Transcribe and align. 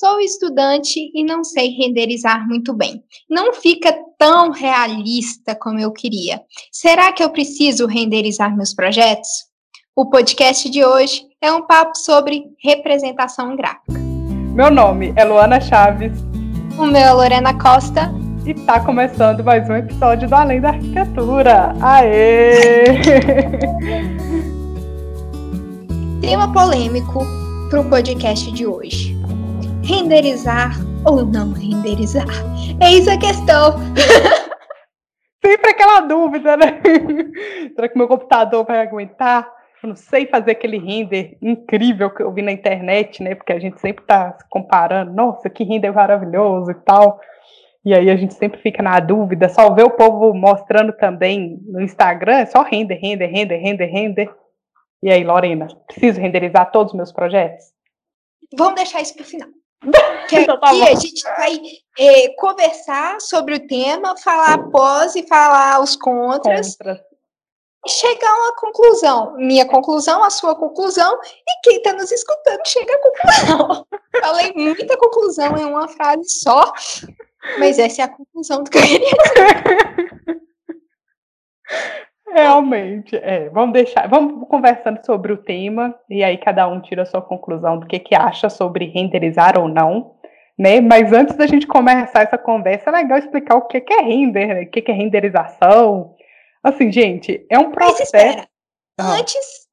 Sou 0.00 0.18
estudante 0.18 1.12
e 1.14 1.22
não 1.22 1.44
sei 1.44 1.76
renderizar 1.76 2.48
muito 2.48 2.72
bem. 2.72 3.04
Não 3.28 3.52
fica 3.52 3.94
tão 4.18 4.50
realista 4.50 5.54
como 5.54 5.78
eu 5.78 5.92
queria. 5.92 6.40
Será 6.72 7.12
que 7.12 7.22
eu 7.22 7.28
preciso 7.28 7.86
renderizar 7.86 8.56
meus 8.56 8.72
projetos? 8.72 9.28
O 9.94 10.08
podcast 10.08 10.70
de 10.70 10.82
hoje 10.82 11.26
é 11.38 11.52
um 11.52 11.66
papo 11.66 11.98
sobre 11.98 12.44
representação 12.64 13.54
gráfica. 13.54 13.92
Meu 14.54 14.70
nome 14.70 15.12
é 15.16 15.22
Luana 15.22 15.60
Chaves. 15.60 16.18
O 16.78 16.86
meu 16.86 17.02
é 17.02 17.12
Lorena 17.12 17.52
Costa. 17.58 18.10
E 18.46 18.52
está 18.52 18.80
começando 18.80 19.44
mais 19.44 19.68
um 19.68 19.76
episódio 19.76 20.26
do 20.26 20.34
Além 20.34 20.62
da 20.62 20.70
Arquitetura. 20.70 21.74
Aê! 21.78 22.84
Tema 26.22 26.50
polêmico 26.50 27.22
para 27.68 27.82
o 27.82 27.90
podcast 27.90 28.50
de 28.52 28.66
hoje 28.66 29.09
renderizar 29.90 30.70
ou 31.04 31.26
não 31.26 31.52
renderizar? 31.52 32.24
Eis 32.80 33.08
a 33.08 33.18
questão. 33.18 33.74
Sempre 35.44 35.70
aquela 35.70 36.00
dúvida, 36.02 36.56
né? 36.56 36.80
Será 37.74 37.88
que 37.88 37.98
meu 37.98 38.06
computador 38.06 38.64
vai 38.64 38.80
aguentar? 38.80 39.50
Eu 39.82 39.88
não 39.88 39.96
sei 39.96 40.26
fazer 40.26 40.52
aquele 40.52 40.78
render 40.78 41.36
incrível 41.42 42.10
que 42.10 42.22
eu 42.22 42.32
vi 42.32 42.40
na 42.40 42.52
internet, 42.52 43.20
né? 43.20 43.34
Porque 43.34 43.52
a 43.52 43.58
gente 43.58 43.80
sempre 43.80 44.04
está 44.04 44.36
se 44.38 44.48
comparando. 44.48 45.12
Nossa, 45.12 45.50
que 45.50 45.64
render 45.64 45.90
maravilhoso 45.90 46.70
e 46.70 46.74
tal. 46.74 47.18
E 47.84 47.92
aí 47.92 48.10
a 48.10 48.16
gente 48.16 48.34
sempre 48.34 48.60
fica 48.60 48.82
na 48.82 49.00
dúvida. 49.00 49.48
Só 49.48 49.74
vê 49.74 49.82
o 49.82 49.90
povo 49.90 50.32
mostrando 50.34 50.92
também 50.92 51.58
no 51.64 51.80
Instagram, 51.80 52.40
é 52.40 52.46
só 52.46 52.62
render, 52.62 52.96
render, 52.96 53.26
render, 53.26 53.56
render, 53.56 53.86
render. 53.86 54.30
E 55.02 55.10
aí, 55.10 55.24
Lorena, 55.24 55.66
preciso 55.88 56.20
renderizar 56.20 56.70
todos 56.70 56.92
os 56.92 56.96
meus 56.96 57.10
projetos? 57.10 57.64
Vamos 58.56 58.74
deixar 58.74 59.00
isso 59.00 59.14
para 59.14 59.22
o 59.22 59.26
final. 59.26 59.48
Que 60.28 60.36
então, 60.36 60.60
tá 60.60 60.68
aqui 60.68 60.82
a 60.82 60.94
gente 60.94 61.22
vai 61.22 61.58
é, 61.98 62.28
conversar 62.34 63.20
sobre 63.20 63.54
o 63.54 63.66
tema, 63.66 64.16
falar 64.16 64.70
pós 64.70 65.16
e 65.16 65.26
falar 65.26 65.80
os 65.80 65.96
contras. 65.96 66.76
Contra. 66.76 67.04
E 67.86 67.90
chegar 67.90 68.28
a 68.28 68.36
uma 68.36 68.56
conclusão. 68.56 69.34
Minha 69.38 69.66
conclusão, 69.66 70.22
a 70.22 70.28
sua 70.28 70.54
conclusão, 70.54 71.18
e 71.22 71.60
quem 71.62 71.78
está 71.78 71.94
nos 71.94 72.12
escutando 72.12 72.60
chega 72.66 72.94
à 72.94 72.98
conclusão. 72.98 73.86
Falei 74.20 74.52
muita 74.54 74.98
conclusão 74.98 75.56
em 75.56 75.64
uma 75.64 75.88
frase 75.88 76.28
só, 76.28 76.72
mas 77.58 77.78
essa 77.78 78.02
é 78.02 78.04
a 78.04 78.08
conclusão 78.08 78.62
do 78.62 78.70
que 78.70 78.76
eu 78.76 78.82
queria 78.82 79.10
dizer. 79.10 80.40
Realmente, 82.40 83.16
é. 83.16 83.48
Vamos 83.50 83.72
deixar, 83.72 84.08
vamos 84.08 84.48
conversando 84.48 85.04
sobre 85.04 85.32
o 85.32 85.36
tema 85.36 85.94
e 86.08 86.24
aí 86.24 86.38
cada 86.38 86.66
um 86.68 86.80
tira 86.80 87.02
a 87.02 87.06
sua 87.06 87.22
conclusão 87.22 87.78
do 87.78 87.86
que, 87.86 87.98
que 87.98 88.14
acha 88.14 88.48
sobre 88.48 88.86
renderizar 88.86 89.58
ou 89.58 89.68
não, 89.68 90.14
né? 90.58 90.80
Mas 90.80 91.12
antes 91.12 91.36
da 91.36 91.46
gente 91.46 91.66
começar 91.66 92.22
essa 92.22 92.38
conversa, 92.38 92.90
é 92.90 92.92
legal 92.92 93.18
explicar 93.18 93.56
o 93.56 93.66
que, 93.66 93.80
que 93.80 93.92
é 93.92 94.02
render, 94.02 94.46
né? 94.46 94.62
o 94.62 94.70
que, 94.70 94.82
que 94.82 94.90
é 94.90 94.94
renderização. 94.94 96.14
Assim, 96.62 96.90
gente, 96.90 97.46
é 97.50 97.58
um 97.58 97.70
processo. 97.70 98.10
Mas 98.12 98.24
espera. 98.24 98.48
Ah. 98.98 99.12
Antes, 99.14 99.68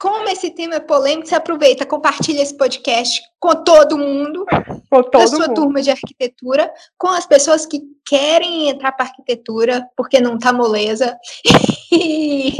como 0.00 0.30
esse 0.30 0.50
tema 0.50 0.76
é 0.76 0.80
polêmico, 0.80 1.28
você 1.28 1.34
aproveita, 1.34 1.84
compartilha 1.84 2.40
esse 2.40 2.56
podcast 2.56 3.20
com 3.38 3.54
todo 3.62 3.98
mundo, 3.98 4.46
com 4.88 5.02
todo 5.02 5.22
a 5.22 5.26
sua 5.26 5.46
mundo. 5.46 5.54
turma 5.54 5.82
de 5.82 5.90
arquitetura, 5.90 6.72
com 6.96 7.08
as 7.08 7.26
pessoas 7.26 7.66
que 7.66 7.82
querem 8.08 8.70
entrar 8.70 8.92
para 8.92 9.04
arquitetura, 9.04 9.86
porque 9.94 10.18
não 10.18 10.38
tá 10.38 10.52
moleza. 10.52 11.16
E, 11.92 12.50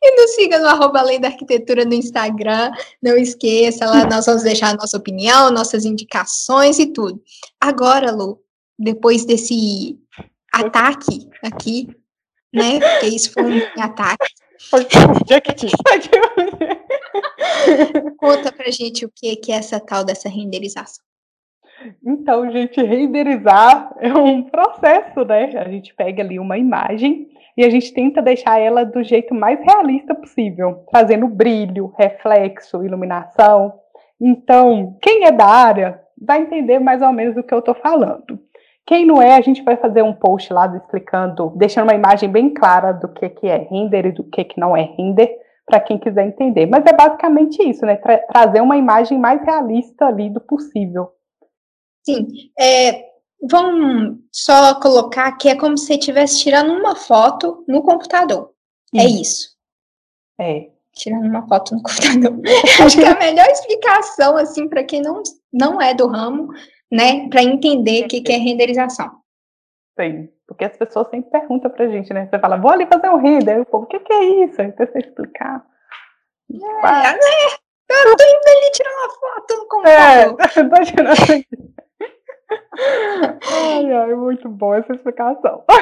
e 0.00 0.22
nos 0.22 0.36
siga 0.36 0.60
no 0.60 0.68
arroba 0.68 1.00
Além 1.00 1.20
da 1.20 1.26
Arquitetura 1.26 1.84
no 1.84 1.94
Instagram. 1.94 2.70
Não 3.02 3.16
esqueça, 3.16 3.84
lá 3.84 4.06
nós 4.06 4.24
vamos 4.24 4.44
deixar 4.44 4.68
a 4.70 4.76
nossa 4.76 4.96
opinião, 4.96 5.50
nossas 5.50 5.84
indicações 5.84 6.78
e 6.78 6.86
tudo. 6.92 7.20
Agora, 7.60 8.12
Lu, 8.12 8.40
depois 8.78 9.24
desse 9.24 9.98
ataque 10.52 11.28
aqui, 11.42 11.88
né? 12.54 12.78
Porque 12.78 13.16
isso 13.16 13.32
foi 13.32 13.42
um 13.42 13.82
ataque. 13.82 14.32
Conta 18.18 18.52
pra 18.52 18.70
gente 18.70 19.04
o 19.04 19.10
que, 19.14 19.38
é 19.48 19.54
essa 19.54 19.80
tal 19.80 20.04
dessa 20.04 20.28
renderização. 20.28 21.04
Então, 22.04 22.50
gente, 22.50 22.82
renderizar 22.82 23.94
é 24.00 24.12
um 24.12 24.42
processo, 24.42 25.24
né? 25.24 25.52
A 25.56 25.68
gente 25.68 25.94
pega 25.94 26.22
ali 26.22 26.38
uma 26.38 26.56
imagem 26.56 27.28
e 27.56 27.64
a 27.64 27.70
gente 27.70 27.92
tenta 27.92 28.22
deixar 28.22 28.58
ela 28.58 28.84
do 28.84 29.02
jeito 29.02 29.34
mais 29.34 29.58
realista 29.60 30.14
possível, 30.14 30.84
trazendo 30.90 31.28
brilho, 31.28 31.92
reflexo, 31.98 32.84
iluminação. 32.84 33.74
Então, 34.20 34.96
quem 35.02 35.24
é 35.24 35.32
da 35.32 35.46
área 35.46 36.00
vai 36.20 36.42
entender 36.42 36.78
mais 36.78 37.02
ou 37.02 37.12
menos 37.12 37.34
do 37.34 37.42
que 37.42 37.52
eu 37.52 37.58
estou 37.58 37.74
falando. 37.74 38.38
Quem 38.86 39.04
não 39.04 39.20
é, 39.20 39.34
a 39.34 39.40
gente 39.40 39.62
vai 39.64 39.76
fazer 39.76 40.02
um 40.02 40.14
post 40.14 40.52
lá 40.52 40.66
explicando, 40.76 41.52
deixando 41.56 41.84
uma 41.84 41.94
imagem 41.94 42.30
bem 42.30 42.54
clara 42.54 42.92
do 42.92 43.08
que, 43.08 43.28
que 43.28 43.48
é 43.48 43.56
render 43.68 44.06
e 44.06 44.12
do 44.12 44.22
que, 44.22 44.44
que 44.44 44.60
não 44.60 44.76
é 44.76 44.82
render, 44.82 45.36
para 45.66 45.80
quem 45.80 45.98
quiser 45.98 46.28
entender. 46.28 46.66
Mas 46.66 46.84
é 46.86 46.92
basicamente 46.92 47.60
isso, 47.68 47.84
né? 47.84 47.96
Tra 47.96 48.18
trazer 48.18 48.60
uma 48.60 48.76
imagem 48.76 49.18
mais 49.18 49.42
realista 49.42 50.06
ali 50.06 50.30
do 50.30 50.40
possível. 50.40 51.10
Sim. 52.04 52.28
É, 52.56 53.04
vamos 53.50 54.18
só 54.30 54.78
colocar 54.80 55.32
que 55.32 55.48
é 55.48 55.56
como 55.56 55.76
se 55.76 55.86
você 55.86 55.94
estivesse 55.94 56.38
tirando 56.38 56.72
uma 56.72 56.94
foto 56.94 57.64
no 57.66 57.82
computador. 57.82 58.52
É 58.94 59.04
isso. 59.04 59.48
É. 60.40 60.70
Tirando 60.94 61.26
uma 61.26 61.46
foto 61.48 61.74
no 61.74 61.82
computador. 61.82 62.40
Acho 62.80 62.96
que 62.96 63.04
é 63.04 63.10
a 63.10 63.18
melhor 63.18 63.46
explicação, 63.48 64.36
assim, 64.36 64.68
para 64.68 64.84
quem 64.84 65.02
não, 65.02 65.22
não 65.52 65.82
é 65.82 65.92
do 65.92 66.06
ramo, 66.06 66.52
né, 66.90 67.28
para 67.28 67.42
entender 67.42 68.04
o 68.04 68.08
que, 68.08 68.20
que 68.20 68.32
é 68.32 68.36
renderização. 68.36 69.20
Sim, 69.98 70.28
porque 70.46 70.64
as 70.64 70.76
pessoas 70.76 71.08
sempre 71.08 71.30
perguntam 71.30 71.70
pra 71.70 71.88
gente, 71.88 72.12
né? 72.12 72.26
Você 72.26 72.38
fala, 72.38 72.56
vou 72.56 72.70
ali 72.70 72.86
fazer 72.86 73.08
um 73.08 73.16
render, 73.16 73.60
o 73.60 73.66
povo, 73.66 73.84
o 73.84 73.86
que, 73.86 73.98
que 74.00 74.12
é 74.12 74.24
isso? 74.44 74.60
Então 74.60 74.86
você 74.86 74.98
explicar. 74.98 75.64
É, 76.52 76.56
né? 76.56 77.18
Eu 77.88 78.16
tô 78.16 78.24
indo 78.24 78.48
ali 78.48 78.70
tirar 78.72 78.90
uma 78.90 79.08
foto 79.14 79.56
no 79.56 79.68
computador. 79.68 80.36
É, 80.40 80.68
tô 80.68 80.84
tirando 80.84 81.08
ai, 83.52 83.92
ai, 83.92 84.14
muito 84.14 84.48
boa 84.48 84.78
essa 84.78 84.92
explicação. 84.94 85.64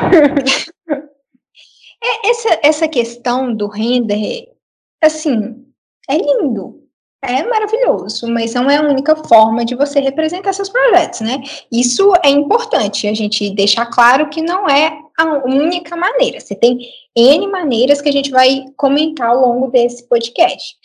É, 2.07 2.29
essa, 2.29 2.61
essa 2.63 2.89
questão 2.89 3.55
do 3.55 3.67
render, 3.67 4.53
assim, 5.03 5.65
é 6.07 6.19
lindo 6.19 6.84
é 7.25 7.43
maravilhoso, 7.43 8.27
mas 8.31 8.55
não 8.55 8.71
é 8.71 8.77
a 8.77 8.83
única 8.83 9.17
forma 9.17 9.65
de 9.65 9.75
você 9.75 10.01
representar 10.01 10.53
seus 10.53 10.69
projetos, 10.69 11.21
né? 11.21 11.43
Isso 11.73 12.13
é 12.23 12.29
importante, 12.29 13.09
a 13.09 13.15
gente 13.15 13.51
deixar 13.51 13.87
claro 13.87 14.29
que 14.29 14.43
não 14.43 14.69
é 14.69 14.99
a 15.19 15.45
única 15.45 15.97
maneira. 15.97 16.41
Você 16.41 16.55
tem 16.55 16.79
N 17.17 17.47
maneiras 17.49 18.01
que 18.01 18.09
a 18.09 18.13
gente 18.13 18.31
vai 18.31 18.65
comentar 18.77 19.31
ao 19.31 19.41
longo 19.41 19.69
desse 19.69 20.07
podcast. 20.09 20.77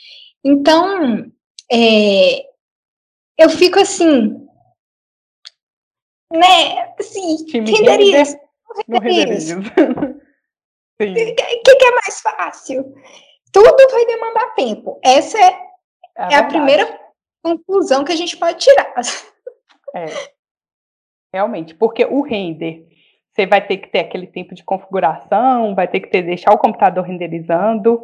Então, 0.43 1.25
é, 1.71 2.45
eu 3.37 3.49
fico 3.49 3.79
assim, 3.79 4.47
né? 6.31 6.93
Assim, 6.99 7.37
renderiza. 7.51 8.39
Renderiza. 8.87 9.59
O 9.59 9.63
que, 11.63 11.75
que 11.75 11.85
é 11.85 11.91
mais 11.91 12.21
fácil? 12.21 12.93
Tudo 13.51 13.91
vai 13.91 14.05
demandar 14.05 14.53
tempo. 14.55 14.99
Essa 15.03 15.39
é 15.39 15.68
é, 16.19 16.33
é 16.33 16.37
a 16.37 16.43
primeira 16.43 16.99
conclusão 17.41 18.03
que 18.03 18.11
a 18.11 18.15
gente 18.15 18.35
pode 18.35 18.57
tirar. 18.59 18.93
É. 19.95 20.05
Realmente, 21.33 21.73
porque 21.73 22.05
o 22.05 22.21
render, 22.21 22.87
você 23.31 23.45
vai 23.45 23.65
ter 23.65 23.77
que 23.77 23.89
ter 23.89 23.99
aquele 23.99 24.27
tempo 24.27 24.53
de 24.53 24.63
configuração, 24.63 25.73
vai 25.75 25.87
ter 25.87 25.99
que 25.99 26.09
ter, 26.09 26.23
deixar 26.23 26.53
o 26.53 26.57
computador 26.57 27.05
renderizando. 27.05 28.01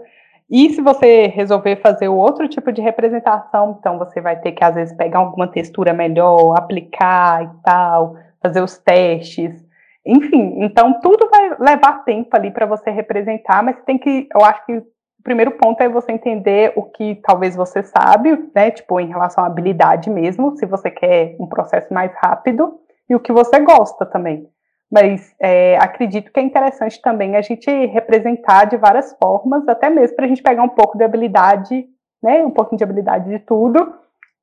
E 0.49 0.69
se 0.69 0.81
você 0.81 1.27
resolver 1.27 1.77
fazer 1.77 2.07
outro 2.07 2.47
tipo 2.47 2.71
de 2.71 2.81
representação, 2.81 3.77
então 3.79 3.97
você 3.97 4.21
vai 4.21 4.39
ter 4.39 4.51
que, 4.51 4.63
às 4.63 4.75
vezes, 4.75 4.95
pegar 4.95 5.19
alguma 5.19 5.47
textura 5.47 5.91
melhor, 5.91 6.55
aplicar 6.57 7.43
e 7.43 7.49
tal, 7.63 8.16
fazer 8.41 8.61
os 8.61 8.78
testes. 8.78 9.66
Enfim, 10.05 10.63
então 10.63 10.99
tudo 10.99 11.28
vai 11.29 11.55
levar 11.59 12.03
tempo 12.03 12.29
ali 12.35 12.51
para 12.51 12.67
você 12.67 12.91
representar, 12.91 13.63
mas 13.63 13.75
tem 13.85 13.97
que, 13.97 14.28
eu 14.34 14.45
acho 14.45 14.63
que 14.67 14.84
primeiro 15.25 15.51
ponto 15.51 15.81
é 15.81 15.89
você 15.89 16.11
entender 16.11 16.72
o 16.75 16.83
que 16.83 17.16
talvez 17.16 17.55
você 17.55 17.81
sabe, 17.81 18.47
né? 18.55 18.69
Tipo, 18.69 18.99
em 18.99 19.07
relação 19.07 19.43
à 19.43 19.47
habilidade 19.47 20.07
mesmo, 20.09 20.55
se 20.55 20.67
você 20.67 20.91
quer 20.91 21.35
um 21.39 21.47
processo 21.47 21.91
mais 21.91 22.13
rápido, 22.23 22.79
e 23.09 23.16
o 23.16 23.19
que 23.19 23.33
você 23.33 23.59
gosta 23.59 24.05
também. 24.05 24.47
Mas 24.89 25.35
é, 25.41 25.77
acredito 25.77 26.31
que 26.31 26.39
é 26.39 26.43
interessante 26.43 27.01
também 27.01 27.35
a 27.35 27.41
gente 27.41 27.69
representar 27.87 28.66
de 28.66 28.77
várias 28.77 29.13
formas, 29.17 29.67
até 29.67 29.89
mesmo 29.89 30.16
para 30.16 30.25
a 30.25 30.27
gente 30.27 30.43
pegar 30.43 30.61
um 30.61 30.69
pouco 30.69 30.95
de 30.95 31.03
habilidade, 31.03 31.85
né? 32.21 32.45
Um 32.45 32.51
pouquinho 32.51 32.78
de 32.78 32.83
habilidade 32.83 33.28
de 33.28 33.39
tudo, 33.39 33.95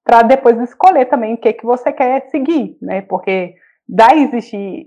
para 0.04 0.22
depois 0.22 0.60
escolher 0.60 1.06
também 1.06 1.34
o 1.34 1.38
que, 1.38 1.52
que 1.52 1.64
você 1.64 1.92
quer 1.92 2.28
seguir, 2.28 2.76
né? 2.82 3.02
Porque 3.02 3.54
dá 3.88 4.16
existir, 4.16 4.84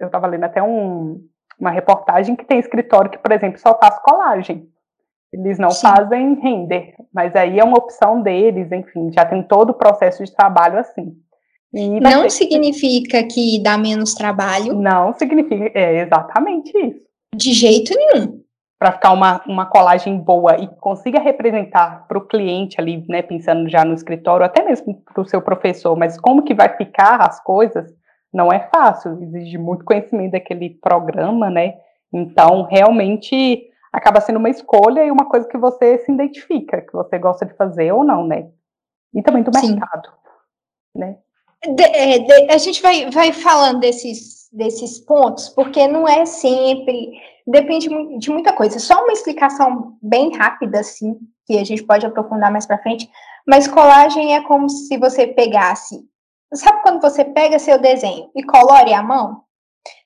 eu 0.00 0.06
estava 0.06 0.28
lendo 0.28 0.44
até 0.44 0.62
um, 0.62 1.20
uma 1.58 1.70
reportagem 1.70 2.36
que 2.36 2.44
tem 2.44 2.60
escritório 2.60 3.10
que, 3.10 3.18
por 3.18 3.32
exemplo, 3.32 3.58
só 3.58 3.76
faz 3.76 3.98
colagem. 3.98 4.68
Eles 5.32 5.58
não 5.58 5.70
Sim. 5.70 5.86
fazem 5.86 6.34
render, 6.34 6.94
mas 7.12 7.34
aí 7.34 7.58
é 7.58 7.64
uma 7.64 7.78
opção 7.78 8.20
deles, 8.20 8.70
enfim, 8.70 9.10
já 9.12 9.24
tem 9.24 9.42
todo 9.42 9.70
o 9.70 9.74
processo 9.74 10.22
de 10.22 10.34
trabalho 10.34 10.78
assim. 10.78 11.16
E 11.72 12.00
não 12.00 12.28
significa 12.28 13.22
que 13.24 13.58
dá 13.62 13.78
menos 13.78 14.14
trabalho. 14.14 14.74
Não 14.74 15.14
significa, 15.14 15.70
é 15.74 16.02
exatamente 16.02 16.70
isso. 16.76 17.00
De 17.34 17.52
jeito 17.54 17.94
nenhum. 17.96 18.42
Para 18.78 18.92
ficar 18.92 19.12
uma, 19.12 19.42
uma 19.46 19.64
colagem 19.64 20.18
boa 20.18 20.56
e 20.58 20.66
consiga 20.66 21.18
representar 21.18 22.06
para 22.06 22.18
o 22.18 22.26
cliente 22.26 22.78
ali, 22.78 23.02
né, 23.08 23.22
pensando 23.22 23.70
já 23.70 23.84
no 23.84 23.94
escritório, 23.94 24.44
até 24.44 24.62
mesmo 24.62 25.02
para 25.02 25.22
o 25.22 25.24
seu 25.24 25.40
professor, 25.40 25.96
mas 25.96 26.20
como 26.20 26.42
que 26.42 26.52
vai 26.52 26.68
ficar 26.76 27.22
as 27.22 27.42
coisas, 27.42 27.88
não 28.34 28.52
é 28.52 28.68
fácil, 28.74 29.18
exige 29.22 29.56
muito 29.56 29.84
conhecimento 29.84 30.32
daquele 30.32 30.70
programa, 30.82 31.48
né? 31.48 31.74
Então, 32.12 32.64
realmente 32.64 33.71
acaba 33.92 34.20
sendo 34.20 34.38
uma 34.38 34.48
escolha 34.48 35.04
e 35.04 35.10
uma 35.10 35.26
coisa 35.26 35.46
que 35.46 35.58
você 35.58 35.98
se 35.98 36.10
identifica, 36.10 36.80
que 36.80 36.92
você 36.92 37.18
gosta 37.18 37.44
de 37.44 37.54
fazer 37.54 37.92
ou 37.92 38.02
não, 38.02 38.26
né? 38.26 38.50
E 39.14 39.22
também 39.22 39.42
do 39.42 39.50
mercado, 39.52 40.08
né? 40.94 41.18
De, 41.64 41.82
é, 41.82 42.18
de, 42.18 42.50
a 42.50 42.58
gente 42.58 42.80
vai, 42.80 43.10
vai 43.10 43.32
falando 43.32 43.80
desses, 43.80 44.48
desses 44.50 44.98
pontos, 44.98 45.50
porque 45.50 45.86
não 45.86 46.08
é 46.08 46.24
sempre, 46.24 47.12
depende 47.46 47.88
de 48.18 48.30
muita 48.30 48.52
coisa. 48.52 48.78
Só 48.78 49.02
uma 49.02 49.12
explicação 49.12 49.96
bem 50.02 50.34
rápida, 50.34 50.80
assim, 50.80 51.18
que 51.46 51.58
a 51.58 51.64
gente 51.64 51.84
pode 51.84 52.06
aprofundar 52.06 52.50
mais 52.50 52.66
para 52.66 52.82
frente, 52.82 53.08
mas 53.46 53.68
colagem 53.68 54.34
é 54.34 54.42
como 54.42 54.68
se 54.68 54.96
você 54.96 55.26
pegasse, 55.26 56.02
sabe 56.54 56.82
quando 56.82 57.00
você 57.00 57.24
pega 57.24 57.58
seu 57.58 57.78
desenho 57.78 58.30
e 58.34 58.42
colore 58.42 58.92
a 58.94 59.02
mão? 59.02 59.44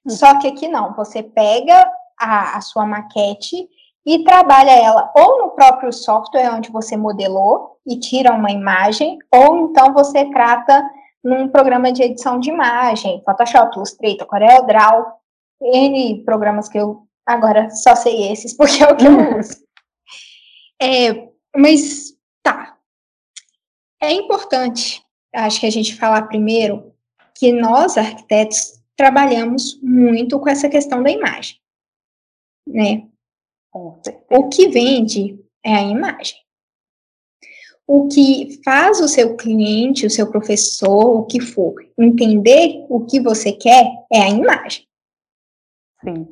Hum. 0.04 0.10
Só 0.10 0.38
que 0.38 0.48
aqui 0.48 0.68
não, 0.68 0.94
você 0.94 1.22
pega 1.22 1.88
a, 2.18 2.56
a 2.56 2.60
sua 2.60 2.86
maquete 2.86 3.68
e 4.04 4.22
trabalha 4.22 4.70
ela 4.70 5.12
ou 5.16 5.38
no 5.38 5.50
próprio 5.50 5.92
software 5.92 6.54
onde 6.54 6.70
você 6.70 6.96
modelou 6.96 7.76
e 7.86 7.98
tira 7.98 8.32
uma 8.32 8.50
imagem, 8.50 9.18
ou 9.32 9.68
então 9.68 9.92
você 9.92 10.24
trata 10.30 10.82
num 11.22 11.48
programa 11.48 11.92
de 11.92 12.02
edição 12.02 12.38
de 12.38 12.50
imagem, 12.50 13.22
Photoshop, 13.24 13.76
Illustrator, 13.76 14.26
CorelDRAW, 14.26 15.04
N 15.60 16.22
programas 16.24 16.68
que 16.68 16.78
eu 16.78 17.06
agora 17.26 17.70
só 17.70 17.96
sei 17.96 18.30
esses 18.30 18.54
porque 18.56 18.82
é 18.82 18.86
o 18.86 18.96
que 18.96 19.06
eu 19.06 19.38
uso. 19.38 19.66
É, 20.80 21.28
mas 21.56 22.12
tá. 22.42 22.76
É 24.00 24.12
importante, 24.12 25.02
acho 25.34 25.60
que 25.60 25.66
a 25.66 25.72
gente 25.72 25.96
falar 25.96 26.22
primeiro 26.28 26.92
que 27.34 27.52
nós 27.52 27.96
arquitetos 27.96 28.76
trabalhamos 28.96 29.80
muito 29.82 30.38
com 30.38 30.48
essa 30.48 30.68
questão 30.68 31.02
da 31.02 31.10
imagem, 31.10 31.56
né? 32.66 33.06
O 33.72 34.48
que 34.48 34.68
vende 34.68 35.38
é 35.64 35.74
a 35.74 35.82
imagem. 35.82 36.36
O 37.86 38.08
que 38.08 38.60
faz 38.64 39.00
o 39.00 39.06
seu 39.06 39.36
cliente, 39.36 40.06
o 40.06 40.10
seu 40.10 40.30
professor, 40.30 41.20
o 41.20 41.26
que 41.26 41.40
for, 41.40 41.74
entender 41.98 42.84
o 42.88 43.04
que 43.06 43.20
você 43.20 43.52
quer 43.52 43.86
é 44.12 44.22
a 44.22 44.28
imagem. 44.28 44.84
Sim. 46.02 46.26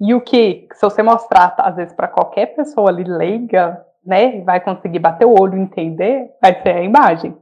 E 0.00 0.14
o 0.14 0.20
que, 0.20 0.68
se 0.72 0.80
você 0.80 1.02
mostrar, 1.02 1.54
às 1.58 1.76
vezes, 1.76 1.92
para 1.92 2.08
qualquer 2.08 2.54
pessoa 2.54 2.88
ali 2.88 3.04
leiga, 3.04 3.84
né, 4.04 4.40
vai 4.42 4.60
conseguir 4.60 4.98
bater 4.98 5.26
o 5.26 5.38
olho 5.38 5.58
e 5.58 5.62
entender, 5.62 6.30
vai 6.40 6.62
ser 6.62 6.76
a 6.76 6.82
imagem. 6.82 7.36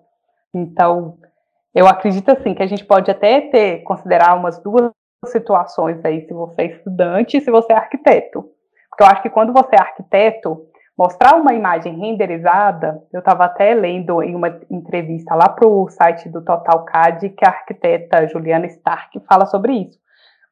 Então, 0.53 1.19
eu 1.75 1.87
acredito 1.87 2.31
assim 2.31 2.55
que 2.55 2.63
a 2.63 2.67
gente 2.67 2.85
pode 2.85 3.11
até 3.11 3.41
ter 3.41 3.83
considerar 3.83 4.37
umas 4.37 4.59
duas 4.63 4.93
situações 5.31 6.05
aí, 6.05 6.27
se 6.27 6.33
você 6.33 6.63
é 6.63 6.67
estudante 6.67 7.37
e 7.37 7.41
se 7.41 7.51
você 7.51 7.73
é 7.73 7.77
arquiteto. 7.77 8.45
Porque 8.91 9.03
eu 9.03 9.07
acho 9.07 9.23
que 9.23 9.31
quando 9.31 9.53
você 9.53 9.75
é 9.77 9.81
arquiteto, 9.81 10.67
mostrar 10.97 11.35
uma 11.35 11.53
imagem 11.53 11.99
renderizada, 11.99 13.03
eu 13.13 13.19
estava 13.19 13.45
até 13.45 13.75
lendo 13.75 14.23
em 14.23 14.35
uma 14.35 14.61
entrevista 14.71 15.35
lá 15.35 15.49
para 15.49 15.67
o 15.67 15.89
site 15.89 16.29
do 16.29 16.45
TotalCAD 16.45 17.31
que 17.31 17.45
a 17.45 17.49
arquiteta 17.49 18.29
Juliana 18.29 18.67
Stark 18.67 19.21
fala 19.29 19.47
sobre 19.47 19.73
isso. 19.73 19.99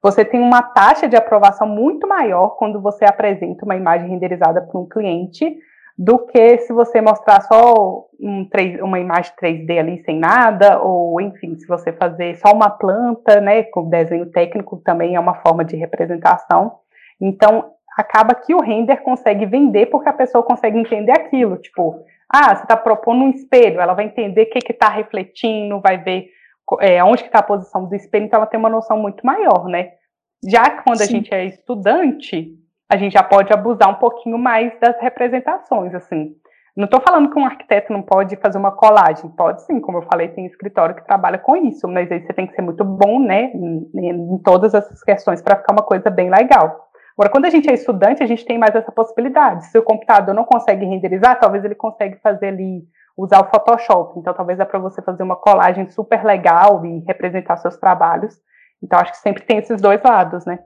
Você 0.02 0.24
tem 0.24 0.40
uma 0.40 0.62
taxa 0.62 1.08
de 1.08 1.16
aprovação 1.16 1.69
muito 1.69 2.08
maior 2.08 2.56
quando 2.56 2.80
você 2.80 3.04
apresenta 3.04 3.64
uma 3.64 3.76
imagem 3.76 4.08
renderizada 4.08 4.60
para 4.60 4.80
um 4.80 4.88
cliente 4.88 5.56
do 6.02 6.19
que 6.26 6.58
se 6.58 6.72
você 6.72 7.00
mostrar 7.00 7.43
só 7.43 8.08
um 8.20 8.44
3, 8.49 8.81
uma 8.82 8.99
imagem 8.99 9.32
3D 9.40 9.78
ali 9.78 10.02
sem 10.02 10.19
nada, 10.19 10.82
ou 10.82 11.20
enfim, 11.20 11.56
se 11.56 11.64
você 11.64 11.93
fazer 11.93 12.34
só 12.38 12.52
uma 12.52 12.69
planta, 12.69 13.40
né, 13.40 13.62
com 13.62 13.88
desenho 13.88 14.26
técnico 14.26 14.78
também 14.78 15.14
é 15.14 15.20
uma 15.20 15.37
forma 15.37 15.64
de 15.64 15.76
representação. 15.76 16.81
Então, 17.20 17.70
acaba 17.96 18.34
que 18.34 18.52
o 18.52 18.60
render 18.60 18.96
consegue 18.96 19.46
vender 19.46 19.87
porque 19.87 20.08
a 20.08 20.12
pessoa 20.12 20.43
consegue 20.43 20.76
entender 20.76 21.12
aquilo. 21.12 21.56
Tipo, 21.58 22.02
ah, 22.28 22.56
você 22.56 22.64
está 22.64 22.76
propondo 22.76 23.22
um 23.22 23.31
espelho, 23.31 23.81
ela 23.81 23.94
vai 23.94 24.06
entender 24.06 24.43
o 24.43 24.50
que 24.50 24.72
está 24.72 24.88
refletindo, 24.88 25.81
vai 25.81 25.98
ver 25.98 26.31
é, 26.81 27.05
onde 27.05 27.22
está 27.22 27.38
a 27.38 27.44
posição 27.44 27.84
do 27.84 27.94
espelho, 27.94 28.25
então 28.25 28.38
ela 28.38 28.46
tem 28.46 28.58
uma 28.58 28.69
noção 28.69 28.98
muito 28.98 29.25
maior, 29.25 29.69
né? 29.69 29.93
Já 30.44 30.69
que 30.69 30.82
quando 30.82 30.98
Sim. 30.98 31.05
a 31.05 31.06
gente 31.06 31.32
é 31.32 31.44
estudante, 31.44 32.58
a 32.93 32.97
gente 32.99 33.15
já 33.15 33.23
pode 33.23 33.50
abusar 33.50 33.89
um 33.89 33.94
pouquinho 33.94 34.37
mais 34.37 34.79
das 34.79 35.00
representações, 35.00 35.94
assim. 35.94 36.37
Não 36.77 36.85
estou 36.85 37.00
falando 37.00 37.31
que 37.31 37.39
um 37.39 37.47
arquiteto 37.47 37.91
não 37.91 38.03
pode 38.03 38.37
fazer 38.37 38.59
uma 38.59 38.71
colagem, 38.71 39.31
pode 39.31 39.62
sim, 39.62 39.81
como 39.81 39.97
eu 39.97 40.03
falei, 40.03 40.29
tem 40.29 40.44
escritório 40.44 40.94
que 40.94 41.06
trabalha 41.06 41.39
com 41.39 41.56
isso, 41.56 41.89
mas 41.89 42.12
aí 42.12 42.21
você 42.21 42.35
tem 42.35 42.47
que 42.47 42.55
ser 42.55 42.61
muito 42.61 42.85
bom, 42.85 43.19
né, 43.19 43.50
em, 43.55 43.89
em 43.94 44.39
todas 44.39 44.75
essas 44.75 45.03
questões 45.03 45.41
para 45.41 45.56
ficar 45.56 45.73
uma 45.73 45.83
coisa 45.83 46.11
bem 46.11 46.29
legal. 46.29 46.91
Agora, 47.17 47.31
quando 47.31 47.47
a 47.47 47.50
gente 47.50 47.71
é 47.71 47.73
estudante, 47.73 48.23
a 48.23 48.27
gente 48.27 48.44
tem 48.44 48.59
mais 48.59 48.75
essa 48.75 48.93
possibilidade. 48.93 49.67
Se 49.67 49.79
o 49.79 49.83
computador 49.83 50.35
não 50.35 50.44
consegue 50.44 50.85
renderizar, 50.85 51.41
talvez 51.41 51.65
ele 51.65 51.75
consegue 51.75 52.19
fazer 52.23 52.49
ali, 52.49 52.83
usar 53.17 53.41
o 53.41 53.50
Photoshop. 53.50 54.19
Então, 54.19 54.35
talvez 54.35 54.59
dá 54.59 54.67
para 54.67 54.79
você 54.79 55.00
fazer 55.00 55.23
uma 55.23 55.37
colagem 55.37 55.89
super 55.89 56.23
legal 56.25 56.85
e 56.85 57.00
representar 57.06 57.56
seus 57.56 57.77
trabalhos. 57.79 58.39
Então, 58.83 58.99
acho 58.99 59.12
que 59.12 59.19
sempre 59.19 59.43
tem 59.44 59.59
esses 59.59 59.81
dois 59.81 60.03
lados, 60.03 60.44
né? 60.44 60.59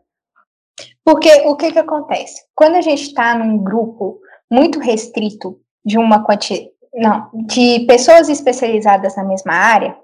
Porque 1.07 1.31
o 1.47 1.55
que 1.55 1.71
que 1.71 1.79
acontece? 1.79 2.43
Quando 2.53 2.75
a 2.75 2.81
gente 2.81 3.03
está 3.03 3.39
num 3.39 3.59
grupo 3.59 4.19
muito 4.51 4.81
restrito 4.81 5.57
de 5.85 5.97
uma 5.99 6.25
quantidade, 6.25 6.69
não, 6.93 7.31
de 7.47 7.87
pessoas 7.87 8.29
especializadas 8.29 9.15
na 9.15 9.23
mesma 9.23 9.53
área, 9.53 9.97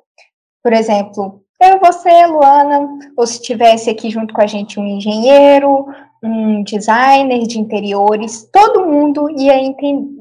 por 0.62 0.72
exemplo, 0.72 1.43
eu, 1.60 1.81
você, 1.81 2.25
Luana, 2.26 2.88
ou 3.16 3.26
se 3.26 3.43
tivesse 3.43 3.90
aqui 3.90 4.10
junto 4.10 4.32
com 4.32 4.43
a 4.43 4.46
gente 4.46 4.78
um 4.78 4.87
engenheiro, 4.87 5.87
um 6.22 6.62
designer 6.62 7.49
de 7.49 7.58
interiores, 7.58 8.49
todo 8.52 8.87
mundo 8.87 9.28
ia 9.28 9.54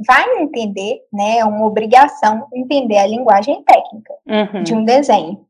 vai 0.07 0.39
entender, 0.39 1.01
né, 1.13 1.37
é 1.37 1.45
uma 1.45 1.63
obrigação 1.63 2.47
entender 2.51 2.97
a 2.97 3.05
linguagem 3.05 3.63
técnica 3.63 4.13
uhum. 4.27 4.63
de 4.63 4.73
um 4.73 4.83
desenho. 4.83 5.45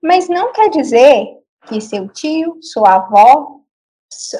Mas 0.00 0.28
não 0.28 0.52
quer 0.52 0.70
dizer 0.70 1.26
que 1.66 1.80
seu 1.80 2.06
tio, 2.08 2.58
sua 2.62 2.94
avó 2.94 3.57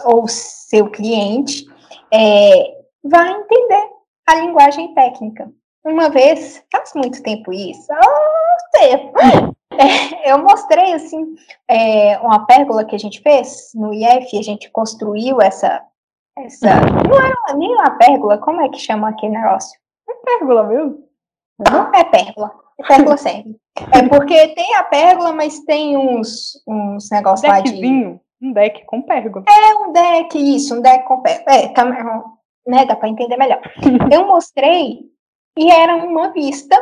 ou 0.04 0.26
seu 0.28 0.90
cliente 0.90 1.66
é, 2.12 2.78
vai 3.04 3.30
entender 3.30 3.90
a 4.26 4.34
linguagem 4.36 4.94
técnica. 4.94 5.50
Uma 5.84 6.10
vez, 6.10 6.62
faz 6.70 6.92
muito 6.94 7.22
tempo 7.22 7.52
isso, 7.52 7.86
oh, 7.92 8.78
tempo, 8.78 9.12
é, 9.72 10.30
eu 10.30 10.38
mostrei, 10.38 10.92
assim, 10.92 11.34
é, 11.66 12.18
uma 12.18 12.44
pérgola 12.46 12.84
que 12.84 12.94
a 12.94 12.98
gente 12.98 13.22
fez 13.22 13.70
no 13.74 13.94
IF, 13.94 14.38
a 14.38 14.42
gente 14.42 14.70
construiu 14.70 15.40
essa, 15.40 15.82
essa, 16.36 16.80
não 17.08 17.16
era 17.16 17.56
nem 17.56 17.72
uma 17.72 17.90
pérgola, 17.90 18.38
como 18.38 18.60
é 18.60 18.68
que 18.68 18.78
chama 18.78 19.08
aquele 19.08 19.32
negócio? 19.32 19.78
É 20.08 20.14
pérgola 20.14 20.64
mesmo? 20.64 21.04
Não 21.70 21.92
é 21.94 22.04
pérgola, 22.04 22.52
é 22.78 22.86
pérgola 22.86 23.16
serve. 23.16 23.56
É 23.92 24.08
porque 24.08 24.48
tem 24.48 24.74
a 24.74 24.82
pérgola, 24.82 25.32
mas 25.32 25.60
tem 25.60 25.96
uns, 25.96 26.62
uns 26.66 27.08
negócios 27.10 27.48
lá 27.48 27.60
de... 27.60 28.20
Um 28.40 28.52
deck 28.52 28.84
com 28.86 29.02
pérgola. 29.02 29.44
É, 29.48 29.74
um 29.74 29.92
deck, 29.92 30.56
isso, 30.56 30.76
um 30.76 30.80
deck 30.80 31.04
com 31.06 31.20
pérgola. 31.20 31.56
É, 31.56 31.68
tá, 31.68 31.84
né, 32.66 32.84
dá 32.84 32.94
para 32.94 33.08
entender 33.08 33.36
melhor. 33.36 33.60
eu 34.12 34.26
mostrei 34.26 35.00
e 35.56 35.70
era 35.70 35.96
uma 35.96 36.32
vista 36.32 36.76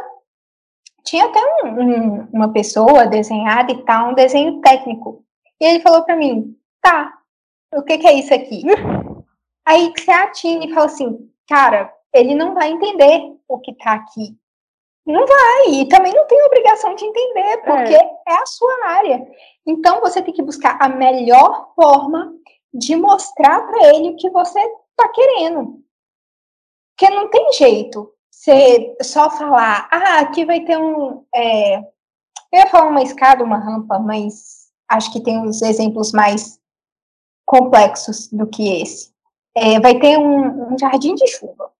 tinha 1.06 1.24
até 1.24 1.40
um, 1.62 1.68
um, 1.80 2.28
uma 2.32 2.52
pessoa 2.52 3.06
desenhada 3.06 3.72
e 3.72 3.82
tal, 3.84 4.10
um 4.10 4.14
desenho 4.14 4.60
técnico. 4.60 5.24
E 5.60 5.64
ele 5.64 5.80
falou 5.80 6.02
para 6.02 6.16
mim, 6.16 6.54
tá, 6.82 7.16
o 7.72 7.82
que, 7.82 7.96
que 7.96 8.06
é 8.06 8.14
isso 8.14 8.34
aqui? 8.34 8.62
Aí 9.64 9.92
você 9.96 10.10
atina 10.10 10.64
e 10.64 10.74
fala 10.74 10.86
assim, 10.86 11.30
cara, 11.48 11.92
ele 12.12 12.34
não 12.34 12.54
vai 12.54 12.70
entender 12.70 13.36
o 13.48 13.58
que 13.58 13.72
tá 13.74 13.92
aqui. 13.92 14.36
Não 15.06 15.24
vai, 15.24 15.68
e 15.74 15.88
também 15.88 16.12
não 16.12 16.26
tem 16.26 16.42
obrigação 16.44 16.94
de 16.96 17.04
entender, 17.04 17.58
porque 17.58 17.94
é, 17.94 18.10
é 18.28 18.34
a 18.42 18.46
sua 18.46 18.86
área. 18.86 19.24
Então 19.64 20.00
você 20.00 20.20
tem 20.20 20.34
que 20.34 20.42
buscar 20.42 20.76
a 20.80 20.88
melhor 20.88 21.72
forma 21.74 22.34
de 22.74 22.96
mostrar 22.96 23.66
para 23.66 23.94
ele 23.94 24.10
o 24.10 24.16
que 24.16 24.28
você 24.30 24.60
tá 24.96 25.08
querendo. 25.08 25.80
Porque 26.90 27.14
não 27.14 27.28
tem 27.28 27.52
jeito 27.52 28.12
você 28.36 28.96
só 29.02 29.30
falar, 29.30 29.88
ah, 29.90 30.20
aqui 30.20 30.44
vai 30.44 30.60
ter 30.60 30.76
um. 30.76 31.24
É, 31.34 31.78
eu 31.78 31.84
ia 32.52 32.66
falar 32.68 32.90
uma 32.90 33.02
escada, 33.02 33.42
uma 33.42 33.58
rampa, 33.58 33.98
mas 33.98 34.70
acho 34.88 35.12
que 35.12 35.20
tem 35.20 35.38
uns 35.40 35.62
exemplos 35.62 36.12
mais 36.12 36.60
complexos 37.46 38.28
do 38.28 38.46
que 38.46 38.82
esse. 38.82 39.12
É, 39.54 39.80
vai 39.80 39.98
ter 39.98 40.18
um, 40.18 40.74
um, 40.74 40.78
jardim 40.78 41.14
de 41.14 41.26
chuva. 41.26 41.72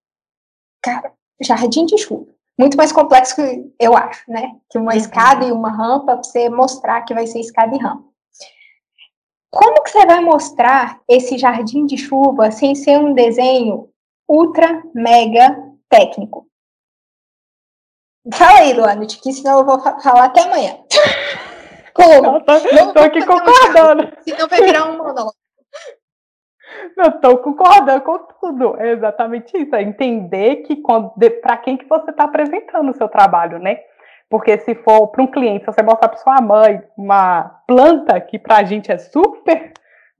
cara, 0.81 1.13
jardim 1.41 1.85
de 1.85 1.97
chuva. 1.97 2.36
Muito 2.57 2.75
mais 2.75 2.91
complexo 2.91 3.35
que 3.35 3.73
eu 3.79 3.95
acho, 3.95 4.23
né? 4.29 4.55
Que 4.69 4.77
uma 4.77 4.91
uhum. 4.91 4.97
escada 4.97 5.45
e 5.45 5.51
uma 5.51 5.69
rampa 5.69 6.13
para 6.13 6.23
você 6.23 6.49
mostrar 6.49 7.01
que 7.03 7.13
vai 7.13 7.27
ser 7.27 7.39
escada 7.39 7.75
e 7.75 7.79
rampa. 7.79 8.07
Como 9.51 9.83
que 9.83 9.91
você 9.91 10.05
vai 10.05 10.19
mostrar 10.19 10.99
esse 11.07 11.37
jardim 11.37 11.85
de 11.85 11.97
chuva 11.97 12.51
sem 12.51 12.75
ser 12.75 12.97
um 12.97 13.13
desenho 13.13 13.89
ultra 14.27 14.83
mega 14.93 15.57
técnico? 15.89 16.47
Fala 18.33 18.59
aí, 18.59 18.73
Luana, 18.73 19.05
que 19.05 19.31
senão 19.31 19.59
eu 19.59 19.65
vou 19.65 19.79
falar 19.79 20.25
até 20.25 20.41
amanhã. 20.41 20.77
Como? 21.93 22.39
Tô, 22.41 22.93
tô 22.93 22.99
aqui 22.99 23.25
concordando. 23.25 24.11
Senão 24.21 24.47
vai 24.47 24.61
virar 24.61 24.85
um 24.85 24.97
monólogo. 24.97 25.33
Estou 26.97 27.37
concordando 27.37 28.01
com 28.01 28.19
tudo. 28.39 28.75
É 28.79 28.91
exatamente 28.91 29.55
isso. 29.57 29.75
É 29.75 29.81
entender 29.81 30.57
que 30.57 30.81
para 31.41 31.57
quem 31.57 31.77
que 31.77 31.87
você 31.87 32.11
está 32.11 32.25
apresentando 32.25 32.89
o 32.91 32.95
seu 32.95 33.07
trabalho, 33.07 33.59
né? 33.59 33.79
Porque 34.29 34.57
se 34.59 34.75
for 34.75 35.07
para 35.07 35.23
um 35.23 35.27
cliente, 35.27 35.65
se 35.65 35.71
você 35.71 35.81
mostrar 35.81 36.09
para 36.09 36.17
sua 36.17 36.41
mãe 36.41 36.81
uma 36.97 37.61
planta 37.65 38.19
que 38.19 38.37
para 38.37 38.57
a 38.57 38.63
gente 38.63 38.91
é 38.91 38.97
super, 38.97 39.71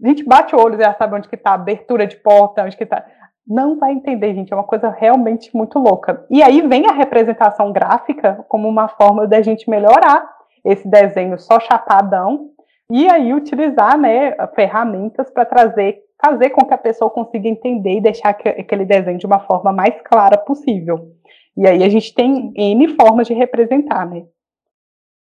a 0.03 0.07
gente 0.07 0.23
bate 0.23 0.55
o 0.55 0.59
olho 0.59 0.75
e 0.75 0.83
já 0.83 0.93
sabe 0.93 1.15
onde 1.15 1.27
que 1.27 1.35
está 1.35 1.51
a 1.51 1.55
abertura 1.55 2.07
de 2.07 2.15
porta, 2.15 2.63
onde 2.63 2.77
que 2.77 2.83
está. 2.83 3.05
Não 3.45 3.77
vai 3.77 3.91
entender, 3.91 4.33
gente. 4.33 4.53
É 4.53 4.55
uma 4.55 4.63
coisa 4.63 4.89
realmente 4.89 5.55
muito 5.55 5.79
louca. 5.79 6.25
E 6.29 6.41
aí 6.43 6.61
vem 6.67 6.85
a 6.87 6.93
representação 6.93 7.71
gráfica 7.71 8.45
como 8.47 8.67
uma 8.67 8.87
forma 8.87 9.27
da 9.27 9.41
gente 9.41 9.69
melhorar 9.69 10.29
esse 10.63 10.87
desenho 10.87 11.37
só 11.37 11.59
chapadão 11.59 12.51
e 12.89 13.09
aí 13.09 13.33
utilizar 13.33 13.97
né, 13.97 14.35
ferramentas 14.53 15.29
para 15.29 15.45
trazer 15.45 16.01
fazer 16.21 16.49
com 16.49 16.65
que 16.65 16.73
a 16.73 16.77
pessoa 16.77 17.09
consiga 17.09 17.47
entender 17.47 17.97
e 17.97 18.01
deixar 18.01 18.29
aquele 18.29 18.85
desenho 18.85 19.17
de 19.17 19.25
uma 19.25 19.39
forma 19.39 19.71
mais 19.71 19.93
clara 20.03 20.37
possível. 20.37 21.13
E 21.55 21.67
aí 21.67 21.83
a 21.83 21.89
gente 21.89 22.13
tem 22.13 22.51
N 22.55 22.95
formas 22.95 23.27
de 23.27 23.33
representar, 23.33 24.05
né? 24.05 24.25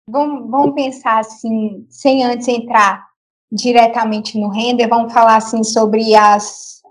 Vamos, 0.09 0.49
vamos 0.49 0.75
pensar 0.75 1.19
assim, 1.19 1.85
sem 1.89 2.23
antes 2.23 2.47
entrar 2.47 3.05
diretamente 3.51 4.37
no 4.37 4.49
render, 4.49 4.87
vamos 4.87 5.13
falar 5.13 5.37
assim 5.37 5.63
sobre 5.63 6.15
as, 6.15 6.81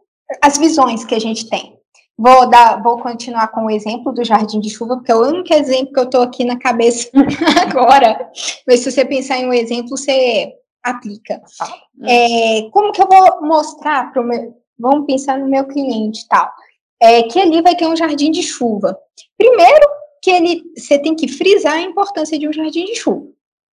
as 0.41 0.57
visões 0.57 1.05
que 1.05 1.15
a 1.15 1.19
gente 1.19 1.49
tem. 1.49 1.77
Vou 2.17 2.49
dar, 2.49 2.81
vou 2.83 2.99
continuar 2.99 3.49
com 3.49 3.65
o 3.65 3.71
exemplo 3.71 4.13
do 4.13 4.25
jardim 4.25 4.61
de 4.61 4.71
chuva, 4.71 4.97
porque 4.97 5.11
é 5.11 5.15
o 5.15 5.27
único 5.27 5.53
exemplo 5.53 5.93
que 5.93 5.99
eu 5.99 6.05
estou 6.05 6.23
aqui 6.23 6.45
na 6.45 6.59
cabeça 6.59 7.11
agora. 7.69 8.31
Mas 8.67 8.81
se 8.81 8.93
você 8.93 9.05
pensar 9.05 9.39
em 9.39 9.47
um 9.47 9.53
exemplo, 9.53 9.97
você 9.97 10.55
aplica. 10.83 11.41
Ah, 11.61 11.79
é, 12.07 12.69
como 12.71 12.93
que 12.93 13.03
eu 13.03 13.09
vou 13.09 13.43
mostrar 13.43 14.13
para 14.13 14.23
o 14.23 14.25
meu. 14.25 14.61
Vamos 14.79 15.07
pensar 15.07 15.39
no 15.39 15.49
meu 15.49 15.67
cliente 15.67 16.27
tal. 16.29 16.51
É, 17.01 17.23
que 17.25 17.39
ali 17.39 17.63
vai 17.63 17.77
ter 17.77 17.87
um 17.87 17.97
jardim 17.97 18.31
de 18.31 18.43
chuva. 18.43 18.99
Primeiro, 19.37 19.87
que 20.21 20.31
ele, 20.31 20.63
você 20.77 20.99
tem 20.99 21.15
que 21.15 21.29
frisar 21.29 21.75
a 21.75 21.83
importância 21.83 22.39
de 22.39 22.49
um 22.49 22.53
jardim 22.53 22.85
de 22.87 22.97
chuva, 22.97 23.27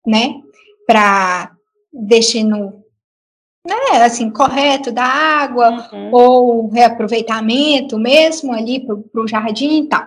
né? 0.06 0.40
Para 0.86 1.54
deixar 1.92 2.44
no, 2.44 2.84
né, 3.66 4.04
assim, 4.04 4.30
correto 4.30 4.92
da 4.92 5.04
água, 5.04 5.88
uhum. 5.90 6.10
ou 6.12 6.68
reaproveitamento 6.68 7.98
mesmo 7.98 8.52
ali 8.52 8.84
para 8.84 9.22
o 9.22 9.28
jardim 9.28 9.84
e 9.84 9.88
tal. 9.88 10.06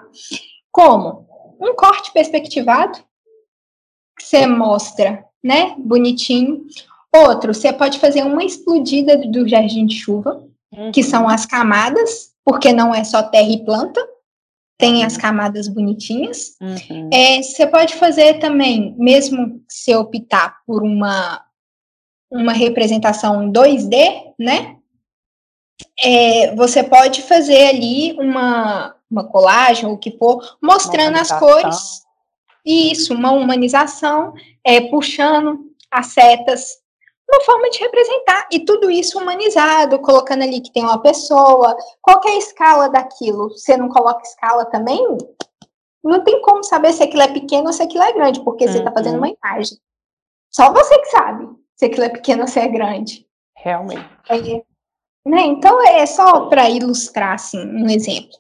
Como? 0.72 1.28
Um 1.60 1.74
corte 1.74 2.14
perspectivado, 2.14 3.00
que 4.16 4.24
você 4.24 4.46
mostra 4.46 5.27
né? 5.44 5.76
Bonitinho. 5.78 6.66
Outro, 7.16 7.54
você 7.54 7.72
pode 7.72 8.00
fazer 8.00 8.24
uma 8.24 8.44
explodida 8.44 9.18
do 9.18 9.48
jardim 9.48 9.86
de 9.86 9.96
chuva, 9.96 10.44
uhum. 10.72 10.92
que 10.92 11.02
são 11.04 11.28
as 11.28 11.46
camadas, 11.46 12.32
porque 12.44 12.72
não 12.72 12.94
é 12.94 13.04
só 13.04 13.24
terra 13.24 13.50
e 13.50 13.64
planta, 13.64 14.06
tem 14.78 15.04
as 15.04 15.18
camadas 15.18 15.68
bonitinhas. 15.68 16.56
Uhum. 16.62 17.10
É, 17.12 17.42
você 17.42 17.66
pode 17.66 17.96
fazer 17.96 18.40
também, 18.40 18.96
mesmo 18.98 19.62
se 19.68 19.96
optar 19.96 20.58
por 20.66 20.84
uma, 20.84 21.44
uma 22.32 22.54
representação 22.54 23.52
2D, 23.52 24.34
né? 24.38 24.78
É, 26.00 26.56
você 26.56 26.84
pode 26.84 27.24
fazer 27.24 27.68
ali 27.68 28.14
uma, 28.20 28.96
uma 29.10 29.24
colagem, 29.24 29.88
ou 29.88 29.94
o 29.94 29.98
que 29.98 30.16
for, 30.18 30.58
mostrando 30.62 31.18
as 31.18 31.32
cores 31.32 32.07
isso, 32.68 33.14
uma 33.14 33.32
humanização, 33.32 34.34
é, 34.64 34.82
puxando 34.90 35.60
as 35.90 36.08
setas, 36.08 36.78
uma 37.30 37.42
forma 37.42 37.70
de 37.70 37.80
representar, 37.80 38.48
e 38.52 38.60
tudo 38.66 38.92
isso 38.92 39.20
humanizado, 39.20 40.00
colocando 40.00 40.44
ali 40.44 40.62
que 40.62 40.72
tem 40.72 40.84
uma 40.84 41.02
pessoa, 41.02 41.76
qual 42.02 42.22
é 42.26 42.32
a 42.32 42.38
escala 42.38 42.90
daquilo? 42.90 43.50
Você 43.50 43.76
não 43.78 43.90
coloca 43.90 44.22
escala 44.24 44.66
também? 44.66 45.18
Não 46.04 46.24
tem 46.24 46.42
como 46.42 46.64
saber 46.64 46.94
se 46.94 47.04
aquilo 47.04 47.24
é 47.24 47.28
pequeno 47.28 47.68
ou 47.68 47.74
se 47.74 47.84
aquilo 47.84 48.04
é 48.04 48.14
grande, 48.14 48.44
porque 48.44 48.66
uhum. 48.66 48.72
você 48.72 48.78
está 48.80 48.92
fazendo 48.92 49.18
uma 49.18 49.30
imagem. 49.30 49.78
Só 50.50 50.72
você 50.72 50.98
que 51.00 51.10
sabe 51.10 51.50
se 51.76 51.86
aquilo 51.86 52.06
é 52.06 52.10
pequeno 52.10 52.42
ou 52.42 52.48
se 52.48 52.60
é 52.60 52.68
grande. 52.68 53.28
Realmente. 53.56 54.10
É, 54.30 54.64
né? 55.30 55.42
Então, 55.42 55.82
é 55.86 56.06
só 56.06 56.48
para 56.48 56.70
ilustrar, 56.70 57.34
assim, 57.34 57.60
um 57.60 57.90
exemplo. 57.90 58.38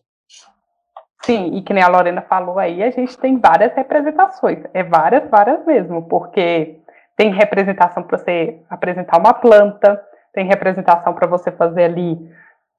Sim, 1.27 1.57
e 1.57 1.61
que 1.61 1.73
nem 1.73 1.83
a 1.83 1.89
Lorena 1.89 2.21
falou 2.21 2.57
aí, 2.57 2.81
a 2.81 2.89
gente 2.89 3.17
tem 3.17 3.37
várias 3.37 3.73
representações, 3.73 4.59
é 4.73 4.81
várias, 4.81 5.29
várias 5.29 5.65
mesmo, 5.65 6.03
porque 6.03 6.77
tem 7.17 7.33
representação 7.33 8.01
para 8.01 8.17
você 8.17 8.61
apresentar 8.69 9.19
uma 9.19 9.33
planta, 9.33 10.01
tem 10.33 10.45
representação 10.45 11.13
para 11.13 11.27
você 11.27 11.51
fazer 11.51 11.83
ali. 11.83 12.17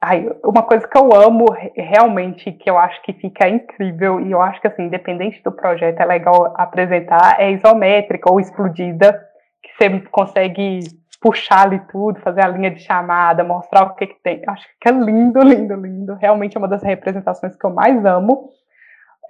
Ai, 0.01 0.31
uma 0.43 0.63
coisa 0.63 0.89
que 0.89 0.97
eu 0.97 1.13
amo 1.13 1.45
realmente, 1.77 2.51
que 2.53 2.71
eu 2.71 2.79
acho 2.79 3.03
que 3.03 3.13
fica 3.13 3.47
incrível, 3.47 4.19
e 4.19 4.33
eu 4.33 4.41
acho 4.41 4.59
que 4.63 4.69
assim, 4.69 4.85
independente 4.85 5.43
do 5.43 5.53
projeto, 5.53 6.01
é 6.01 6.07
legal 6.07 6.55
apresentar, 6.57 7.39
é 7.39 7.51
isométrica 7.51 8.33
ou 8.33 8.41
explodida, 8.41 9.13
que 9.63 9.71
você 9.77 10.01
consegue 10.11 10.79
puxar 11.21 11.67
ali 11.67 11.81
tudo, 11.91 12.21
fazer 12.21 12.43
a 12.43 12.49
linha 12.49 12.71
de 12.71 12.81
chamada, 12.81 13.43
mostrar 13.43 13.85
o 13.85 13.95
que, 13.95 14.07
que 14.07 14.23
tem. 14.23 14.43
Acho 14.47 14.67
que 14.81 14.89
é 14.89 14.93
lindo, 14.93 15.41
lindo, 15.43 15.75
lindo. 15.75 16.15
Realmente 16.15 16.57
é 16.57 16.59
uma 16.59 16.69
das 16.69 16.83
representações 16.83 17.57
que 17.57 17.65
eu 17.65 17.71
mais 17.71 18.05
amo. 18.05 18.51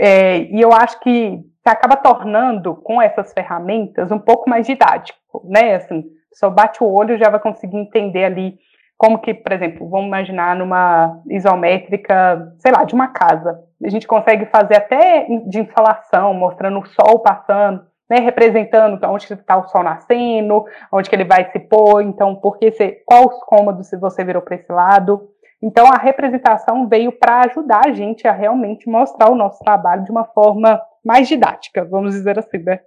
É, 0.00 0.38
e 0.38 0.60
eu 0.60 0.72
acho 0.72 1.00
que 1.00 1.40
se 1.62 1.68
acaba 1.68 1.96
tornando, 1.96 2.76
com 2.76 3.02
essas 3.02 3.32
ferramentas, 3.32 4.12
um 4.12 4.18
pouco 4.18 4.48
mais 4.48 4.66
didático, 4.66 5.42
né? 5.44 5.74
Assim, 5.74 6.04
só 6.32 6.48
bate 6.48 6.82
o 6.82 6.86
olho 6.86 7.18
já 7.18 7.28
vai 7.30 7.40
conseguir 7.40 7.76
entender 7.76 8.24
ali 8.24 8.58
como 8.96 9.18
que, 9.18 9.32
por 9.32 9.52
exemplo, 9.52 9.88
vamos 9.88 10.06
imaginar 10.08 10.56
numa 10.56 11.20
isométrica, 11.30 12.52
sei 12.58 12.72
lá, 12.72 12.84
de 12.84 12.94
uma 12.94 13.08
casa. 13.08 13.60
A 13.82 13.88
gente 13.88 14.08
consegue 14.08 14.46
fazer 14.46 14.76
até 14.76 15.26
de 15.46 15.60
instalação, 15.60 16.34
mostrando 16.34 16.80
o 16.80 16.86
sol 16.86 17.20
passando, 17.20 17.82
né, 18.08 18.20
representando 18.20 18.98
onde 19.06 19.32
está 19.32 19.56
o 19.56 19.68
sol 19.68 19.82
nascendo, 19.82 20.64
onde 20.90 21.08
que 21.08 21.14
ele 21.14 21.24
vai 21.24 21.50
se 21.50 21.58
pôr, 21.58 22.02
então, 22.02 22.34
porque 22.36 22.70
você, 22.70 23.02
qual 23.04 23.26
os 23.26 23.38
cômodos 23.44 23.88
se 23.88 23.96
você 23.96 24.24
virou 24.24 24.42
para 24.42 24.56
esse 24.56 24.72
lado. 24.72 25.28
Então, 25.62 25.86
a 25.86 25.96
representação 25.96 26.88
veio 26.88 27.12
para 27.12 27.42
ajudar 27.46 27.86
a 27.86 27.92
gente 27.92 28.26
a 28.26 28.32
realmente 28.32 28.88
mostrar 28.88 29.30
o 29.30 29.34
nosso 29.34 29.58
trabalho 29.58 30.04
de 30.04 30.10
uma 30.10 30.24
forma 30.24 30.80
mais 31.04 31.28
didática, 31.28 31.84
vamos 31.84 32.14
dizer 32.14 32.38
assim, 32.38 32.58
né? 32.58 32.80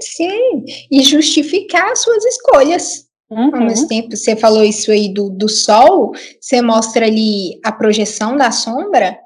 Sim, 0.00 0.64
e 0.90 1.02
justificar 1.02 1.92
as 1.92 2.00
suas 2.00 2.24
escolhas. 2.24 3.08
Uhum. 3.30 3.54
Ao 3.54 3.60
mesmo 3.60 3.88
tempo, 3.88 4.16
você 4.16 4.36
falou 4.36 4.62
isso 4.64 4.90
aí 4.90 5.12
do, 5.12 5.30
do 5.30 5.48
sol, 5.48 6.12
você 6.40 6.60
mostra 6.60 7.06
ali 7.06 7.60
a 7.64 7.72
projeção 7.72 8.36
da 8.36 8.50
sombra, 8.50 9.18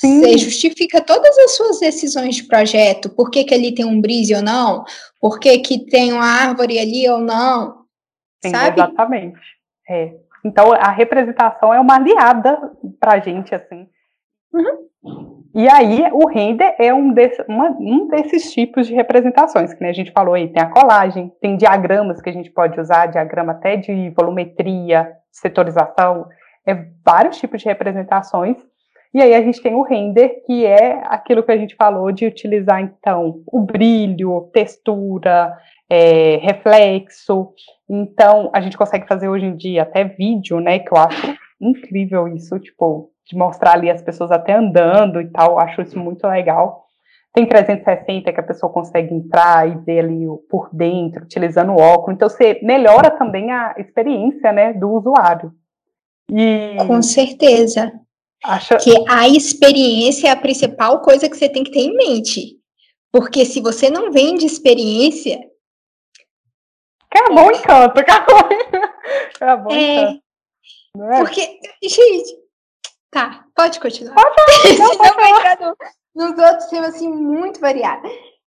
Sim. 0.00 0.20
Você 0.20 0.38
justifica 0.38 1.02
todas 1.02 1.36
as 1.36 1.56
suas 1.56 1.78
decisões 1.78 2.36
de 2.36 2.44
projeto, 2.44 3.10
por 3.10 3.30
que, 3.30 3.44
que 3.44 3.52
ali 3.52 3.74
tem 3.74 3.84
um 3.84 4.00
brise 4.00 4.34
ou 4.34 4.40
não, 4.40 4.82
por 5.20 5.38
que, 5.38 5.58
que 5.58 5.84
tem 5.90 6.10
uma 6.14 6.24
árvore 6.24 6.78
ali 6.78 7.06
ou 7.06 7.18
não, 7.18 7.84
Sim, 8.42 8.50
sabe? 8.50 8.80
Exatamente. 8.80 9.38
É. 9.86 10.14
Então, 10.42 10.72
a 10.72 10.90
representação 10.90 11.74
é 11.74 11.78
uma 11.78 11.96
aliada 11.96 12.72
para 12.98 13.16
a 13.16 13.20
gente, 13.20 13.54
assim. 13.54 13.86
Uhum. 14.54 14.88
E 15.54 15.68
aí, 15.68 16.08
o 16.12 16.26
render 16.26 16.76
é 16.78 16.94
um, 16.94 17.12
desse, 17.12 17.44
uma, 17.46 17.68
um 17.78 18.08
desses 18.08 18.50
tipos 18.54 18.86
de 18.86 18.94
representações, 18.94 19.74
que 19.74 19.82
né, 19.82 19.90
a 19.90 19.92
gente 19.92 20.12
falou 20.12 20.32
aí, 20.32 20.48
tem 20.48 20.62
a 20.62 20.70
colagem, 20.70 21.30
tem 21.42 21.58
diagramas 21.58 22.22
que 22.22 22.30
a 22.30 22.32
gente 22.32 22.50
pode 22.50 22.80
usar, 22.80 23.04
diagrama 23.04 23.52
até 23.52 23.76
de 23.76 24.08
volumetria, 24.16 25.12
setorização, 25.30 26.26
é 26.66 26.86
vários 27.04 27.36
tipos 27.36 27.60
de 27.60 27.68
representações, 27.68 28.56
e 29.12 29.20
aí 29.20 29.34
a 29.34 29.42
gente 29.42 29.60
tem 29.60 29.74
o 29.74 29.82
render, 29.82 30.42
que 30.46 30.64
é 30.64 31.02
aquilo 31.06 31.42
que 31.42 31.50
a 31.50 31.56
gente 31.56 31.74
falou 31.74 32.12
de 32.12 32.26
utilizar, 32.26 32.80
então, 32.80 33.42
o 33.46 33.60
brilho, 33.60 34.48
textura, 34.52 35.56
é, 35.88 36.36
reflexo. 36.36 37.52
Então, 37.88 38.50
a 38.54 38.60
gente 38.60 38.78
consegue 38.78 39.08
fazer 39.08 39.28
hoje 39.28 39.46
em 39.46 39.56
dia 39.56 39.82
até 39.82 40.04
vídeo, 40.04 40.60
né? 40.60 40.78
Que 40.78 40.92
eu 40.92 40.98
acho 40.98 41.36
incrível 41.60 42.28
isso, 42.28 42.56
tipo, 42.60 43.10
de 43.26 43.36
mostrar 43.36 43.72
ali 43.72 43.90
as 43.90 44.00
pessoas 44.00 44.30
até 44.30 44.52
andando 44.54 45.20
e 45.20 45.28
tal. 45.28 45.52
Eu 45.52 45.58
acho 45.58 45.82
isso 45.82 45.98
muito 45.98 46.24
legal. 46.28 46.86
Tem 47.32 47.46
360 47.46 48.32
que 48.32 48.40
a 48.40 48.44
pessoa 48.44 48.72
consegue 48.72 49.12
entrar 49.12 49.68
e 49.68 49.76
ver 49.78 50.00
ali 50.00 50.26
por 50.48 50.68
dentro, 50.72 51.24
utilizando 51.24 51.72
o 51.72 51.80
óculos. 51.80 52.14
Então, 52.14 52.28
você 52.28 52.60
melhora 52.62 53.10
também 53.10 53.50
a 53.50 53.74
experiência, 53.76 54.52
né, 54.52 54.72
do 54.72 54.88
usuário. 54.88 55.52
E... 56.30 56.76
Com 56.86 57.02
certeza. 57.02 57.92
Acha... 58.44 58.76
Que 58.76 58.92
a 59.08 59.28
experiência 59.28 60.28
é 60.28 60.30
a 60.30 60.40
principal 60.40 61.00
coisa 61.02 61.28
que 61.28 61.36
você 61.36 61.48
tem 61.48 61.62
que 61.62 61.70
ter 61.70 61.80
em 61.80 61.96
mente. 61.96 62.58
Porque 63.12 63.44
se 63.44 63.60
você 63.60 63.90
não 63.90 64.10
vende 64.10 64.46
experiência. 64.46 65.40
Acabou 67.10 67.48
o 67.48 67.52
encanto, 67.52 67.98
acabou. 67.98 68.48
Acabou 69.34 69.72
é, 69.72 70.02
encanto. 70.02 70.22
É? 71.12 71.18
Porque, 71.18 71.60
gente. 71.82 72.40
Tá, 73.10 73.44
pode 73.56 73.80
continuar. 73.80 74.14
Pode, 74.14 74.78
não, 74.78 74.96
pode 74.96 75.14
vai 75.16 75.30
entrar 75.30 75.58
no, 75.60 75.76
nos 76.14 76.38
outros 76.38 76.66
temas 76.66 76.94
assim, 76.94 77.08
muito 77.08 77.60
variados. 77.60 78.10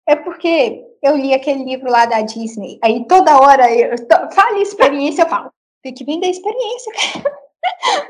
É 0.07 0.15
porque 0.15 0.83
eu 1.03 1.15
li 1.15 1.33
aquele 1.33 1.63
livro 1.63 1.91
lá 1.91 2.05
da 2.05 2.21
Disney, 2.21 2.79
aí 2.83 3.05
toda 3.07 3.39
hora 3.39 3.71
eu 3.71 3.95
falo 4.33 4.57
experiência, 4.57 5.23
eu 5.23 5.29
falo, 5.29 5.51
tem 5.83 5.93
que 5.93 6.05
vender 6.05 6.27
experiência, 6.27 6.91
cara. 6.93 7.37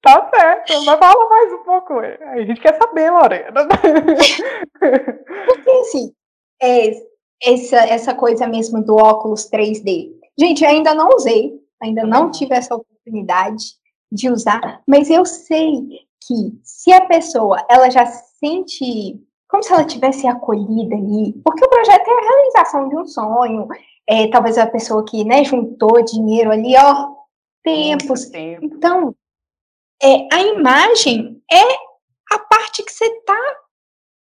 Tá 0.01 0.29
certo, 0.33 0.85
mas 0.85 0.99
fala 0.99 1.29
mais 1.29 1.53
um 1.53 1.63
pouco. 1.63 1.99
A 1.99 2.41
gente 2.45 2.61
quer 2.61 2.77
saber, 2.77 3.11
Lorena. 3.11 3.67
Porque 4.79 5.69
assim, 5.81 6.13
é, 6.61 6.91
essa, 7.43 7.77
essa 7.77 8.15
coisa 8.15 8.47
mesmo 8.47 8.83
do 8.83 8.95
óculos 8.95 9.49
3D. 9.49 10.11
Gente, 10.39 10.63
eu 10.63 10.69
ainda 10.69 10.93
não 10.93 11.09
usei, 11.09 11.59
ainda 11.81 12.03
não 12.05 12.31
tive 12.31 12.55
essa 12.55 12.75
oportunidade 12.75 13.75
de 14.11 14.29
usar, 14.29 14.81
mas 14.87 15.09
eu 15.09 15.25
sei 15.25 16.07
que 16.25 16.59
se 16.63 16.93
a 16.93 17.05
pessoa 17.05 17.65
ela 17.69 17.89
já 17.89 18.05
sente 18.05 19.19
como 19.49 19.63
se 19.63 19.73
ela 19.73 19.85
tivesse 19.85 20.27
acolhida 20.27 20.95
ali, 20.95 21.33
porque 21.43 21.65
o 21.65 21.69
projeto 21.69 22.07
é 22.07 22.11
a 22.11 22.29
realização 22.29 22.89
de 22.89 22.97
um 22.97 23.05
sonho, 23.05 23.67
é, 24.05 24.27
talvez 24.27 24.57
a 24.57 24.67
pessoa 24.67 25.05
que 25.05 25.23
né, 25.23 25.43
juntou 25.43 26.03
dinheiro 26.03 26.51
ali, 26.51 26.75
ó, 26.77 27.11
tempos. 27.63 28.25
Tempo. 28.25 28.65
Então, 28.65 29.15
é, 30.01 30.27
a 30.31 30.41
imagem 30.41 31.41
é 31.51 31.63
a 32.31 32.39
parte 32.39 32.83
que 32.83 32.91
você 32.91 33.05
está 33.05 33.39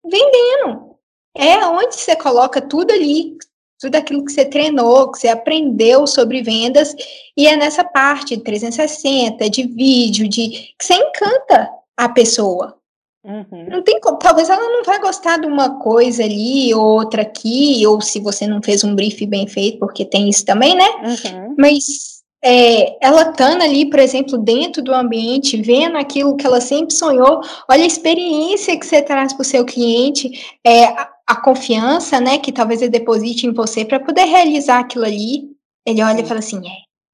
vendendo. 0.04 0.96
É 1.36 1.66
onde 1.68 1.96
você 1.96 2.16
coloca 2.16 2.62
tudo 2.62 2.92
ali, 2.92 3.38
tudo 3.80 3.96
aquilo 3.96 4.24
que 4.24 4.32
você 4.32 4.46
treinou, 4.46 5.12
que 5.12 5.20
você 5.20 5.28
aprendeu 5.28 6.08
sobre 6.08 6.42
vendas, 6.42 6.96
e 7.36 7.48
é 7.48 7.56
nessa 7.58 7.84
parte 7.84 8.38
de 8.38 8.44
360, 8.44 9.50
de 9.50 9.68
vídeo, 9.68 10.30
de 10.30 10.50
que 10.50 10.86
você 10.86 10.94
encanta 10.94 11.70
a 11.98 12.08
pessoa. 12.08 12.78
Uhum. 13.26 13.68
Não 13.70 13.82
tem 13.82 14.00
como, 14.00 14.18
talvez 14.18 14.50
ela 14.50 14.70
não 14.70 14.84
vai 14.84 15.00
gostar 15.00 15.40
de 15.40 15.48
uma 15.48 15.80
coisa 15.80 16.24
ali, 16.24 16.74
outra 16.74 17.24
aqui, 17.24 17.86
ou 17.86 18.00
se 18.00 18.20
você 18.20 18.46
não 18.46 18.62
fez 18.62 18.84
um 18.84 18.96
brief 18.96 19.26
bem 19.26 19.48
feito, 19.48 19.80
porque 19.80 20.06
tem 20.06 20.30
isso 20.30 20.46
também, 20.46 20.76
né? 20.76 20.88
Uhum. 21.04 21.56
Mas 21.58 22.15
é, 22.46 23.04
ela 23.04 23.24
estando 23.24 23.64
ali, 23.64 23.90
por 23.90 23.98
exemplo, 23.98 24.38
dentro 24.38 24.84
do 24.84 24.94
ambiente, 24.94 25.60
vendo 25.60 25.98
aquilo 25.98 26.38
que 26.38 26.46
ela 26.46 26.62
sempre 26.62 26.94
sonhou, 26.94 27.42
olha 27.68 27.82
a 27.84 27.88
experiência 27.88 28.78
que 28.78 28.86
você 28.86 29.02
traz 29.02 29.34
para 29.34 29.42
o 29.42 29.46
seu 29.46 29.66
cliente, 29.66 30.56
é, 30.64 30.86
a, 30.86 31.10
a, 31.26 31.42
confiança, 31.42 32.22
né, 32.22 32.38
que 32.38 32.52
talvez 32.52 32.84
ele 32.84 32.92
deposite 32.92 33.48
em 33.48 33.52
você 33.52 33.84
para 33.84 34.00
poder 34.00 34.26
realizar 34.26 34.78
aquilo 34.78 35.06
ali. 35.06 35.56
Ele 35.88 36.04
olha 36.04 36.22
e 36.22 36.26
fala 36.26 36.40
assim, 36.40 36.62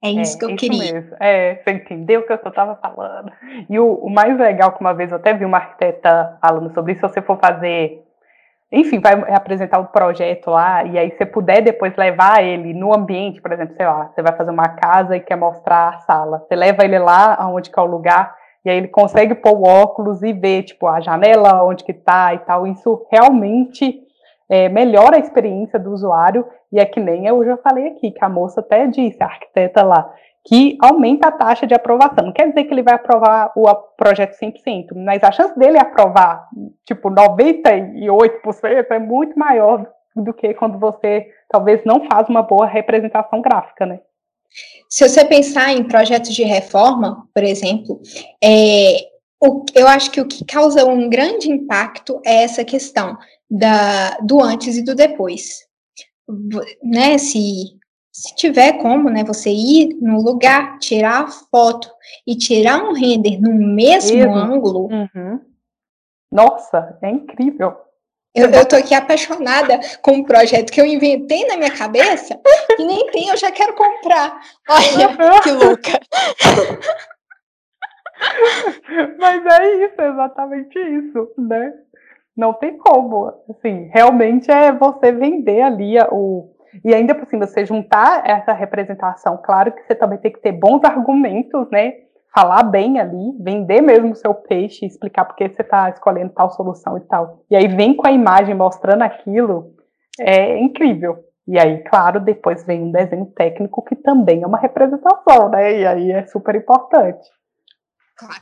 é, 0.04 0.10
é 0.10 0.12
isso 0.12 0.36
é, 0.36 0.40
que 0.40 0.46
eu 0.46 0.50
isso 0.50 0.58
queria. 0.58 0.94
Mesmo. 0.94 1.16
É, 1.18 1.62
você 1.64 1.72
entendeu 1.72 2.20
o 2.20 2.28
que 2.28 2.34
eu 2.34 2.36
estava 2.36 2.76
falando. 2.76 3.32
E 3.70 3.80
o, 3.80 3.94
o, 3.94 4.10
mais 4.10 4.38
legal 4.38 4.74
que 4.74 4.82
uma 4.82 4.94
vez 4.94 5.12
eu 5.12 5.18
até 5.18 5.34
vi 5.34 5.46
uma 5.46 5.60
arquiteta 5.60 6.38
falando 6.42 6.74
sobre 6.74 6.92
isso, 6.92 7.08
se 7.08 7.14
você 7.14 7.22
for 7.22 7.40
fazer 7.40 8.04
enfim, 8.72 9.00
vai 9.00 9.14
apresentar 9.34 9.80
o 9.80 9.88
projeto 9.88 10.50
lá, 10.50 10.84
e 10.86 10.98
aí 10.98 11.12
você 11.12 11.26
puder 11.26 11.62
depois 11.62 11.94
levar 11.98 12.42
ele 12.42 12.74
no 12.74 12.96
ambiente, 12.96 13.42
por 13.42 13.52
exemplo, 13.52 13.76
sei 13.76 13.86
lá, 13.86 14.10
você 14.14 14.22
vai 14.22 14.34
fazer 14.34 14.52
uma 14.52 14.70
casa 14.70 15.18
e 15.18 15.20
quer 15.20 15.36
mostrar 15.36 15.90
a 15.90 15.98
sala. 16.00 16.40
Você 16.40 16.56
leva 16.56 16.86
ele 16.86 16.98
lá 16.98 17.38
onde 17.52 17.70
que 17.70 17.78
é 17.78 17.82
o 17.82 17.86
lugar, 17.86 18.34
e 18.64 18.70
aí 18.70 18.78
ele 18.78 18.88
consegue 18.88 19.36
pôr 19.36 19.58
o 19.58 19.68
óculos 19.68 20.24
e 20.24 20.32
ver, 20.32 20.64
tipo, 20.64 20.88
a 20.88 21.02
janela, 21.02 21.64
onde 21.66 21.84
que 21.84 21.94
tá 21.94 22.34
e 22.34 22.40
tal. 22.40 22.66
Isso 22.66 23.06
realmente 23.12 24.00
é, 24.50 24.70
melhora 24.70 25.18
a 25.18 25.20
experiência 25.20 25.78
do 25.78 25.92
usuário, 25.92 26.48
e 26.72 26.80
é 26.80 26.86
que 26.86 27.00
nem 27.02 27.28
eu 27.28 27.44
já 27.44 27.58
falei 27.58 27.90
aqui, 27.90 28.12
que 28.12 28.24
a 28.24 28.30
moça 28.30 28.62
até 28.62 28.88
disse, 28.88 29.22
a 29.22 29.26
arquiteta 29.26 29.84
lá, 29.84 30.10
que 30.46 30.78
aumenta 30.82 31.28
a 31.28 31.32
taxa 31.32 31.68
de 31.68 31.74
aprovação. 31.74 32.26
Não 32.26 32.34
quer 32.34 32.50
dizer 32.50 32.64
que 32.64 32.74
ele 32.74 32.84
vai 32.84 32.96
aprovar 32.96 33.52
o 33.56 33.74
projeto 33.96 34.38
100%, 34.40 34.88
mas 34.96 35.24
a 35.24 35.32
chance 35.32 35.58
dele 35.58 35.78
aprovar, 35.78 36.48
tipo, 36.86 37.10
98% 37.10 38.88
é 38.90 39.00
muito 39.00 39.38
maior 39.38 39.86
do 40.16 40.34
que 40.34 40.54
quando 40.54 40.80
você 40.80 41.28
talvez 41.50 41.84
não 41.86 42.06
faz 42.10 42.28
uma 42.28 42.42
boa 42.42 42.66
representação 42.66 43.42
gráfica, 43.42 43.86
né? 43.86 44.00
Se 44.90 45.08
você 45.08 45.24
pensar 45.24 45.72
em 45.72 45.84
projetos 45.84 46.34
de 46.34 46.44
reforma, 46.44 47.26
por 47.34 47.44
exemplo, 47.44 48.02
é, 48.44 48.98
o, 49.42 49.64
eu 49.74 49.88
acho 49.88 50.12
que 50.12 50.20
o 50.20 50.28
que 50.28 50.44
causa 50.44 50.86
um 50.86 51.10
grande 51.10 51.50
impacto 51.50 52.22
é 52.26 52.44
essa 52.44 52.66
questão 52.66 53.18
da, 53.50 54.18
do 54.18 54.42
antes 54.42 54.78
e 54.78 54.84
do 54.84 54.94
depois. 54.94 55.66
Né, 56.84 57.18
se 57.18 57.80
se 58.12 58.36
tiver 58.36 58.74
como, 58.74 59.10
né, 59.10 59.24
você 59.24 59.50
ir 59.50 59.96
no 60.02 60.22
lugar, 60.22 60.78
tirar 60.80 61.24
a 61.24 61.28
foto 61.28 61.90
e 62.28 62.36
tirar 62.36 62.84
um 62.84 62.94
render 62.94 63.40
no 63.40 63.54
mesmo 63.54 64.36
ângulo. 64.36 64.90
Uhum. 64.92 65.40
Nossa, 66.32 66.98
é 67.02 67.10
incrível. 67.10 67.76
Eu, 68.34 68.50
eu 68.50 68.66
tô 68.66 68.78
aqui 68.78 68.94
apaixonada 68.94 69.80
com 70.02 70.12
um 70.12 70.24
projeto 70.24 70.72
que 70.72 70.80
eu 70.80 70.86
inventei 70.86 71.46
na 71.48 71.58
minha 71.58 71.76
cabeça 71.76 72.40
e 72.80 72.86
nem 72.86 73.08
tem, 73.08 73.28
eu 73.30 73.38
já 73.38 73.52
quero 73.52 73.74
comprar. 73.74 74.40
Olha, 74.70 75.10
uhum. 75.10 75.42
que 75.42 75.52
louca. 75.52 76.00
Mas 79.18 79.46
é 79.46 79.86
isso, 79.86 80.02
exatamente 80.02 80.80
isso, 80.80 81.32
né? 81.38 81.74
Não 82.36 82.54
tem 82.54 82.78
como. 82.78 83.34
Assim, 83.50 83.90
realmente 83.94 84.50
é 84.50 84.72
você 84.72 85.12
vender 85.12 85.62
ali 85.62 85.96
o, 86.12 86.51
e 86.84 86.94
ainda 86.94 87.14
por 87.14 87.28
cima, 87.28 87.46
você 87.46 87.66
juntar 87.66 88.24
essa 88.26 88.54
representação, 88.54 89.40
claro 89.44 89.72
que 89.72 89.84
você 89.84 89.96
também 89.96 90.20
tem 90.20 90.32
que 90.32 90.42
ter 90.42 90.52
bons 90.52 90.84
argumentos, 90.84 91.70
né? 91.70 91.94
Falar 92.34 92.64
bem 92.64 93.00
ali, 93.00 93.36
vender 93.40 93.82
mesmo 93.82 94.12
o 94.12 94.16
seu 94.16 94.34
peixe, 94.34 94.86
explicar 94.86 95.26
por 95.26 95.36
que 95.36 95.50
você 95.50 95.62
está 95.62 95.90
escolhendo 95.90 96.32
tal 96.34 96.50
solução 96.52 96.98
e 96.98 97.02
tal. 97.02 97.44
E 97.50 97.56
aí 97.56 97.68
vem 97.68 97.94
com 97.94 98.08
a 98.08 98.12
imagem 98.12 98.56
mostrando 98.56 99.02
aquilo, 99.02 99.76
é 100.20 100.58
incrível. 100.58 101.26
E 101.48 101.60
aí, 101.60 101.84
claro, 101.84 102.20
depois 102.22 102.66
vem 102.66 102.84
um 102.84 102.92
desenho 102.92 103.26
técnico 103.26 103.84
que 103.84 103.96
também 103.96 104.44
é 104.44 104.48
uma 104.48 104.60
representação, 104.60 105.50
né? 105.50 105.80
E 105.80 105.86
aí 105.86 106.12
é 106.12 106.26
super 106.28 106.56
importante. 106.56 107.28
Claro. 108.16 108.42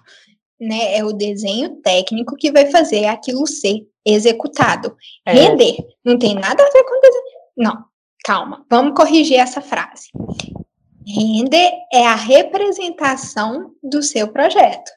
Né, 0.60 0.98
é 0.98 1.06
o 1.06 1.13
desenho 1.13 1.78
técnico 1.82 2.36
que 2.36 2.52
vai 2.52 2.65
fazer 2.65 3.06
aquilo 3.06 3.48
ser 3.48 3.88
executado. 4.06 4.94
É. 5.26 5.32
Render 5.32 5.78
não 6.04 6.20
tem 6.20 6.36
nada 6.36 6.62
a 6.62 6.70
ver 6.70 6.84
com 6.84 7.00
desenho. 7.00 7.24
Não, 7.58 7.86
calma, 8.30 8.63
vamos 8.70 8.94
corrigir 8.94 9.39
essa 9.39 9.60
frase. 9.60 10.10
Render 11.04 11.72
é 11.92 12.06
a 12.06 12.13
representação 12.13 13.74
do 13.82 14.04
seu 14.04 14.32
projeto. 14.32 14.92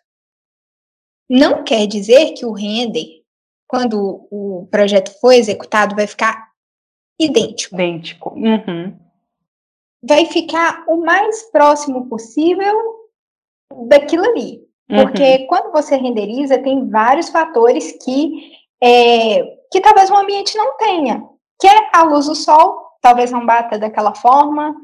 Não 1.31 1.64
quer 1.64 1.87
dizer 1.87 2.35
que 2.35 2.45
o 2.45 2.53
render, 2.53 3.23
quando 3.66 4.29
o 4.31 4.68
projeto 4.71 5.18
for 5.18 5.33
executado, 5.33 5.97
vai 5.97 6.07
ficar 6.07 6.51
idêntico. 7.18 7.75
Idêntico. 7.75 8.35
Uhum. 8.35 8.95
Vai 10.07 10.27
ficar 10.27 10.85
o 10.87 10.99
mais 10.99 11.45
próximo 11.45 12.11
possível 12.11 12.77
daquilo 13.88 14.27
ali. 14.27 14.61
Porque 14.87 15.38
uhum. 15.38 15.47
quando 15.47 15.73
você 15.73 15.97
renderiza, 15.97 16.62
tem 16.62 16.87
vários 16.90 17.31
fatores 17.31 17.92
que, 18.05 18.53
é, 18.83 19.42
que 19.71 19.81
talvez 19.81 20.11
o 20.11 20.16
ambiente 20.16 20.55
não 20.55 20.77
tenha. 20.77 21.27
Que 21.59 21.66
é 21.66 21.90
a 21.95 22.03
luz 22.03 22.27
do 22.27 22.35
sol, 22.35 22.91
talvez 23.03 23.31
não 23.31 23.45
bata 23.45 23.79
daquela 23.79 24.15
forma, 24.15 24.75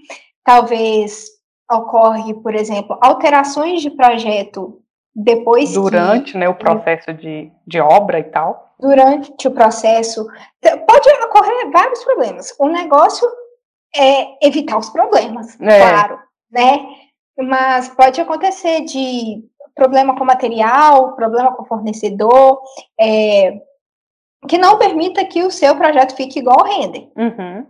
talvez 0.45 1.27
ocorre, 1.71 2.35
por 2.35 2.55
exemplo, 2.55 2.99
alterações 3.01 3.81
de 3.81 3.91
projeto 3.91 4.83
depois 5.15 5.73
durante 5.73 6.33
que, 6.33 6.39
né, 6.39 6.49
o 6.49 6.55
processo 6.55 7.13
de, 7.13 7.51
de 7.67 7.81
obra 7.81 8.19
e 8.19 8.25
tal. 8.25 8.75
Durante 8.79 9.49
o 9.49 9.51
processo 9.51 10.27
pode 10.87 11.09
ocorrer 11.25 11.71
vários 11.73 12.05
problemas. 12.05 12.55
O 12.59 12.69
negócio 12.69 13.29
é 13.97 14.47
evitar 14.47 14.79
os 14.79 14.91
problemas, 14.91 15.61
é. 15.61 15.79
claro, 15.79 16.19
né? 16.51 16.87
Mas 17.37 17.89
pode 17.89 18.21
acontecer 18.21 18.83
de 18.83 19.45
problema 19.75 20.17
com 20.17 20.25
material, 20.25 21.15
problema 21.15 21.55
com 21.55 21.65
fornecedor, 21.65 22.61
é, 23.01 23.61
que 24.49 24.59
não 24.59 24.79
permita 24.79 25.25
que 25.25 25.43
o 25.43 25.51
seu 25.51 25.77
projeto 25.77 26.15
fique 26.17 26.41
igual 26.41 26.61
ao 26.61 26.67
render. 26.67 27.11
Uhum. 27.17 27.67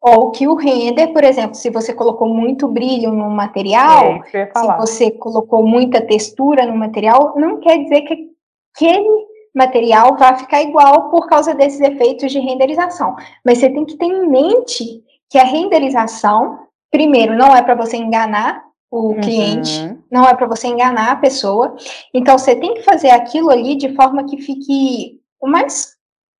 Ou 0.00 0.30
que 0.30 0.46
o 0.46 0.54
render, 0.54 1.08
por 1.08 1.24
exemplo, 1.24 1.56
se 1.56 1.70
você 1.70 1.92
colocou 1.92 2.28
muito 2.28 2.68
brilho 2.68 3.10
no 3.12 3.28
material, 3.30 4.22
é, 4.32 4.46
se 4.46 4.66
você 4.78 5.10
colocou 5.10 5.66
muita 5.66 6.00
textura 6.00 6.64
no 6.64 6.76
material, 6.76 7.34
não 7.36 7.58
quer 7.58 7.78
dizer 7.78 8.02
que 8.02 8.28
aquele 8.74 9.26
material 9.54 10.16
vai 10.16 10.36
ficar 10.38 10.62
igual 10.62 11.10
por 11.10 11.26
causa 11.26 11.52
desses 11.52 11.80
efeitos 11.80 12.30
de 12.30 12.38
renderização. 12.38 13.16
Mas 13.44 13.58
você 13.58 13.68
tem 13.68 13.84
que 13.84 13.96
ter 13.96 14.06
em 14.06 14.28
mente 14.28 15.02
que 15.28 15.38
a 15.38 15.44
renderização, 15.44 16.60
primeiro, 16.90 17.36
não 17.36 17.54
é 17.54 17.60
para 17.60 17.74
você 17.74 17.96
enganar 17.96 18.64
o 18.90 19.08
uhum. 19.08 19.20
cliente, 19.20 19.98
não 20.10 20.26
é 20.26 20.34
para 20.34 20.46
você 20.46 20.68
enganar 20.68 21.12
a 21.12 21.16
pessoa. 21.16 21.76
Então 22.14 22.38
você 22.38 22.54
tem 22.54 22.74
que 22.74 22.82
fazer 22.82 23.10
aquilo 23.10 23.50
ali 23.50 23.76
de 23.76 23.94
forma 23.94 24.24
que 24.24 24.38
fique 24.38 25.20
o 25.40 25.48
mais 25.48 25.96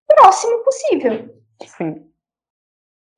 próximo 0.07 0.59
possível. 0.65 1.29
Sim. 1.67 2.08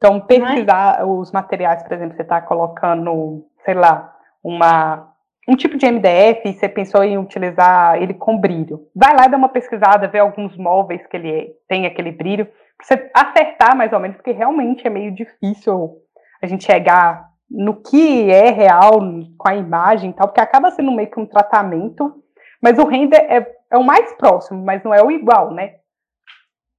Então, 0.01 0.17
é? 0.17 0.21
pesquisar 0.21 1.01
é? 1.01 1.05
os 1.05 1.31
materiais, 1.31 1.83
por 1.83 1.93
exemplo, 1.93 2.17
você 2.17 2.23
está 2.23 2.41
colocando, 2.41 3.45
sei 3.65 3.75
lá, 3.75 4.17
uma, 4.43 5.13
um 5.47 5.55
tipo 5.55 5.77
de 5.77 5.87
MDF 5.87 6.49
e 6.49 6.55
você 6.55 6.71
pensou 6.71 7.05
em 7.05 7.19
utilizar 7.19 8.03
ele 8.03 8.15
com 8.15 8.39
brilho. 8.39 8.81
Vai 8.97 9.15
lá 9.15 9.27
e 9.27 9.29
dá 9.29 9.37
uma 9.37 9.51
pesquisada, 9.51 10.09
vê 10.09 10.19
alguns 10.19 10.57
móveis 10.57 11.07
que 11.07 11.17
ele 11.17 11.53
tem 11.69 11.85
aquele 11.85 12.11
brilho, 12.11 12.47
para 12.47 12.87
você 12.87 13.11
acertar 13.13 13.77
mais 13.77 13.93
ou 13.93 14.01
menos, 14.01 14.17
porque 14.17 14.33
realmente 14.33 14.87
é 14.87 14.91
meio 14.91 15.15
difícil 15.15 15.99
a 16.43 16.47
gente 16.47 16.65
chegar 16.65 17.29
no 17.51 17.83
que 17.83 18.31
é 18.31 18.51
real 18.51 19.01
com 19.37 19.49
a 19.49 19.55
imagem 19.55 20.11
e 20.11 20.13
tal, 20.15 20.29
porque 20.29 20.41
acaba 20.41 20.71
sendo 20.71 20.93
meio 20.93 21.11
que 21.11 21.21
um 21.21 21.27
tratamento, 21.27 22.15
mas 22.63 22.79
o 22.79 22.87
render 22.87 23.19
é, 23.19 23.47
é 23.71 23.77
o 23.77 23.85
mais 23.85 24.15
próximo, 24.15 24.65
mas 24.65 24.83
não 24.83 24.95
é 24.95 25.03
o 25.03 25.11
igual, 25.11 25.51
né? 25.53 25.75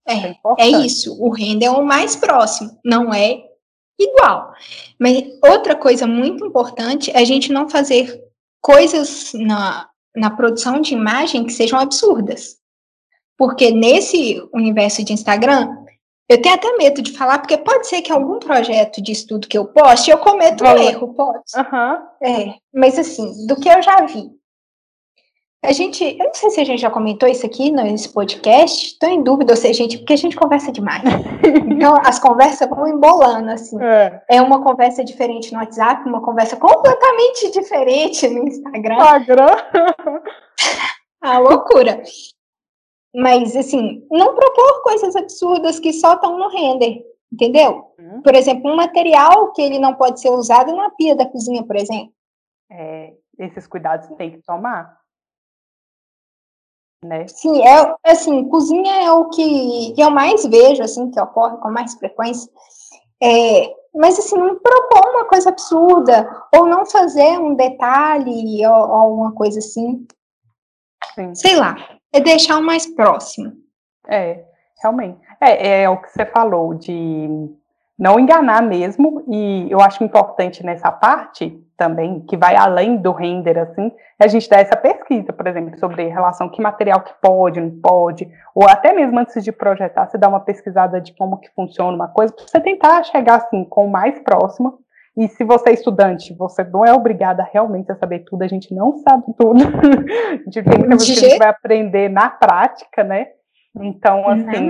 É, 0.07 0.13
é, 0.13 0.35
é 0.59 0.67
isso. 0.67 1.15
O 1.21 1.29
render 1.29 1.67
é 1.67 1.71
o 1.71 1.85
mais 1.85 2.15
próximo, 2.15 2.77
não 2.83 3.13
é 3.13 3.43
igual. 3.99 4.53
Mas 4.99 5.23
outra 5.43 5.75
coisa 5.75 6.07
muito 6.07 6.45
importante 6.45 7.11
é 7.11 7.19
a 7.19 7.25
gente 7.25 7.51
não 7.51 7.69
fazer 7.69 8.21
coisas 8.61 9.31
na, 9.33 9.89
na 10.15 10.29
produção 10.29 10.81
de 10.81 10.93
imagem 10.93 11.45
que 11.45 11.53
sejam 11.53 11.79
absurdas. 11.79 12.57
Porque 13.37 13.71
nesse 13.71 14.41
universo 14.53 15.03
de 15.03 15.13
Instagram, 15.13 15.75
eu 16.29 16.41
tenho 16.41 16.55
até 16.55 16.77
medo 16.77 17.01
de 17.01 17.11
falar, 17.11 17.39
porque 17.39 17.57
pode 17.57 17.87
ser 17.87 18.01
que 18.01 18.11
algum 18.11 18.39
projeto 18.39 19.01
de 19.01 19.11
estudo 19.11 19.47
que 19.47 19.57
eu 19.57 19.65
poste, 19.65 20.11
eu 20.11 20.17
cometa 20.17 20.63
um 20.63 20.77
erro, 20.77 21.13
pode. 21.13 21.43
Uhum. 21.55 22.27
É, 22.27 22.55
mas 22.73 22.97
assim, 22.97 23.45
do 23.47 23.59
que 23.59 23.67
eu 23.67 23.81
já 23.81 24.05
vi, 24.05 24.29
a 25.63 25.71
gente, 25.71 26.03
eu 26.03 26.25
não 26.25 26.33
sei 26.33 26.49
se 26.49 26.59
a 26.59 26.63
gente 26.63 26.81
já 26.81 26.89
comentou 26.89 27.29
isso 27.29 27.45
aqui 27.45 27.71
nesse 27.71 28.11
podcast, 28.11 28.87
estou 28.87 29.07
em 29.07 29.21
dúvida, 29.21 29.53
ou 29.53 29.57
seja, 29.57 29.83
gente, 29.83 29.99
porque 29.99 30.13
a 30.13 30.17
gente 30.17 30.35
conversa 30.35 30.71
demais. 30.71 31.03
então, 31.69 31.93
as 32.03 32.17
conversas 32.17 32.67
vão 32.67 32.87
embolando, 32.87 33.51
assim. 33.51 33.77
É. 33.79 34.23
é. 34.27 34.41
uma 34.41 34.63
conversa 34.63 35.03
diferente 35.03 35.53
no 35.53 35.59
WhatsApp, 35.59 36.09
uma 36.09 36.21
conversa 36.21 36.57
completamente 36.57 37.51
diferente 37.51 38.27
no 38.27 38.47
Instagram. 38.47 38.95
Instagram? 38.95 39.55
A 41.21 41.37
loucura. 41.37 42.01
Mas, 43.13 43.55
assim, 43.55 44.03
não 44.09 44.33
propor 44.33 44.81
coisas 44.81 45.15
absurdas 45.15 45.79
que 45.79 45.93
só 45.93 46.13
estão 46.13 46.39
no 46.39 46.49
render, 46.49 47.03
entendeu? 47.31 47.93
Hum. 47.99 48.23
Por 48.23 48.33
exemplo, 48.33 48.71
um 48.71 48.75
material 48.75 49.51
que 49.51 49.61
ele 49.61 49.77
não 49.77 49.93
pode 49.93 50.19
ser 50.19 50.31
usado 50.31 50.75
na 50.75 50.89
pia 50.89 51.15
da 51.15 51.27
cozinha, 51.27 51.63
por 51.63 51.75
exemplo. 51.75 52.11
É, 52.71 53.13
esses 53.37 53.67
cuidados 53.67 54.07
tem 54.17 54.31
que 54.31 54.41
tomar 54.41 55.00
né? 57.03 57.27
Sim, 57.27 57.61
é 57.63 57.95
assim, 58.05 58.47
cozinha 58.47 59.03
é 59.03 59.11
o 59.11 59.29
que, 59.29 59.93
que 59.93 60.01
eu 60.01 60.11
mais 60.11 60.45
vejo, 60.45 60.83
assim, 60.83 61.09
que 61.09 61.19
ocorre 61.19 61.57
com 61.57 61.71
mais 61.71 61.93
frequência. 61.95 62.51
É, 63.21 63.73
mas 63.93 64.17
assim, 64.17 64.37
não 64.37 64.59
propor 64.59 65.09
uma 65.09 65.25
coisa 65.25 65.49
absurda, 65.49 66.29
ou 66.55 66.65
não 66.65 66.85
fazer 66.85 67.39
um 67.39 67.55
detalhe 67.55 68.65
ou, 68.65 68.73
ou 68.73 68.93
alguma 68.93 69.31
coisa 69.33 69.59
assim. 69.59 70.05
Sim. 71.15 71.35
Sei 71.35 71.55
lá, 71.55 71.75
é 72.13 72.19
deixar 72.19 72.57
o 72.57 72.63
mais 72.63 72.85
próximo. 72.85 73.53
É, 74.07 74.43
realmente. 74.81 75.19
É, 75.39 75.83
é 75.83 75.89
o 75.89 75.97
que 75.97 76.09
você 76.11 76.25
falou, 76.25 76.73
de 76.75 77.27
não 77.97 78.19
enganar 78.19 78.61
mesmo, 78.61 79.23
e 79.27 79.67
eu 79.69 79.81
acho 79.81 80.03
importante 80.03 80.63
nessa 80.63 80.91
parte 80.91 81.63
também, 81.81 82.19
que 82.19 82.37
vai 82.37 82.55
além 82.55 82.95
do 82.97 83.11
render, 83.11 83.57
assim, 83.57 83.91
a 84.21 84.27
gente 84.27 84.47
dar 84.47 84.59
essa 84.59 84.75
pesquisa, 84.75 85.33
por 85.33 85.47
exemplo, 85.47 85.75
sobre 85.79 86.07
relação 86.07 86.47
que 86.47 86.61
material 86.61 87.01
que 87.01 87.11
pode, 87.19 87.59
não 87.59 87.71
pode, 87.81 88.29
ou 88.53 88.69
até 88.69 88.93
mesmo 88.93 89.17
antes 89.17 89.43
de 89.43 89.51
projetar, 89.51 90.05
você 90.05 90.15
dá 90.15 90.29
uma 90.29 90.41
pesquisada 90.41 91.01
de 91.01 91.11
como 91.15 91.39
que 91.39 91.49
funciona 91.55 91.95
uma 91.95 92.07
coisa, 92.07 92.31
para 92.31 92.45
você 92.45 92.59
tentar 92.59 93.01
chegar, 93.05 93.37
assim, 93.37 93.65
com 93.65 93.87
o 93.87 93.91
mais 93.91 94.19
próximo, 94.19 94.77
e 95.17 95.27
se 95.27 95.43
você 95.43 95.71
é 95.71 95.73
estudante, 95.73 96.35
você 96.35 96.63
não 96.63 96.85
é 96.85 96.93
obrigada 96.93 97.49
realmente 97.51 97.91
a 97.91 97.95
saber 97.95 98.19
tudo, 98.19 98.43
a 98.43 98.47
gente 98.47 98.71
não 98.75 98.99
sabe 98.99 99.33
tudo, 99.35 99.59
a 99.59 100.35
gente 100.37 100.61
tem 100.61 100.77
muita 100.77 100.97
coisa 100.97 101.05
que 101.05 101.25
a 101.25 101.29
gente 101.29 101.39
vai 101.39 101.49
aprender 101.49 102.09
na 102.09 102.29
prática, 102.29 103.03
né, 103.03 103.29
então, 103.75 104.29
assim 104.29 104.69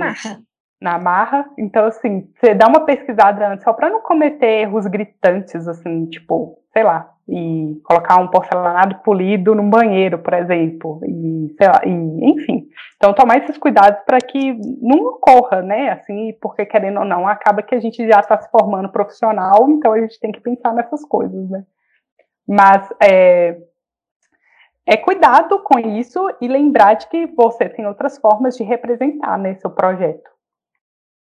na 0.82 0.98
marra. 0.98 1.48
Então, 1.56 1.86
assim, 1.86 2.28
você 2.34 2.54
dá 2.54 2.66
uma 2.66 2.84
pesquisada 2.84 3.48
antes, 3.48 3.64
só 3.64 3.72
para 3.72 3.88
não 3.88 4.00
cometer 4.00 4.62
erros 4.62 4.86
gritantes, 4.86 5.66
assim, 5.68 6.06
tipo, 6.06 6.58
sei 6.72 6.82
lá, 6.82 7.08
e 7.28 7.80
colocar 7.84 8.16
um 8.16 8.28
porcelanato 8.28 9.02
polido 9.02 9.54
no 9.54 9.62
banheiro, 9.62 10.18
por 10.18 10.34
exemplo, 10.34 11.00
e 11.06 11.54
sei 11.56 11.68
lá, 11.68 11.80
e, 11.86 12.32
enfim. 12.32 12.66
Então, 12.96 13.14
tomar 13.14 13.38
esses 13.38 13.56
cuidados 13.56 14.00
para 14.04 14.18
que 14.18 14.58
não 14.80 15.06
ocorra, 15.06 15.62
né, 15.62 15.90
assim, 15.90 16.36
porque 16.40 16.66
querendo 16.66 16.98
ou 16.98 17.06
não, 17.06 17.26
acaba 17.28 17.62
que 17.62 17.74
a 17.74 17.80
gente 17.80 18.06
já 18.06 18.20
está 18.20 18.40
se 18.40 18.50
formando 18.50 18.90
profissional, 18.90 19.70
então 19.70 19.92
a 19.92 20.00
gente 20.00 20.18
tem 20.18 20.32
que 20.32 20.40
pensar 20.40 20.74
nessas 20.74 21.04
coisas, 21.04 21.48
né. 21.48 21.64
Mas, 22.46 22.88
é, 23.00 23.56
é 24.84 24.96
cuidado 24.96 25.60
com 25.60 25.78
isso 25.78 26.28
e 26.40 26.48
lembrar 26.48 26.94
de 26.94 27.06
que 27.06 27.26
você 27.26 27.68
tem 27.68 27.86
outras 27.86 28.18
formas 28.18 28.56
de 28.56 28.64
representar, 28.64 29.38
né, 29.38 29.54
seu 29.54 29.70
projeto. 29.70 30.32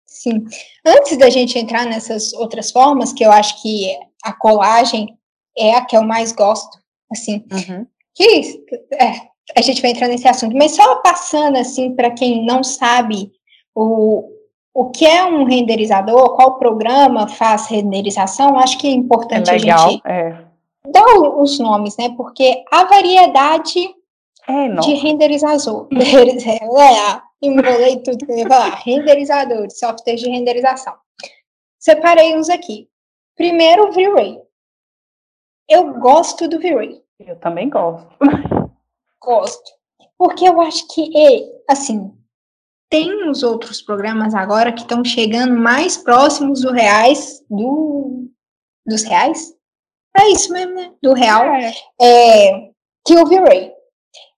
Sim. 0.07 0.45
Antes 0.87 1.17
da 1.19 1.29
gente 1.29 1.59
entrar 1.59 1.85
nessas 1.85 2.33
outras 2.35 2.71
formas, 2.71 3.13
que 3.13 3.25
eu 3.25 3.33
acho 3.33 3.61
que 3.63 3.97
a 4.23 4.33
colagem 4.33 5.19
é 5.57 5.75
a 5.75 5.85
que 5.85 5.97
eu 5.97 6.03
mais 6.03 6.33
gosto, 6.33 6.79
assim, 7.11 7.45
uhum. 7.53 7.87
que 8.15 8.65
é, 8.93 9.35
a 9.57 9.61
gente 9.61 9.83
vai 9.83 9.91
entrar 9.91 10.09
nesse 10.09 10.27
assunto, 10.27 10.57
mas 10.57 10.73
só 10.73 10.97
passando, 10.97 11.57
assim, 11.57 11.95
para 11.95 12.11
quem 12.11 12.45
não 12.45 12.63
sabe 12.63 13.31
o, 13.75 14.31
o 14.73 14.91
que 14.91 15.07
é 15.07 15.25
um 15.25 15.45
renderizador, 15.45 16.35
qual 16.35 16.59
programa 16.59 17.29
faz 17.29 17.67
renderização, 17.67 18.59
acho 18.59 18.79
que 18.79 18.89
é 18.89 18.91
importante 18.91 19.51
é 19.51 19.53
legal, 19.53 19.87
a 19.87 19.91
gente 19.91 20.03
é. 20.07 20.45
dar 20.91 21.05
os 21.39 21.59
nomes, 21.59 21.97
né, 21.97 22.15
porque 22.17 22.65
a 22.73 22.85
variedade 22.85 23.95
é, 24.49 24.69
de 24.81 24.95
renderizador, 24.95 25.89
é, 25.93 27.23
Embolei 27.43 28.03
tudo 28.03 28.25
que 28.25 28.33
eu 28.33 28.39
ia 28.39 28.49
falar. 28.49 28.75
Renderizador, 28.77 29.71
software 29.71 30.17
de 30.17 30.29
renderização. 30.29 30.97
Separei 31.79 32.37
uns 32.37 32.49
aqui. 32.49 32.89
Primeiro, 33.37 33.89
o 33.89 33.93
V-Ray. 33.93 34.41
Eu 35.69 35.95
gosto 35.95 36.49
do 36.49 36.59
V-Ray. 36.59 37.03
Eu 37.21 37.37
também 37.37 37.69
gosto. 37.69 38.09
Gosto. 39.21 39.73
Porque 40.17 40.49
eu 40.49 40.61
acho 40.61 40.87
que, 40.89 41.11
assim, 41.69 42.13
tem 42.91 43.29
uns 43.29 43.43
outros 43.43 43.83
programas 43.83 44.35
agora 44.35 44.73
que 44.73 44.83
estão 44.83 45.05
chegando 45.05 45.55
mais 45.57 45.97
próximos 45.97 46.61
do 46.61 46.71
reais, 46.71 47.45
do, 47.51 48.31
dos 48.87 49.03
reais? 49.03 49.55
É 50.17 50.29
isso 50.31 50.53
mesmo, 50.53 50.75
né? 50.75 50.95
Do 51.03 51.13
real. 51.13 51.45
É. 51.45 51.73
É, 52.01 52.71
que 53.05 53.17
o 53.17 53.27
V-Ray. 53.27 53.73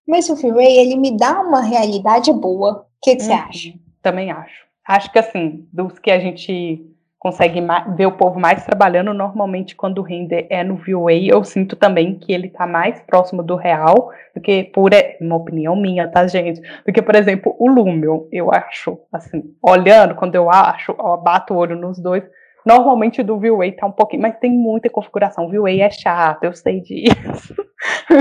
Mas 0.06 0.30
o 0.30 0.36
V-Ray, 0.36 0.78
ele 0.78 0.96
me 0.96 1.16
dá 1.16 1.40
uma 1.42 1.60
realidade 1.60 2.32
boa 2.32 2.85
que, 3.06 3.16
que 3.16 3.22
você 3.22 3.32
uhum. 3.32 3.38
acha? 3.38 3.72
Também 4.02 4.30
acho. 4.30 4.66
Acho 4.86 5.12
que 5.12 5.18
assim, 5.18 5.66
dos 5.72 5.98
que 5.98 6.10
a 6.10 6.18
gente 6.18 6.84
consegue 7.18 7.60
ver 7.96 8.06
o 8.06 8.12
povo 8.12 8.38
mais 8.38 8.64
trabalhando, 8.64 9.12
normalmente 9.12 9.74
quando 9.74 9.98
o 9.98 10.02
render 10.02 10.46
é 10.50 10.62
no 10.62 10.76
VUA, 10.76 11.12
eu 11.12 11.42
sinto 11.42 11.74
também 11.74 12.18
que 12.18 12.32
ele 12.32 12.48
está 12.48 12.66
mais 12.66 13.00
próximo 13.00 13.42
do 13.42 13.56
real 13.56 14.10
do 14.34 14.40
que 14.40 14.64
por 14.64 14.90
uma 15.20 15.36
opinião 15.36 15.74
minha, 15.74 16.08
tá, 16.08 16.26
gente? 16.26 16.60
Do 16.84 16.92
que, 16.92 17.02
por 17.02 17.16
exemplo, 17.16 17.56
o 17.58 17.68
Lumion, 17.68 18.26
eu 18.30 18.52
acho, 18.52 18.98
assim, 19.12 19.42
olhando, 19.62 20.14
quando 20.14 20.34
eu 20.34 20.50
acho, 20.50 20.94
ó, 20.98 21.16
bato 21.16 21.54
o 21.54 21.56
olho 21.56 21.74
nos 21.74 21.98
dois, 21.98 22.22
normalmente 22.64 23.22
do 23.22 23.40
VUA 23.40 23.72
tá 23.72 23.86
um 23.86 23.92
pouquinho, 23.92 24.22
mas 24.22 24.38
tem 24.38 24.52
muita 24.52 24.90
configuração, 24.90 25.46
o 25.46 25.50
VUA 25.50 25.72
é 25.80 25.90
chato, 25.90 26.44
eu 26.44 26.52
sei 26.52 26.80
disso. 26.80 27.54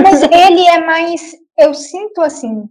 Mas 0.02 0.22
ele 0.32 0.66
é 0.66 0.84
mais, 0.84 1.32
eu 1.56 1.74
sinto 1.74 2.22
assim, 2.22 2.64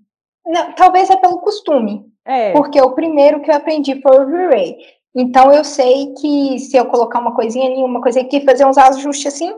não, 0.46 0.74
talvez 0.74 1.10
é 1.10 1.18
pelo 1.18 1.40
costume. 1.40 2.06
É. 2.26 2.52
Porque 2.52 2.80
o 2.82 2.94
primeiro 2.94 3.42
que 3.42 3.52
eu 3.52 3.56
aprendi 3.56 4.02
foi 4.02 4.24
o 4.24 4.28
V-Ray. 4.28 4.78
Então 5.16 5.52
eu 5.52 5.64
sei 5.64 6.14
que 6.20 6.60
se 6.60 6.76
eu 6.76 6.86
colocar 6.86 7.20
uma 7.20 7.34
coisinha 7.34 7.70
ali, 7.70 7.82
uma 7.82 8.02
coisa 8.02 8.20
aqui, 8.20 8.42
fazer 8.42 8.66
uns 8.66 8.78
ajustes 8.78 9.34
assim, 9.34 9.54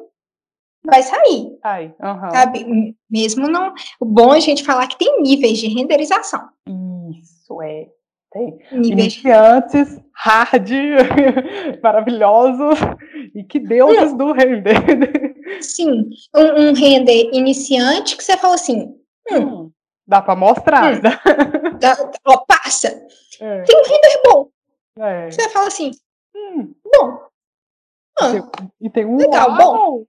vai 0.86 1.02
sair. 1.02 1.58
Ai, 1.64 1.94
uhum. 2.02 2.32
Sabe? 2.32 2.96
Mesmo 3.10 3.48
não. 3.48 3.74
O 4.00 4.06
bom 4.06 4.34
é 4.34 4.38
a 4.38 4.42
gente 4.42 4.64
falar 4.64 4.88
que 4.88 4.98
tem 4.98 5.22
níveis 5.22 5.58
de 5.58 5.68
renderização. 5.68 6.48
Isso 7.20 7.62
é. 7.62 7.88
Tem. 8.32 8.58
Níveis. 8.72 8.90
Iniciantes, 8.90 10.00
hard, 10.14 10.70
maravilhosos, 11.82 12.80
e 13.34 13.44
que 13.44 13.58
deuses 13.58 14.14
do 14.14 14.34
render. 14.34 14.76
Sim, 15.62 16.10
um, 16.36 16.70
um, 16.70 16.74
render 16.74 17.30
iniciante 17.34 18.18
que 18.18 18.24
você 18.24 18.36
fala 18.36 18.56
assim. 18.56 18.94
Hum, 19.32 19.38
hum 19.38 19.67
Dá 20.08 20.22
pra 20.22 20.36
mostrar. 20.36 20.96
Hum. 20.96 21.02
Dá, 21.80 21.98
ó, 22.26 22.38
passa. 22.38 22.88
É. 23.40 23.64
Tem 23.64 23.78
um 23.78 23.84
render 23.84 24.22
bom. 24.26 24.50
É. 25.00 25.30
Você 25.30 25.50
fala 25.50 25.68
assim, 25.68 25.92
hum, 26.36 26.74
bom. 26.84 27.28
Ah, 28.20 28.32
e 28.82 28.90
tem 28.90 29.06
um 29.06 29.18
legal, 29.18 29.50
uau. 29.52 29.58
bom. 29.60 30.06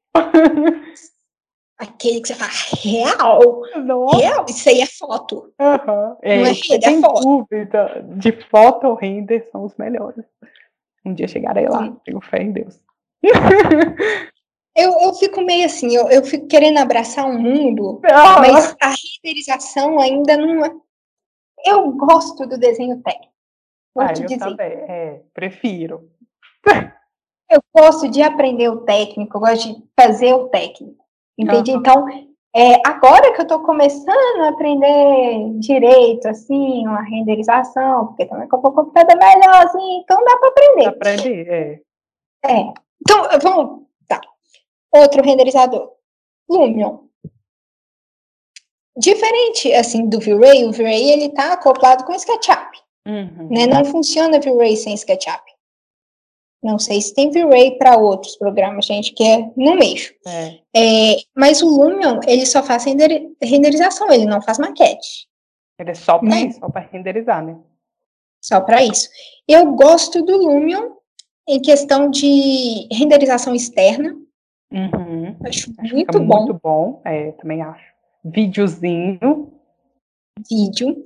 Aquele 1.79 2.21
que 2.21 2.29
você 2.29 2.35
fala, 2.35 2.51
real? 2.83 3.63
Nossa. 3.85 4.17
Real? 4.17 4.47
Isso 4.49 4.69
aí 4.69 4.81
é 4.81 4.87
foto. 4.87 5.53
Uhum. 5.61 6.17
É, 6.23 6.39
não 6.39 6.47
é 6.47 6.53
render, 6.53 6.87
é 6.87 7.01
foto. 7.01 7.21
dúvida 7.23 8.05
de 8.17 8.33
foto 8.49 8.87
ou 8.87 8.95
render 8.95 9.49
são 9.53 9.65
os 9.65 9.77
melhores. 9.77 10.25
Um 11.05 11.15
dia 11.15 11.29
chegarei 11.29 11.69
lá, 11.69 11.85
Sim. 11.85 11.97
tenho 12.05 12.21
fé 12.21 12.43
em 12.43 12.53
Deus. 12.53 12.81
Eu, 14.79 14.93
eu 15.01 15.12
fico 15.14 15.41
meio 15.41 15.67
assim, 15.67 15.93
eu, 15.93 16.09
eu 16.09 16.25
fico 16.25 16.47
querendo 16.47 16.79
abraçar 16.79 17.27
um 17.27 17.37
mundo, 17.37 18.01
ah. 18.05 18.38
mas 18.38 18.77
a 18.81 18.95
renderização 18.95 19.99
ainda 19.99 20.37
não 20.37 20.64
é. 20.64 20.73
Eu 21.67 21.91
gosto 21.91 22.47
do 22.47 22.57
desenho 22.57 23.03
técnico. 23.03 23.33
Vou 23.93 24.05
ah, 24.05 24.12
te 24.12 24.23
eu 24.23 24.29
dizer. 24.29 24.38
também, 24.38 24.71
é, 24.71 25.21
prefiro. 25.35 26.09
Eu 27.51 27.61
gosto 27.75 28.09
de 28.09 28.23
aprender 28.23 28.69
o 28.69 28.83
técnico, 28.83 29.37
eu 29.37 29.41
gosto 29.41 29.75
de 29.75 29.83
fazer 29.99 30.33
o 30.35 30.49
técnico. 30.49 31.05
Entende? 31.37 31.73
Uhum. 31.73 31.79
Então, 31.79 32.07
é, 32.55 32.81
agora 32.87 33.33
que 33.33 33.41
eu 33.41 33.45
estou 33.45 33.61
começando 33.64 34.43
a 34.43 34.51
aprender 34.51 35.59
direito, 35.59 36.29
assim, 36.29 36.87
uma 36.87 37.03
renderização, 37.03 38.09
porque 38.09 38.27
também 38.27 38.47
com 38.47 38.59
o 38.59 38.73
computador 38.73 39.17
melhor, 39.17 39.64
assim, 39.64 40.01
então 40.03 40.23
dá 40.25 40.37
para 40.37 40.49
aprender. 40.51 40.85
Dá 40.85 40.93
para 40.93 41.14
aprender, 41.14 41.49
é. 41.49 41.81
É. 42.45 42.73
Então, 43.01 43.29
vamos. 43.43 43.88
Outro 44.92 45.22
renderizador. 45.22 45.92
Lumion. 46.48 47.01
Diferente, 48.96 49.72
assim, 49.74 50.09
do 50.09 50.18
V-Ray, 50.18 50.64
o 50.64 50.72
V-Ray, 50.72 51.11
ele 51.11 51.29
tá 51.29 51.53
acoplado 51.53 52.05
com 52.05 52.14
SketchUp. 52.14 52.79
Uhum. 53.07 53.48
Né? 53.48 53.66
Não 53.66 53.85
funciona 53.85 54.40
V-Ray 54.40 54.77
sem 54.77 54.94
SketchUp. 54.94 55.42
Não 56.62 56.79
sei 56.79 57.01
se 57.01 57.14
tem 57.14 57.31
V-Ray 57.31 57.79
para 57.79 57.96
outros 57.96 58.37
programas, 58.37 58.87
gente, 58.87 59.12
que 59.12 59.22
é 59.22 59.51
no 59.57 59.77
meio. 59.77 60.12
É. 60.27 60.59
É, 60.74 61.16
mas 61.35 61.62
o 61.62 61.68
Lumion, 61.68 62.18
ele 62.27 62.44
só 62.44 62.62
faz 62.62 62.85
render, 62.85 63.31
renderização, 63.40 64.11
ele 64.11 64.24
não 64.24 64.42
faz 64.42 64.59
maquete. 64.59 65.29
Ele 65.79 65.90
é 65.92 65.94
só 65.94 66.18
para 66.18 66.29
né? 66.29 66.42
isso, 66.42 66.59
só 66.59 66.68
para 66.68 66.88
renderizar, 66.90 67.44
né? 67.44 67.57
Só 68.42 68.61
para 68.61 68.83
isso. 68.83 69.09
Eu 69.46 69.72
gosto 69.74 70.22
do 70.22 70.37
Lumion 70.37 70.94
em 71.48 71.61
questão 71.61 72.11
de 72.11 72.88
renderização 72.92 73.55
externa. 73.55 74.16
Uhum. 74.73 75.37
Acho, 75.45 75.73
acho 75.79 75.95
muito 75.95 76.21
bom. 76.21 76.37
Muito 76.39 76.61
bom, 76.63 77.03
é, 77.05 77.33
também 77.33 77.63
acho. 77.63 77.85
Videozinho. 78.25 79.53
Vídeo. 80.49 81.03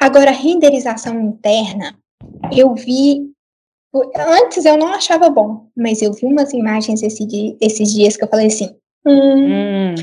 Agora, 0.00 0.30
renderização 0.30 1.20
interna, 1.20 1.94
eu 2.50 2.74
vi 2.74 3.32
Antes 4.16 4.64
eu 4.64 4.78
não 4.78 4.88
achava 4.88 5.28
bom, 5.28 5.66
mas 5.76 6.00
eu 6.00 6.12
vi 6.14 6.24
umas 6.24 6.52
imagens 6.54 7.02
esse 7.02 7.26
dia, 7.26 7.54
esses 7.60 7.92
dias 7.92 8.16
que 8.16 8.24
eu 8.24 8.28
falei 8.28 8.46
assim: 8.46 8.74
hum, 9.06 9.90
hum. 9.90 9.94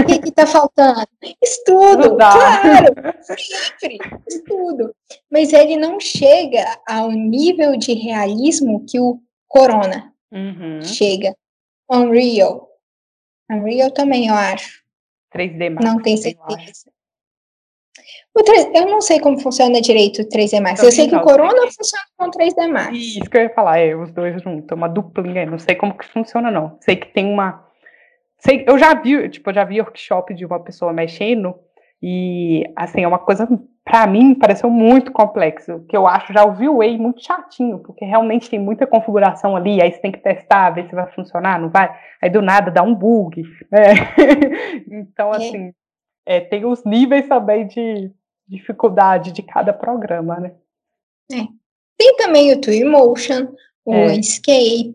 o 0.00 0.06
que, 0.06 0.18
que 0.20 0.30
tá 0.30 0.46
faltando? 0.46 1.04
Estudo, 1.42 2.14
claro, 2.16 2.94
sempre, 3.20 3.98
estudo. 4.28 4.94
Mas 5.28 5.52
ele 5.52 5.76
não 5.76 5.98
chega 5.98 6.64
ao 6.86 7.10
nível 7.10 7.76
de 7.76 7.94
realismo 7.94 8.84
que 8.88 9.00
o 9.00 9.18
Corona 9.48 10.12
uhum. 10.30 10.80
chega. 10.82 11.34
Unreal. 11.92 12.68
Unreal 13.50 13.90
também, 13.90 14.28
eu 14.28 14.34
acho. 14.34 14.82
3D 15.34 15.70
Max. 15.70 15.84
Não 15.84 16.00
tenho 16.00 16.18
certeza. 16.18 16.90
O 18.34 18.42
3, 18.42 18.70
eu 18.74 18.86
não 18.86 19.00
sei 19.02 19.20
como 19.20 19.38
funciona 19.38 19.80
direito 19.80 20.22
o 20.22 20.24
3D 20.24 20.60
Max. 20.60 20.82
Eu, 20.82 20.90
sei 20.90 21.06
que 21.06 21.14
o 21.14 21.20
Corona 21.20 21.70
funciona 21.70 22.04
com 22.16 22.30
3D 22.30 22.66
Max. 22.68 22.96
Isso 22.96 23.28
que 23.28 23.36
eu 23.36 23.42
ia 23.42 23.50
falar, 23.50 23.78
é, 23.78 23.94
os 23.94 24.10
dois 24.10 24.42
juntos, 24.42 24.74
uma 24.74 24.88
duplinha. 24.88 25.44
Não 25.44 25.58
sei 25.58 25.74
como 25.74 25.96
que 25.96 26.06
funciona, 26.06 26.50
não. 26.50 26.78
Sei 26.80 26.96
que 26.96 27.12
tem 27.12 27.26
uma. 27.26 27.66
Sei, 28.38 28.64
eu 28.66 28.78
já 28.78 28.94
vi, 28.94 29.28
tipo, 29.28 29.50
eu 29.50 29.54
já 29.54 29.64
vi 29.64 29.80
workshop 29.80 30.34
de 30.34 30.46
uma 30.46 30.58
pessoa 30.60 30.92
mexendo, 30.92 31.54
e 32.02 32.64
assim, 32.74 33.04
é 33.04 33.08
uma 33.08 33.18
coisa, 33.18 33.46
para 33.84 34.06
mim, 34.06 34.34
pareceu 34.34 34.70
muito 34.70 35.12
complexo. 35.12 35.84
Que 35.88 35.96
eu 35.96 36.06
acho, 36.06 36.32
já 36.32 36.44
o 36.44 36.76
Way 36.78 36.98
muito 36.98 37.22
chatinho, 37.22 37.78
porque 37.80 38.04
realmente 38.04 38.48
tem 38.48 38.58
muita 38.58 38.86
configuração 38.86 39.56
ali, 39.56 39.82
aí 39.82 39.92
você 39.92 39.98
tem 39.98 40.12
que 40.12 40.20
testar, 40.20 40.70
ver 40.70 40.88
se 40.88 40.94
vai 40.94 41.10
funcionar, 41.12 41.60
não 41.60 41.68
vai. 41.70 41.94
Aí 42.20 42.30
do 42.30 42.40
nada 42.40 42.70
dá 42.70 42.82
um 42.82 42.94
bug. 42.94 43.42
Né? 43.70 43.94
então, 44.90 45.30
assim. 45.30 45.72
É, 46.24 46.40
tem 46.40 46.64
os 46.64 46.84
níveis 46.84 47.26
também 47.26 47.66
de, 47.66 48.12
dificuldade 48.52 49.32
de 49.32 49.42
cada 49.42 49.72
programa, 49.72 50.38
né? 50.38 50.54
É. 51.32 51.46
Tem 51.96 52.16
também 52.16 52.52
o 52.52 52.60
Twinmotion, 52.60 53.54
o 53.84 53.94
é. 53.94 54.16
Escape, 54.16 54.94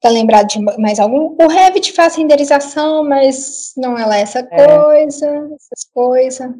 tá 0.00 0.08
lembrado 0.08 0.48
de 0.48 0.60
mais 0.78 0.98
algum? 0.98 1.36
O 1.40 1.48
Revit 1.48 1.92
faz 1.92 2.16
renderização, 2.16 3.04
mas 3.04 3.72
não 3.76 3.96
é 3.96 4.04
lá 4.04 4.16
essa 4.16 4.40
é. 4.40 4.66
coisa, 4.66 5.26
essas 5.54 5.84
coisas. 5.92 6.50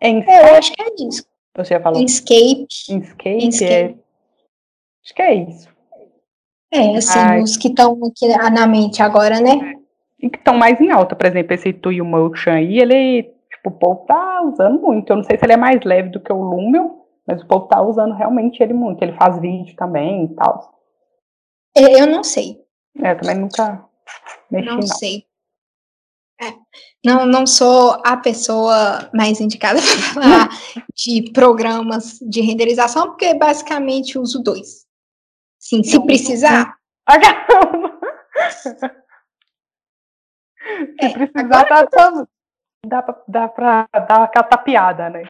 É, 0.00 0.10
eu 0.50 0.56
acho 0.56 0.72
que 0.72 0.82
é 0.82 0.86
isso. 1.06 1.24
Você 1.56 1.74
ia 1.74 1.80
falar? 1.80 2.00
Escape. 2.00 2.66
Escape, 2.70 3.48
Escape. 3.48 3.72
É... 3.72 3.94
Acho 5.04 5.14
que 5.14 5.22
é 5.22 5.34
isso. 5.34 5.68
É, 6.72 6.96
assim, 6.96 7.18
Ai. 7.18 7.42
os 7.42 7.56
que 7.56 7.68
estão 7.68 7.98
aqui 8.04 8.28
na 8.50 8.66
mente 8.66 9.02
agora, 9.02 9.40
né? 9.40 9.76
E 10.20 10.28
que 10.28 10.38
estão 10.38 10.56
mais 10.56 10.80
em 10.80 10.90
alta, 10.90 11.14
por 11.14 11.26
exemplo, 11.26 11.54
esse 11.54 11.72
Twinmotion 11.72 12.50
aí, 12.50 12.78
ele 12.78 13.36
o 13.66 13.70
povo 13.70 14.06
tá 14.06 14.42
usando 14.42 14.80
muito. 14.80 15.10
Eu 15.10 15.16
não 15.16 15.24
sei 15.24 15.36
se 15.36 15.44
ele 15.44 15.54
é 15.54 15.56
mais 15.56 15.82
leve 15.84 16.10
do 16.10 16.20
que 16.20 16.32
o 16.32 16.40
Lumion, 16.40 17.00
mas 17.26 17.42
o 17.42 17.46
povo 17.46 17.66
tá 17.66 17.82
usando 17.82 18.14
realmente 18.14 18.62
ele 18.62 18.72
muito. 18.72 19.02
Ele 19.02 19.12
faz 19.12 19.40
vídeo 19.40 19.74
também 19.74 20.26
e 20.26 20.34
tal. 20.34 20.72
É, 21.76 22.00
eu 22.00 22.06
não 22.06 22.22
sei. 22.22 22.60
É, 23.02 23.10
eu 23.12 23.18
também 23.18 23.38
nunca 23.38 23.84
mexi, 24.50 24.66
não. 24.66 24.76
Não 24.76 24.82
sei. 24.82 25.25
É. 26.40 26.52
Não, 27.04 27.24
não 27.24 27.46
sou 27.46 28.00
a 28.04 28.16
pessoa 28.16 29.10
mais 29.14 29.40
indicada 29.40 29.80
para 30.14 30.22
falar 30.22 30.48
de 30.94 31.30
programas 31.32 32.18
de 32.20 32.40
renderização, 32.40 33.06
porque 33.08 33.34
basicamente 33.34 34.18
uso 34.18 34.42
dois. 34.42 34.86
Sim, 35.58 35.82
se 35.82 35.98
precisar. 36.04 36.76
se 41.00 41.12
precisar, 41.14 41.64
tá, 41.64 41.86
tá, 41.86 42.26
dá 42.86 43.02
pra, 43.02 43.24
dá 43.26 43.48
pra 43.48 43.88
dar 43.92 44.24
aquela 44.24 44.44
tapeada, 44.44 45.08
né? 45.08 45.22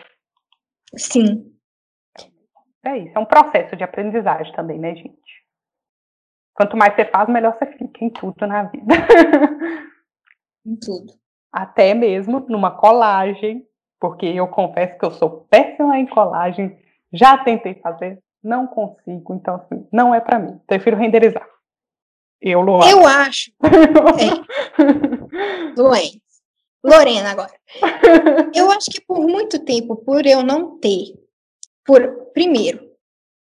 Sim. 0.96 1.52
É 2.84 2.98
isso, 2.98 3.16
é 3.16 3.18
um 3.18 3.24
processo 3.26 3.76
de 3.76 3.84
aprendizagem 3.84 4.52
também, 4.54 4.78
né, 4.78 4.94
gente? 4.94 5.46
Quanto 6.54 6.76
mais 6.76 6.94
você 6.94 7.04
faz, 7.04 7.28
melhor 7.28 7.56
você 7.56 7.66
fica 7.72 8.04
em 8.04 8.10
tudo 8.10 8.46
na 8.46 8.64
vida. 8.64 8.94
em 10.66 10.76
tudo. 10.76 11.14
Até 11.52 11.94
mesmo 11.94 12.44
numa 12.48 12.70
colagem, 12.70 13.66
porque 14.00 14.26
eu 14.26 14.48
confesso 14.48 14.98
que 14.98 15.04
eu 15.04 15.10
sou 15.12 15.46
péssima 15.48 15.98
em 15.98 16.06
colagem, 16.06 16.78
já 17.12 17.38
tentei 17.38 17.74
fazer, 17.74 18.18
não 18.42 18.66
consigo, 18.66 19.34
então 19.34 19.54
assim, 19.54 19.86
não 19.92 20.14
é 20.14 20.20
para 20.20 20.38
mim. 20.38 20.60
Prefiro 20.66 20.96
renderizar. 20.96 21.46
Eu, 22.40 22.60
Luan. 22.60 22.88
Eu 22.88 23.06
acho. 23.06 23.50
é. 24.20 25.74
Doente. 25.74 26.22
Lorena 26.84 27.30
agora. 27.30 27.52
Eu 28.54 28.70
acho 28.70 28.90
que 28.90 29.00
por 29.00 29.20
muito 29.20 29.58
tempo, 29.64 29.96
por 29.96 30.24
eu 30.24 30.42
não 30.42 30.78
ter, 30.78 31.14
por 31.84 32.30
primeiro, 32.32 32.86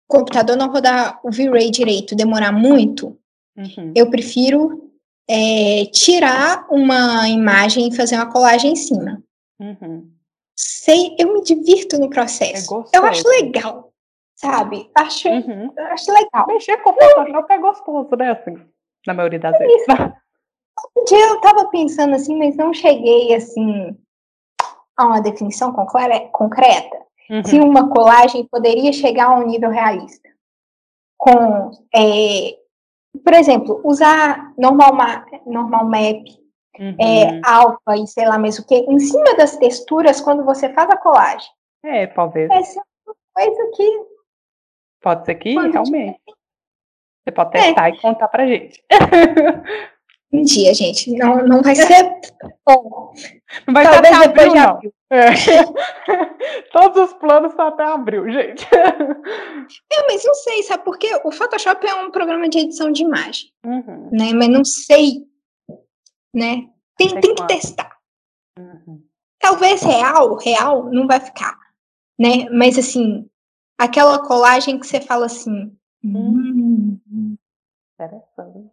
computador 0.06 0.56
não 0.56 0.70
rodar 0.70 1.18
o 1.24 1.30
V-Ray 1.30 1.70
direito, 1.70 2.14
demorar 2.14 2.52
muito, 2.52 3.16
uhum. 3.56 3.92
eu 3.96 4.10
prefiro 4.10 4.89
é, 5.30 5.86
tirar 5.86 6.66
uma 6.68 7.28
imagem 7.28 7.86
e 7.86 7.96
fazer 7.96 8.16
uma 8.16 8.32
colagem 8.32 8.72
em 8.72 8.76
cima. 8.76 9.22
Uhum. 9.60 10.10
Sei, 10.56 11.14
eu 11.18 11.32
me 11.32 11.42
divirto 11.42 11.98
no 12.00 12.10
processo. 12.10 12.84
É 12.92 12.98
eu 12.98 13.04
acho 13.04 13.26
legal, 13.28 13.92
sabe? 14.34 14.90
Acho, 14.92 15.28
uhum. 15.28 15.72
acho 15.92 16.12
legal. 16.12 16.46
Mexer 16.48 16.78
com 16.78 16.90
o 16.90 16.94
Photoshop 16.94 17.52
é 17.52 17.58
gostoso, 17.58 18.16
né? 18.16 18.32
Assim, 18.32 18.60
na 19.06 19.14
maioria 19.14 19.38
das 19.38 19.54
é 19.54 19.58
vezes. 19.58 19.86
Um 20.96 21.04
dia 21.04 21.28
eu 21.28 21.36
estava 21.36 21.68
pensando 21.68 22.14
assim, 22.16 22.36
mas 22.36 22.56
não 22.56 22.74
cheguei 22.74 23.32
assim 23.34 23.96
a 24.96 25.06
uma 25.06 25.20
definição 25.20 25.72
concreta. 25.72 26.96
Uhum. 27.30 27.44
Se 27.44 27.60
uma 27.60 27.88
colagem 27.88 28.48
poderia 28.50 28.92
chegar 28.92 29.26
a 29.26 29.36
um 29.36 29.46
nível 29.46 29.70
realista. 29.70 30.28
Com, 31.16 31.70
é, 31.94 32.56
por 33.18 33.34
exemplo, 33.34 33.80
usar 33.84 34.52
normal, 34.56 34.94
ma 34.94 35.24
normal 35.46 35.84
map, 35.86 36.24
uhum. 36.78 36.96
é, 37.00 37.40
alfa 37.44 37.96
e 37.96 38.06
sei 38.06 38.26
lá 38.26 38.38
mais 38.38 38.58
o 38.58 38.66
que, 38.66 38.74
em 38.74 38.98
cima 38.98 39.34
das 39.36 39.56
texturas 39.56 40.20
quando 40.20 40.44
você 40.44 40.72
faz 40.72 40.88
a 40.90 40.96
colagem. 40.96 41.50
É, 41.84 42.06
talvez. 42.06 42.50
Essa 42.50 42.80
é 42.80 42.82
uma 43.06 43.16
coisa 43.34 43.70
que. 43.76 44.06
Pode 45.02 45.24
ser 45.24 45.34
que 45.36 45.54
realmente. 45.54 46.20
Você 47.24 47.32
pode 47.32 47.50
testar 47.52 47.88
é. 47.88 47.92
e 47.92 48.00
contar 48.00 48.28
pra 48.28 48.46
gente. 48.46 48.82
Um 50.32 50.42
dia, 50.42 50.72
gente. 50.72 51.10
Não, 51.16 51.44
não 51.44 51.62
vai 51.62 51.74
ser 51.74 52.20
bom. 52.64 53.12
Não 53.66 53.74
vai 53.74 53.84
Talvez 53.84 54.16
ser 54.16 54.22
até 54.22 54.28
depois 54.28 54.48
abril, 54.48 54.52
de 54.52 54.58
abril. 54.58 54.94
É. 55.10 55.26
Todos 56.72 57.10
os 57.10 57.12
planos 57.14 57.52
são 57.54 57.66
até 57.66 57.82
abril, 57.82 58.30
gente. 58.30 58.64
É, 59.92 60.06
mas 60.06 60.24
não 60.24 60.34
sei, 60.34 60.62
sabe? 60.62 60.84
Porque 60.84 61.08
o 61.24 61.32
Photoshop 61.32 61.84
é 61.84 61.94
um 61.94 62.12
programa 62.12 62.48
de 62.48 62.58
edição 62.60 62.92
de 62.92 63.02
imagem. 63.02 63.50
Uhum. 63.64 64.10
Né? 64.12 64.32
Mas 64.32 64.48
não 64.48 64.64
sei, 64.64 65.26
né? 66.32 66.68
Tem, 66.96 67.20
tem 67.20 67.34
que 67.34 67.46
testar. 67.48 67.98
Uhum. 68.56 69.02
Talvez 69.40 69.82
real, 69.82 70.36
real 70.36 70.90
não 70.92 71.06
vai 71.08 71.18
ficar, 71.18 71.58
né? 72.18 72.48
Mas 72.50 72.78
assim, 72.78 73.28
aquela 73.78 74.24
colagem 74.24 74.78
que 74.78 74.86
você 74.86 75.00
fala 75.00 75.26
assim. 75.26 75.74
Hum, 76.04 76.98
interessante. 77.94 78.70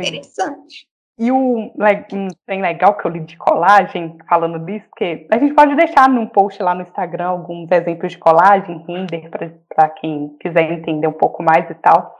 Interessante. 0.00 0.88
E 1.18 1.32
o 1.32 1.36
um 1.36 2.28
bem 2.46 2.62
legal 2.62 2.94
que 2.96 3.04
eu 3.04 3.10
li 3.10 3.18
de 3.20 3.36
colagem, 3.36 4.16
falando 4.28 4.64
disso, 4.64 4.86
porque 4.88 5.26
a 5.32 5.38
gente 5.38 5.52
pode 5.52 5.74
deixar 5.74 6.08
num 6.08 6.26
post 6.26 6.62
lá 6.62 6.72
no 6.76 6.82
Instagram 6.82 7.26
alguns 7.26 7.68
exemplos 7.72 8.12
de 8.12 8.18
colagem, 8.18 8.84
render, 8.86 9.28
para 9.28 9.88
quem 9.88 10.36
quiser 10.40 10.70
entender 10.70 11.08
um 11.08 11.12
pouco 11.12 11.42
mais 11.42 11.68
e 11.68 11.74
tal. 11.74 12.16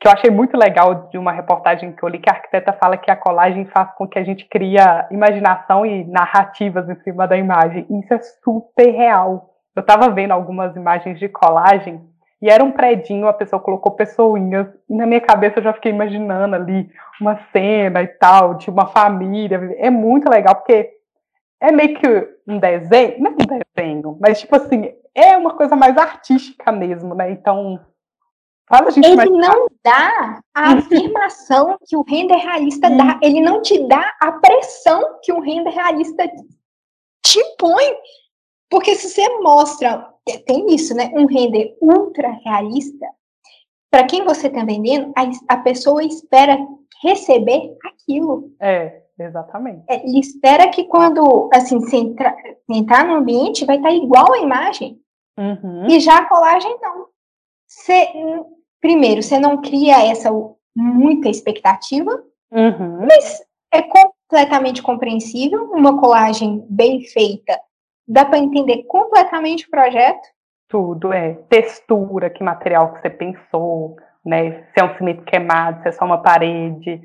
Que 0.00 0.06
eu 0.06 0.12
achei 0.12 0.30
muito 0.30 0.56
legal 0.56 1.08
de 1.10 1.18
uma 1.18 1.32
reportagem 1.32 1.92
que 1.92 2.02
eu 2.04 2.08
li, 2.08 2.20
que 2.20 2.30
a 2.30 2.34
arquiteta 2.34 2.72
fala 2.72 2.96
que 2.96 3.10
a 3.10 3.16
colagem 3.16 3.66
faz 3.66 3.92
com 3.96 4.06
que 4.06 4.18
a 4.18 4.24
gente 4.24 4.48
cria 4.48 5.08
imaginação 5.10 5.84
e 5.84 6.04
narrativas 6.04 6.88
em 6.88 6.94
cima 7.02 7.26
da 7.26 7.36
imagem. 7.36 7.84
Isso 7.90 8.14
é 8.14 8.20
super 8.44 8.90
real. 8.92 9.50
Eu 9.74 9.80
estava 9.80 10.08
vendo 10.14 10.30
algumas 10.30 10.74
imagens 10.76 11.18
de 11.18 11.28
colagem 11.28 12.00
e 12.40 12.50
era 12.50 12.62
um 12.62 12.70
predinho, 12.70 13.26
a 13.28 13.32
pessoa 13.32 13.60
colocou 13.60 13.92
pessoinhas, 13.92 14.68
e 14.88 14.94
na 14.94 15.06
minha 15.06 15.20
cabeça 15.20 15.58
eu 15.58 15.62
já 15.62 15.72
fiquei 15.72 15.90
imaginando 15.90 16.54
ali 16.54 16.90
uma 17.20 17.40
cena 17.50 18.02
e 18.02 18.08
tal, 18.08 18.54
de 18.54 18.68
uma 18.68 18.86
família. 18.86 19.74
É 19.78 19.88
muito 19.88 20.28
legal, 20.28 20.54
porque 20.54 20.90
é 21.60 21.72
meio 21.72 21.98
que 21.98 22.06
um 22.46 22.58
desenho, 22.58 23.18
não 23.18 23.30
é 23.30 23.34
um 23.34 23.60
desenho, 23.76 24.18
mas 24.20 24.40
tipo 24.40 24.54
assim, 24.54 24.92
é 25.14 25.36
uma 25.36 25.54
coisa 25.54 25.74
mais 25.74 25.96
artística 25.96 26.70
mesmo, 26.70 27.14
né? 27.14 27.30
Então, 27.30 27.80
fala 28.68 28.88
a 28.88 28.90
gente 28.90 29.06
Ele 29.06 29.16
mais 29.16 29.30
não 29.30 29.66
dá 29.82 30.40
a 30.54 30.74
afirmação 30.74 31.78
que 31.86 31.96
o 31.96 32.02
render 32.02 32.36
realista 32.36 32.90
dá, 32.90 33.18
ele 33.22 33.40
não 33.40 33.62
te 33.62 33.88
dá 33.88 34.12
a 34.20 34.32
pressão 34.32 35.18
que 35.22 35.32
o 35.32 35.40
render 35.40 35.70
realista 35.70 36.28
te 37.24 37.38
impõe. 37.40 37.96
Porque 38.68 38.94
se 38.94 39.08
você 39.08 39.38
mostra 39.40 40.06
tem 40.44 40.74
isso, 40.74 40.94
né? 40.94 41.10
Um 41.14 41.26
render 41.26 41.76
ultra 41.80 42.30
realista. 42.44 43.06
Para 43.90 44.06
quem 44.06 44.24
você 44.24 44.48
está 44.48 44.64
vendendo, 44.64 45.12
a, 45.16 45.54
a, 45.54 45.56
pessoa 45.58 46.04
espera 46.04 46.58
receber 47.02 47.76
aquilo. 47.84 48.52
É, 48.60 49.02
exatamente. 49.18 49.84
É, 49.88 50.06
ele 50.06 50.18
espera 50.18 50.68
que 50.68 50.84
quando, 50.84 51.48
assim, 51.52 51.78
você 51.80 51.96
entra, 51.96 52.36
entrar 52.68 53.06
no 53.06 53.14
ambiente, 53.14 53.64
vai 53.64 53.76
estar 53.76 53.88
tá 53.88 53.94
igual 53.94 54.32
a 54.32 54.38
imagem. 54.38 55.00
Uhum. 55.38 55.86
E 55.88 56.00
já 56.00 56.18
a 56.18 56.28
colagem, 56.28 56.76
não. 56.82 57.06
Você, 57.68 58.08
primeiro, 58.80 59.22
você 59.22 59.38
não 59.38 59.60
cria 59.60 60.04
essa 60.04 60.30
muita 60.74 61.28
expectativa, 61.28 62.22
uhum. 62.50 63.06
mas 63.06 63.42
é 63.72 63.82
completamente 63.82 64.82
compreensível. 64.82 65.70
Uma 65.72 65.98
colagem 65.98 66.66
bem 66.68 67.02
feita 67.02 67.58
Dá 68.08 68.24
para 68.24 68.38
entender 68.38 68.84
completamente 68.84 69.66
o 69.66 69.70
projeto? 69.70 70.28
Tudo, 70.68 71.12
é. 71.12 71.34
Textura, 71.48 72.30
que 72.30 72.42
material 72.42 72.92
que 72.92 73.00
você 73.00 73.10
pensou, 73.10 73.96
né? 74.24 74.64
Se 74.72 74.80
é 74.80 74.84
um 74.84 74.96
cimento 74.96 75.24
queimado, 75.24 75.82
se 75.82 75.88
é 75.88 75.92
só 75.92 76.04
uma 76.04 76.22
parede 76.22 77.00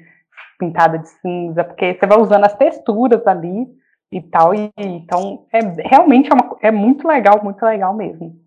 pintada 0.60 1.00
de 1.00 1.10
cinza, 1.10 1.64
porque 1.64 1.96
você 1.96 2.06
vai 2.06 2.20
usando 2.20 2.46
as 2.46 2.56
texturas 2.56 3.26
ali 3.26 3.68
e 4.12 4.22
tal. 4.22 4.54
E, 4.54 4.72
então, 4.78 5.48
é 5.52 5.60
realmente 5.88 6.30
é, 6.32 6.34
uma, 6.34 6.58
é 6.62 6.72
muito 6.72 7.08
legal, 7.08 7.44
muito 7.44 7.64
legal 7.64 7.96
mesmo. 7.96 8.40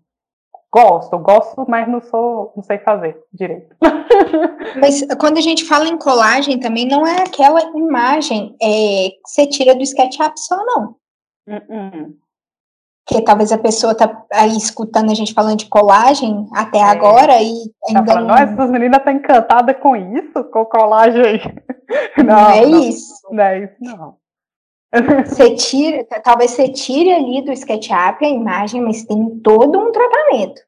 Gosto, 0.73 1.17
gosto, 1.17 1.65
mas 1.69 1.87
não 1.87 2.01
sou, 2.01 2.53
não 2.55 2.63
sei 2.63 2.77
fazer 2.79 3.17
direito. 3.33 3.75
Mas 4.81 5.07
quando 5.21 5.37
a 5.37 5.41
gente 5.41 5.63
fala 5.63 5.87
em 5.87 5.97
colagem 5.97 6.59
também 6.59 6.85
não 6.85 7.07
é 7.07 7.21
aquela 7.21 7.61
imagem 7.77 8.57
é, 8.61 9.09
que 9.09 9.21
você 9.25 9.47
tira 9.47 9.73
do 9.73 9.83
SketchUp 9.83 10.37
só, 10.37 10.57
não. 10.65 10.95
Uh 11.47 11.53
-uh 11.53 12.24
que 13.07 13.21
talvez 13.21 13.51
a 13.51 13.57
pessoa 13.57 13.93
tá 13.93 14.25
aí 14.31 14.57
escutando 14.57 15.11
a 15.11 15.13
gente 15.13 15.33
falando 15.33 15.59
de 15.59 15.67
colagem 15.67 16.47
até 16.53 16.79
é. 16.79 16.83
agora 16.83 17.41
e 17.41 17.51
tá 17.53 17.87
ainda 17.87 18.05
falando, 18.05 18.27
não... 18.27 18.35
Nossa, 18.35 18.53
essas 18.53 18.71
meninas 18.71 18.97
estão 18.97 19.13
tá 19.13 19.19
encantadas 19.19 19.75
com 19.79 19.95
isso, 19.95 20.43
com 20.51 20.65
colagem. 20.65 21.41
Não, 22.17 22.25
não 22.25 22.49
é 22.49 22.65
não, 22.65 22.79
isso. 22.79 23.13
Não 23.29 23.43
é 23.43 23.63
isso, 23.63 23.75
não. 23.79 24.15
Você 25.23 25.53
tira, 25.53 26.03
talvez 26.23 26.51
você 26.51 26.67
tire 26.67 27.13
ali 27.13 27.43
do 27.43 27.51
SketchUp 27.51 28.25
a 28.25 28.27
imagem, 28.27 28.81
mas 28.81 29.03
tem 29.03 29.39
todo 29.43 29.77
um 29.77 29.91
tratamento 29.91 30.61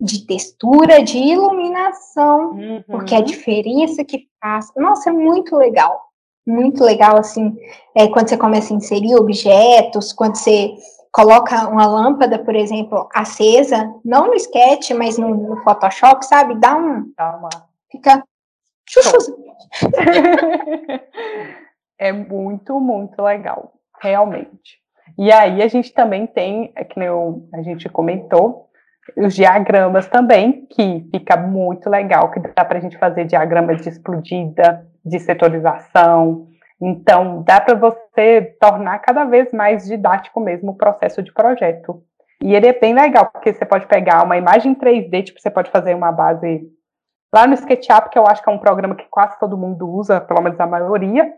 de 0.00 0.26
textura, 0.26 1.02
de 1.02 1.18
iluminação, 1.18 2.52
uhum. 2.52 2.84
porque 2.86 3.14
a 3.14 3.20
diferença 3.20 4.04
que 4.04 4.28
faz, 4.40 4.70
nossa, 4.76 5.10
é 5.10 5.12
muito 5.12 5.56
legal, 5.56 6.00
muito 6.46 6.84
legal 6.84 7.18
assim, 7.18 7.56
é, 7.94 8.06
quando 8.08 8.28
você 8.28 8.36
começa 8.36 8.72
a 8.72 8.76
inserir 8.76 9.16
objetos, 9.16 10.12
quando 10.12 10.36
você 10.36 10.74
coloca 11.12 11.68
uma 11.68 11.86
lâmpada, 11.86 12.38
por 12.38 12.54
exemplo, 12.54 13.08
acesa, 13.14 13.92
não 14.04 14.28
no 14.28 14.34
sketch, 14.34 14.90
mas 14.92 15.18
no, 15.18 15.34
no 15.34 15.62
Photoshop, 15.62 16.24
sabe? 16.24 16.54
Dá 16.58 16.76
um. 16.76 17.12
Calma. 17.16 17.48
Fica. 17.90 18.22
é 21.98 22.12
muito, 22.12 22.80
muito 22.80 23.22
legal, 23.22 23.72
realmente. 24.00 24.80
E 25.18 25.30
aí 25.32 25.62
a 25.62 25.68
gente 25.68 25.92
também 25.92 26.26
tem, 26.26 26.72
é 26.74 26.84
que 26.84 26.98
nem 26.98 27.08
eu, 27.08 27.48
a 27.54 27.62
gente 27.62 27.88
comentou, 27.88 28.68
os 29.16 29.34
diagramas 29.34 30.08
também, 30.08 30.66
que 30.66 31.08
fica 31.10 31.36
muito 31.36 31.88
legal, 31.88 32.30
que 32.30 32.40
dá 32.40 32.64
para 32.64 32.78
a 32.78 32.80
gente 32.80 32.98
fazer 32.98 33.24
diagramas 33.24 33.82
de 33.82 33.88
explodida, 33.88 34.86
de 35.04 35.18
setorização, 35.18 36.46
então, 36.80 37.42
dá 37.42 37.60
para 37.60 37.74
você 37.74 38.56
tornar 38.58 38.98
cada 39.00 39.24
vez 39.24 39.52
mais 39.52 39.84
didático 39.84 40.40
mesmo 40.40 40.72
o 40.72 40.76
processo 40.76 41.22
de 41.22 41.32
projeto. 41.32 42.02
E 42.42 42.54
ele 42.54 42.68
é 42.68 42.72
bem 42.72 42.94
legal, 42.94 43.30
porque 43.30 43.52
você 43.52 43.66
pode 43.66 43.86
pegar 43.86 44.24
uma 44.24 44.38
imagem 44.38 44.74
3D, 44.74 45.24
tipo, 45.24 45.40
você 45.40 45.50
pode 45.50 45.70
fazer 45.70 45.94
uma 45.94 46.10
base 46.10 46.62
lá 47.34 47.46
no 47.46 47.52
SketchUp, 47.52 48.08
que 48.08 48.18
eu 48.18 48.26
acho 48.26 48.42
que 48.42 48.48
é 48.48 48.52
um 48.52 48.58
programa 48.58 48.94
que 48.94 49.06
quase 49.10 49.38
todo 49.38 49.58
mundo 49.58 49.86
usa, 49.88 50.22
pelo 50.22 50.40
menos 50.40 50.58
a 50.58 50.66
maioria. 50.66 51.30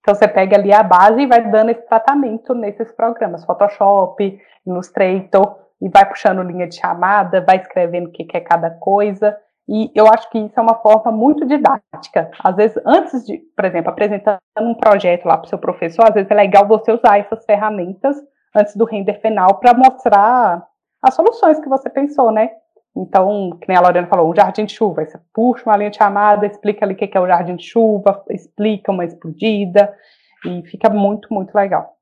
Então, 0.00 0.14
você 0.14 0.28
pega 0.28 0.56
ali 0.56 0.72
a 0.72 0.84
base 0.84 1.20
e 1.20 1.26
vai 1.26 1.50
dando 1.50 1.70
esse 1.70 1.82
tratamento 1.82 2.54
nesses 2.54 2.92
programas, 2.92 3.44
Photoshop, 3.44 4.40
Illustrator, 4.64 5.58
e 5.80 5.88
vai 5.88 6.06
puxando 6.08 6.42
linha 6.42 6.68
de 6.68 6.76
chamada, 6.76 7.40
vai 7.40 7.56
escrevendo 7.56 8.06
o 8.06 8.12
que 8.12 8.24
é 8.36 8.40
cada 8.40 8.70
coisa. 8.70 9.36
E 9.68 9.90
eu 9.94 10.06
acho 10.06 10.30
que 10.30 10.38
isso 10.38 10.54
é 10.56 10.62
uma 10.62 10.76
forma 10.76 11.10
muito 11.10 11.44
didática. 11.44 12.30
Às 12.42 12.54
vezes, 12.54 12.80
antes 12.86 13.26
de, 13.26 13.38
por 13.56 13.64
exemplo, 13.64 13.90
apresentando 13.90 14.38
um 14.60 14.74
projeto 14.74 15.26
lá 15.26 15.36
para 15.36 15.46
o 15.46 15.48
seu 15.48 15.58
professor, 15.58 16.04
às 16.04 16.14
vezes 16.14 16.30
é 16.30 16.34
legal 16.34 16.66
você 16.66 16.92
usar 16.92 17.18
essas 17.18 17.44
ferramentas 17.44 18.16
antes 18.54 18.76
do 18.76 18.84
render 18.84 19.20
final 19.20 19.58
para 19.58 19.74
mostrar 19.74 20.66
as 21.02 21.14
soluções 21.14 21.58
que 21.58 21.68
você 21.68 21.90
pensou, 21.90 22.30
né? 22.30 22.50
Então, 22.96 23.58
que 23.60 23.68
nem 23.68 23.76
a 23.76 23.80
Lorena 23.80 24.06
falou, 24.06 24.30
um 24.30 24.34
jardim 24.34 24.64
de 24.64 24.72
chuva, 24.72 25.04
você 25.04 25.20
puxa 25.34 25.64
uma 25.66 25.76
linha 25.76 25.90
de 25.90 25.98
chamada, 25.98 26.46
explica 26.46 26.84
ali 26.84 26.94
o 26.94 26.96
que 26.96 27.10
é 27.12 27.20
o 27.20 27.26
jardim 27.26 27.56
de 27.56 27.64
chuva, 27.64 28.24
explica 28.30 28.90
uma 28.90 29.04
explodida, 29.04 29.94
e 30.46 30.62
fica 30.62 30.88
muito, 30.88 31.32
muito 31.32 31.54
legal. 31.54 31.96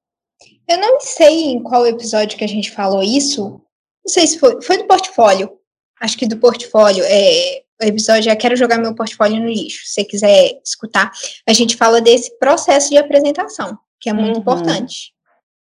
Eu 0.69 0.79
não 0.79 1.01
sei 1.01 1.51
em 1.51 1.63
qual 1.63 1.87
episódio 1.87 2.39
que 2.39 2.45
a 2.45 2.49
gente 2.49 2.71
falou 2.71 3.03
isso, 3.03 3.51
não 3.51 3.61
sei 4.09 4.27
se 4.27 4.39
foi, 4.39 4.63
foi 4.63 4.79
do 4.79 4.87
portfólio, 4.87 5.59
acho 6.05 6.19
que 6.19 6.29
do 6.29 6.37
portfólio, 6.37 7.03
é, 7.07 7.63
o 7.83 7.85
episódio 7.87 8.31
é 8.31 8.37
Quero 8.37 8.57
Jogar 8.57 8.79
Meu 8.79 8.95
Portfólio 8.95 9.41
no 9.41 9.49
Lixo. 9.49 9.87
Se 9.87 9.95
você 9.95 10.05
quiser 10.05 10.61
escutar, 10.65 11.11
a 11.49 11.53
gente 11.53 11.77
fala 11.77 12.01
desse 12.01 12.39
processo 12.39 12.91
de 12.91 12.99
apresentação, 12.99 13.79
que 13.99 14.11
é 14.11 14.13
muito 14.13 14.35
uhum. 14.35 14.41
importante, 14.41 15.15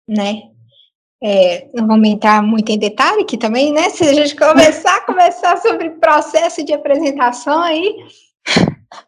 né? 0.07 0.43
É, 1.21 1.69
não 1.73 1.85
vamos 1.85 2.07
entrar 2.07 2.41
muito 2.41 2.69
em 2.71 2.79
detalhe 2.79 3.23
aqui 3.23 3.37
também, 3.37 3.73
né? 3.73 3.89
Se 3.89 4.07
a 4.07 4.13
gente 4.13 4.33
começar 4.37 4.95
a 4.95 5.01
conversar 5.05 5.57
sobre 5.57 5.89
processo 5.89 6.63
de 6.63 6.71
apresentação 6.71 7.61
aí, 7.61 7.93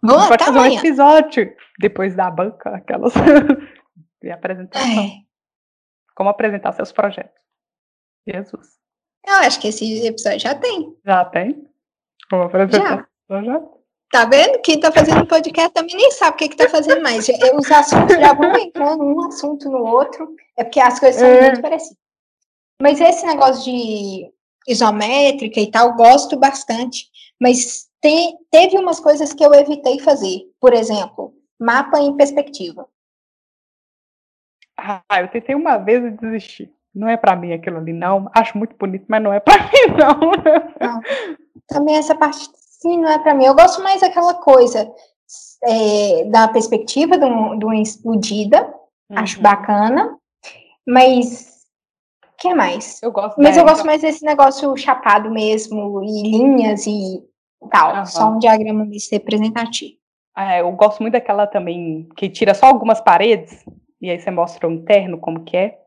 vamos 0.03 0.27
pode 0.27 0.43
fazer 0.43 0.57
amanhã. 0.57 0.75
um 0.75 0.79
episódio 0.79 1.55
depois 1.79 2.13
da 2.13 2.29
banca, 2.29 2.75
aquelas 2.75 3.13
de 4.21 4.29
apresentação. 4.29 5.01
É. 5.01 5.11
Como 6.13 6.29
apresentar 6.29 6.73
seus 6.73 6.91
projetos. 6.91 7.41
Jesus. 8.27 8.81
Eu 9.25 9.35
acho 9.35 9.59
que 9.59 9.67
esse 9.67 10.05
episódio 10.05 10.39
já 10.39 10.55
tem. 10.55 10.95
Já 11.05 11.25
tem? 11.25 11.67
Vou 12.29 12.43
apresentar. 12.43 13.07
Já. 13.29 13.43
já. 13.43 13.61
Tá 14.11 14.25
vendo? 14.25 14.59
Quem 14.61 14.79
tá 14.79 14.91
fazendo 14.91 15.25
podcast 15.25 15.73
também 15.73 15.95
nem 15.95 16.11
sabe 16.11 16.35
o 16.35 16.37
que 16.37 16.49
que 16.49 16.57
tá 16.57 16.67
fazendo 16.67 17.01
mais. 17.01 17.27
Os 17.29 17.71
assuntos 17.71 18.15
já 18.17 18.33
vão 18.33 18.53
entrando 18.57 19.03
um 19.03 19.25
assunto 19.25 19.69
no 19.69 19.85
outro. 19.85 20.35
É 20.57 20.63
porque 20.63 20.81
as 20.81 20.99
coisas 20.99 21.21
são 21.21 21.29
é. 21.29 21.47
muito 21.47 21.61
parecidas. 21.61 21.97
Mas 22.81 22.99
esse 22.99 23.25
negócio 23.25 23.63
de 23.63 24.29
isométrica 24.67 25.59
e 25.61 25.71
tal, 25.71 25.95
gosto 25.95 26.37
bastante. 26.37 27.09
Mas 27.39 27.89
tem, 28.01 28.37
teve 28.49 28.77
umas 28.77 28.99
coisas 28.99 29.33
que 29.33 29.45
eu 29.45 29.53
evitei 29.53 29.99
fazer. 29.99 30.41
Por 30.59 30.73
exemplo, 30.73 31.33
mapa 31.59 31.99
em 31.99 32.17
perspectiva. 32.17 32.85
Ah, 34.77 35.21
eu 35.21 35.29
tentei 35.29 35.55
uma 35.55 35.77
vez 35.77 36.03
e 36.03 36.11
desisti 36.11 36.73
não 36.93 37.07
é 37.07 37.17
para 37.17 37.35
mim 37.35 37.53
aquilo 37.53 37.77
ali, 37.77 37.93
não. 37.93 38.29
Acho 38.33 38.57
muito 38.57 38.75
bonito, 38.77 39.05
mas 39.07 39.23
não 39.23 39.33
é 39.33 39.39
para 39.39 39.57
mim, 39.63 39.95
não. 39.97 40.87
não. 40.87 41.01
Também 41.67 41.95
essa 41.95 42.15
parte, 42.15 42.49
sim, 42.55 42.97
não 42.99 43.09
é 43.09 43.19
para 43.19 43.33
mim. 43.33 43.45
Eu 43.45 43.55
gosto 43.55 43.81
mais 43.81 44.01
daquela 44.01 44.33
coisa. 44.35 44.91
é, 45.63 46.25
da 46.25 46.47
perspectiva 46.47 47.17
de, 47.17 47.25
um, 47.25 47.57
uma 47.57 47.77
explodida, 47.77 48.61
uhum. 49.09 49.19
acho 49.19 49.41
bacana, 49.41 50.17
mas 50.85 51.61
o 52.25 52.37
que 52.37 52.53
mais? 52.53 53.01
Eu 53.01 53.11
gosto 53.11 53.41
Mas 53.41 53.55
eu 53.55 53.63
gosto 53.63 53.85
mais 53.85 54.01
desse 54.01 54.25
negócio 54.25 54.75
chapado 54.75 55.29
mesmo, 55.29 56.03
e 56.03 56.23
linhas 56.23 56.85
e 56.87 57.23
tal, 57.69 57.95
uhum. 57.95 58.05
só 58.05 58.29
um 58.31 58.39
diagrama 58.39 58.83
mais 58.83 59.09
representativo. 59.09 60.01
É, 60.35 60.61
eu 60.61 60.71
gosto 60.71 61.01
muito 61.01 61.13
daquela 61.13 61.45
também, 61.45 62.07
que 62.15 62.29
tira 62.29 62.53
só 62.53 62.65
algumas 62.65 62.99
paredes, 62.99 63.63
e 64.01 64.09
aí 64.09 64.19
você 64.19 64.31
mostra 64.31 64.67
o 64.67 64.71
interno, 64.71 65.19
como 65.19 65.43
que 65.43 65.55
é. 65.55 65.80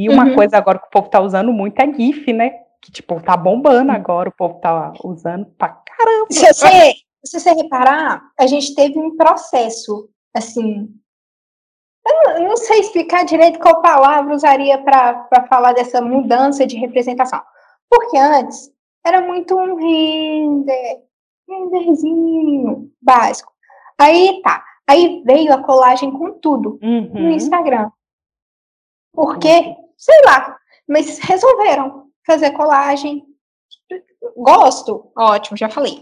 E 0.00 0.08
uma 0.08 0.24
uhum. 0.24 0.34
coisa 0.34 0.56
agora 0.56 0.78
que 0.78 0.86
o 0.86 0.90
povo 0.90 1.10
tá 1.10 1.20
usando 1.20 1.52
muito 1.52 1.78
é 1.78 1.92
GIF, 1.92 2.32
né? 2.32 2.52
Que, 2.80 2.90
tipo, 2.90 3.20
tá 3.20 3.36
bombando 3.36 3.92
agora, 3.92 4.30
o 4.30 4.32
povo 4.32 4.58
tá 4.58 4.94
usando 5.04 5.44
pra 5.58 5.68
caramba. 5.68 6.26
Se 6.30 6.46
você, 6.46 6.94
se 7.22 7.38
você 7.38 7.52
reparar, 7.52 8.22
a 8.38 8.46
gente 8.46 8.74
teve 8.74 8.98
um 8.98 9.14
processo, 9.14 10.08
assim. 10.34 10.88
Eu 12.34 12.48
não 12.48 12.56
sei 12.56 12.80
explicar 12.80 13.26
direito 13.26 13.58
qual 13.58 13.82
palavra 13.82 14.34
usaria 14.34 14.78
para 14.78 15.46
falar 15.50 15.74
dessa 15.74 16.00
mudança 16.00 16.66
de 16.66 16.78
representação. 16.78 17.42
Porque 17.90 18.16
antes 18.16 18.72
era 19.04 19.20
muito 19.20 19.54
um 19.54 19.76
render, 19.76 21.04
renderzinho 21.46 22.90
básico. 23.02 23.52
Aí 23.98 24.40
tá. 24.42 24.64
Aí 24.88 25.22
veio 25.26 25.52
a 25.52 25.62
colagem 25.62 26.10
com 26.10 26.32
tudo 26.38 26.78
uhum. 26.82 27.10
no 27.12 27.30
Instagram. 27.32 27.90
Porque, 29.12 29.76
sei 30.00 30.20
lá, 30.24 30.56
mas 30.88 31.18
resolveram 31.18 32.10
fazer 32.26 32.50
colagem. 32.52 33.24
Gosto, 34.36 35.12
ótimo, 35.16 35.56
já 35.56 35.68
falei. 35.68 36.00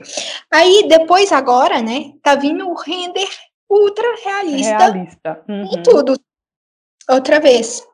Aí 0.53 0.87
depois 0.89 1.33
agora, 1.33 1.83
né, 1.83 2.13
tá 2.23 2.35
vindo 2.35 2.69
o 2.69 2.75
render 2.75 3.29
ultra 3.69 4.17
realista, 4.25 4.79
realista. 4.79 5.45
Uhum. 5.49 5.65
em 5.65 5.83
tudo. 5.83 6.15
Outra 7.11 7.41
vez. 7.41 7.87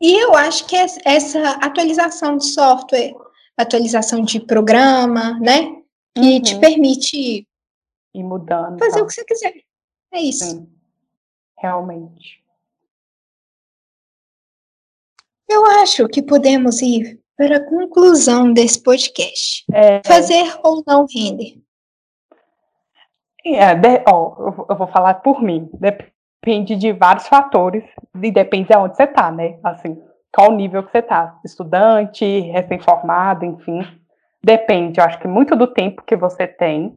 E 0.00 0.16
eu 0.16 0.34
acho 0.34 0.66
que 0.66 0.76
essa 0.76 1.50
atualização 1.62 2.36
de 2.36 2.46
software, 2.46 3.14
atualização 3.56 4.22
de 4.22 4.40
programa, 4.40 5.38
né, 5.38 5.82
que 6.14 6.34
uhum. 6.34 6.42
te 6.42 6.58
permite 6.58 7.46
ir 8.14 8.22
mudando. 8.22 8.78
Fazer 8.78 8.98
tá? 8.98 9.02
o 9.02 9.06
que 9.06 9.14
você 9.14 9.24
quiser. 9.24 9.54
É 10.12 10.20
isso. 10.20 10.44
Sim. 10.44 10.68
Realmente. 11.58 12.43
Eu 15.54 15.64
acho 15.66 16.08
que 16.08 16.20
podemos 16.20 16.82
ir 16.82 17.20
para 17.36 17.58
a 17.58 17.64
conclusão 17.64 18.52
desse 18.52 18.82
podcast. 18.82 19.64
É... 19.72 20.02
Fazer 20.04 20.52
ou 20.64 20.82
não 20.84 21.06
render? 21.06 21.62
É, 23.46 23.72
de, 23.76 24.02
ó, 24.08 24.64
eu 24.68 24.76
vou 24.76 24.88
falar 24.88 25.14
por 25.14 25.40
mim. 25.40 25.70
Depende 25.74 26.74
de 26.74 26.92
vários 26.92 27.28
fatores 27.28 27.84
e 28.20 28.32
depende 28.32 28.68
de 28.68 28.76
onde 28.76 28.96
você 28.96 29.04
está, 29.04 29.30
né? 29.30 29.60
Assim, 29.62 30.02
qual 30.34 30.50
nível 30.50 30.82
que 30.82 30.90
você 30.90 30.98
está. 30.98 31.38
Estudante, 31.44 32.24
recém-formado, 32.24 33.44
enfim. 33.44 33.86
Depende, 34.42 34.98
eu 34.98 35.04
acho 35.04 35.20
que 35.20 35.28
muito 35.28 35.54
do 35.54 35.68
tempo 35.68 36.02
que 36.02 36.16
você 36.16 36.48
tem, 36.48 36.96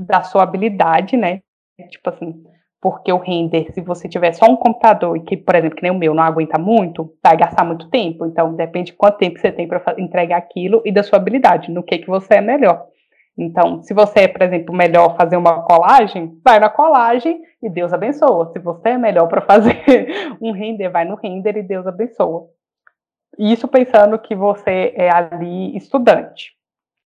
da 0.00 0.24
sua 0.24 0.42
habilidade, 0.42 1.16
né? 1.16 1.40
Tipo 1.88 2.10
assim, 2.10 2.44
porque 2.82 3.12
o 3.12 3.18
render, 3.18 3.72
se 3.72 3.80
você 3.80 4.08
tiver 4.08 4.32
só 4.32 4.44
um 4.46 4.56
computador 4.56 5.16
e 5.16 5.20
que, 5.20 5.36
por 5.36 5.54
exemplo, 5.54 5.76
que 5.76 5.82
nem 5.84 5.92
o 5.92 5.96
meu, 5.96 6.12
não 6.12 6.24
aguenta 6.24 6.58
muito, 6.58 7.14
vai 7.22 7.36
gastar 7.36 7.64
muito 7.64 7.88
tempo. 7.88 8.26
Então, 8.26 8.56
depende 8.56 8.90
de 8.90 8.96
quanto 8.96 9.18
tempo 9.18 9.38
você 9.38 9.52
tem 9.52 9.68
para 9.68 9.94
entregar 9.98 10.36
aquilo 10.36 10.82
e 10.84 10.90
da 10.90 11.04
sua 11.04 11.16
habilidade, 11.16 11.70
no 11.70 11.84
que, 11.84 11.98
que 11.98 12.08
você 12.08 12.34
é 12.34 12.40
melhor. 12.40 12.88
Então, 13.38 13.80
se 13.84 13.94
você 13.94 14.22
é, 14.22 14.28
por 14.28 14.42
exemplo, 14.42 14.74
melhor 14.74 15.16
fazer 15.16 15.36
uma 15.36 15.62
colagem, 15.62 16.36
vai 16.44 16.58
na 16.58 16.68
colagem 16.68 17.40
e 17.62 17.70
Deus 17.70 17.92
abençoa. 17.92 18.50
Se 18.52 18.58
você 18.58 18.88
é 18.90 18.98
melhor 18.98 19.28
para 19.28 19.42
fazer 19.42 19.80
um 20.42 20.50
render, 20.50 20.88
vai 20.88 21.04
no 21.04 21.14
render 21.14 21.56
e 21.56 21.62
Deus 21.62 21.86
abençoa. 21.86 22.48
Isso 23.38 23.68
pensando 23.68 24.18
que 24.18 24.34
você 24.34 24.92
é 24.96 25.08
ali 25.08 25.76
estudante. 25.76 26.50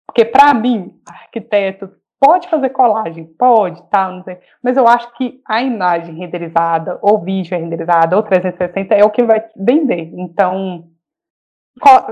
Porque 0.07 0.24
para 0.24 0.53
mim, 0.53 0.97
arquiteto, 1.05 1.91
Pode 2.20 2.49
fazer 2.49 2.70
colagem, 2.70 3.26
pode, 3.26 3.84
tá, 3.89 4.09
não 4.09 4.24
sei. 4.24 4.39
Mas 4.63 4.76
eu 4.76 4.88
acho 4.88 5.13
que 5.15 5.39
a 5.47 5.61
imagem 5.61 6.15
renderizada, 6.15 6.97
ou 7.01 7.22
vídeo 7.22 7.57
renderizado, 7.57 8.15
ou 8.15 8.24
360 8.24 8.95
é 8.95 9.03
o 9.03 9.11
que 9.11 9.24
vai 9.24 9.45
vender. 9.55 10.11
Então, 10.15 10.89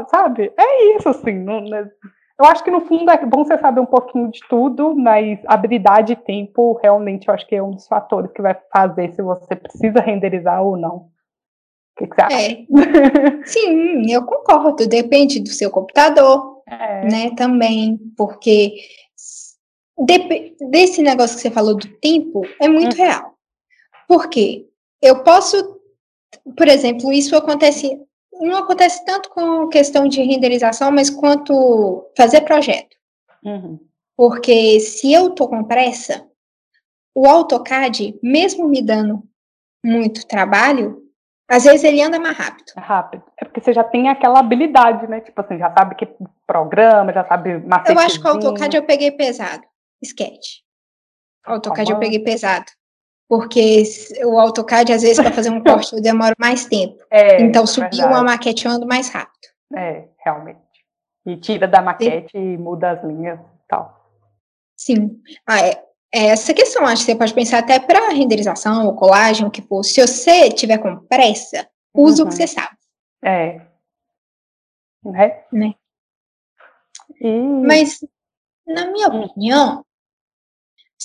sabe? 0.08 0.54
É 0.58 0.96
isso, 0.96 1.10
assim. 1.10 1.34
Não, 1.34 1.62
né? 1.62 1.90
Eu 2.38 2.46
acho 2.46 2.64
que 2.64 2.72
no 2.72 2.82
fundo 2.82 3.10
é 3.10 3.26
bom 3.26 3.46
você 3.46 3.58
saber 3.58 3.80
um 3.80 3.86
pouquinho 3.86 4.30
de 4.30 4.42
tudo, 4.50 4.94
mas 4.94 5.40
habilidade 5.48 6.14
e 6.14 6.18
tempo 6.18 6.78
realmente 6.84 7.28
eu 7.28 7.34
acho 7.34 7.48
que 7.48 7.56
é 7.56 7.64
um 7.64 7.72
dos 7.72 7.88
fatores 7.88 8.32
que 8.34 8.42
vai 8.42 8.56
fazer 8.72 9.14
se 9.14 9.22
você 9.22 9.56
precisa 9.56 10.02
renderizar 10.02 10.62
ou 10.62 10.76
não. 10.76 10.96
O 10.98 11.10
que, 11.98 12.08
que 12.08 12.16
você 12.16 12.22
acha? 12.22 12.52
É. 12.52 13.44
Sim, 13.46 14.12
eu 14.12 14.24
concordo. 14.26 14.86
Depende 14.86 15.40
do 15.40 15.48
seu 15.48 15.72
computador, 15.72 16.62
é. 16.68 17.06
né? 17.06 17.32
Também, 17.38 17.98
porque 18.18 18.76
de, 19.98 20.56
desse 20.70 21.02
negócio 21.02 21.36
que 21.36 21.42
você 21.42 21.52
falou 21.52 21.76
do 21.76 21.88
tempo 21.98 22.42
é 22.62 22.68
muito 22.68 22.98
uhum. 22.98 23.04
real. 23.04 23.36
Por 24.08 24.30
quê? 24.30 24.68
Eu 25.02 25.24
posso, 25.24 25.80
por 26.56 26.68
exemplo, 26.68 27.12
isso 27.12 27.36
acontece, 27.36 28.00
não 28.34 28.58
acontece 28.58 29.04
tanto 29.06 29.30
com 29.30 29.68
questão 29.68 30.08
de 30.08 30.22
renderização, 30.22 30.92
mas 30.92 31.10
quanto 31.10 32.10
fazer 32.16 32.42
projeto. 32.42 32.96
Uhum. 33.44 33.80
Porque 34.18 34.80
se 34.80 35.12
eu 35.12 35.32
tô 35.32 35.48
com 35.48 35.64
pressa, 35.64 36.26
o 37.14 37.28
AutoCAD, 37.28 38.18
mesmo 38.22 38.68
me 38.68 38.82
dando 38.82 39.24
muito 39.84 40.28
trabalho, 40.28 41.02
às 41.50 41.64
vezes 41.64 41.84
ele 41.84 42.02
anda 42.02 42.20
mais 42.20 42.38
rápido. 42.38 42.74
É 42.76 42.80
rápido. 42.80 43.24
É 43.40 43.46
porque 43.46 43.62
você 43.62 43.72
já 43.72 43.84
tem 43.84 44.10
aquela 44.10 44.40
habilidade, 44.40 45.08
né? 45.08 45.22
Tipo 45.22 45.42
assim, 45.42 45.58
já 45.58 45.72
sabe 45.72 45.96
que 45.96 46.08
programa, 46.48 47.14
já 47.14 47.24
sabe 47.26 47.64
Eu 47.88 48.00
acho 48.00 48.20
que 48.20 48.28
o 48.28 48.32
AutoCAD 48.32 48.78
eu 48.78 48.84
peguei 48.84 49.12
pesado. 49.12 49.64
Sketch. 50.06 50.62
O 51.48 51.52
AutoCAD 51.52 51.92
eu 51.92 52.00
peguei 52.00 52.20
pesado. 52.20 52.66
Porque 53.28 53.84
o 54.24 54.40
AutoCAD, 54.40 54.94
às 54.94 55.02
vezes, 55.02 55.20
para 55.20 55.32
fazer 55.32 55.50
um 55.50 55.62
corte, 55.64 55.94
eu 55.94 56.02
demoro 56.02 56.36
mais 56.40 56.66
tempo. 56.66 57.04
É, 57.10 57.42
então, 57.42 57.64
é 57.64 57.68
subir 57.68 58.04
uma 58.04 58.24
maquete 58.24 58.66
eu 58.66 58.72
ando 58.72 58.88
mais 58.88 59.10
rápido. 59.10 59.48
É, 59.76 60.08
realmente. 60.24 60.60
E 61.26 61.38
tira 61.38 61.68
da 61.68 61.82
maquete 61.82 62.32
Sim. 62.32 62.54
e 62.54 62.58
muda 62.58 62.92
as 62.92 63.04
linhas 63.04 63.40
e 63.40 63.68
tal. 63.68 64.06
Sim. 64.78 65.22
Ah, 65.48 65.60
é, 65.60 65.84
é 66.14 66.28
essa 66.28 66.54
questão. 66.54 66.86
Acho 66.86 67.04
que 67.04 67.12
você 67.12 67.18
pode 67.18 67.34
pensar 67.34 67.60
até 67.60 67.80
para 67.80 68.10
renderização 68.10 68.86
ou 68.86 68.96
colagem, 68.96 69.48
o 69.48 69.52
que 69.52 69.62
for. 69.62 69.84
Se 69.84 70.06
você 70.06 70.52
tiver 70.52 70.78
com 70.78 70.98
pressa, 71.08 71.68
use 71.94 72.22
uhum. 72.22 72.28
o 72.28 72.30
que 72.30 72.42
uhum. 72.42 72.48
você 72.48 72.48
sabe. 72.48 72.78
É. 73.24 73.62
Né? 75.04 75.44
né? 75.52 75.74
E... 77.20 77.40
Mas 77.66 78.00
na 78.68 78.92
minha 78.92 79.08
opinião, 79.08 79.85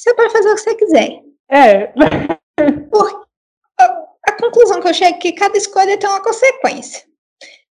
você 0.01 0.15
pode 0.15 0.33
fazer 0.33 0.51
o 0.51 0.55
que 0.55 0.61
você 0.61 0.75
quiser. 0.75 1.23
É. 1.51 1.87
Porque 2.91 3.27
a 3.79 4.33
conclusão 4.33 4.81
que 4.81 4.89
eu 4.89 4.95
chego 4.95 5.17
é 5.17 5.19
que 5.19 5.33
cada 5.33 5.57
escolha 5.57 5.99
tem 5.99 6.09
uma 6.09 6.23
consequência. 6.23 7.05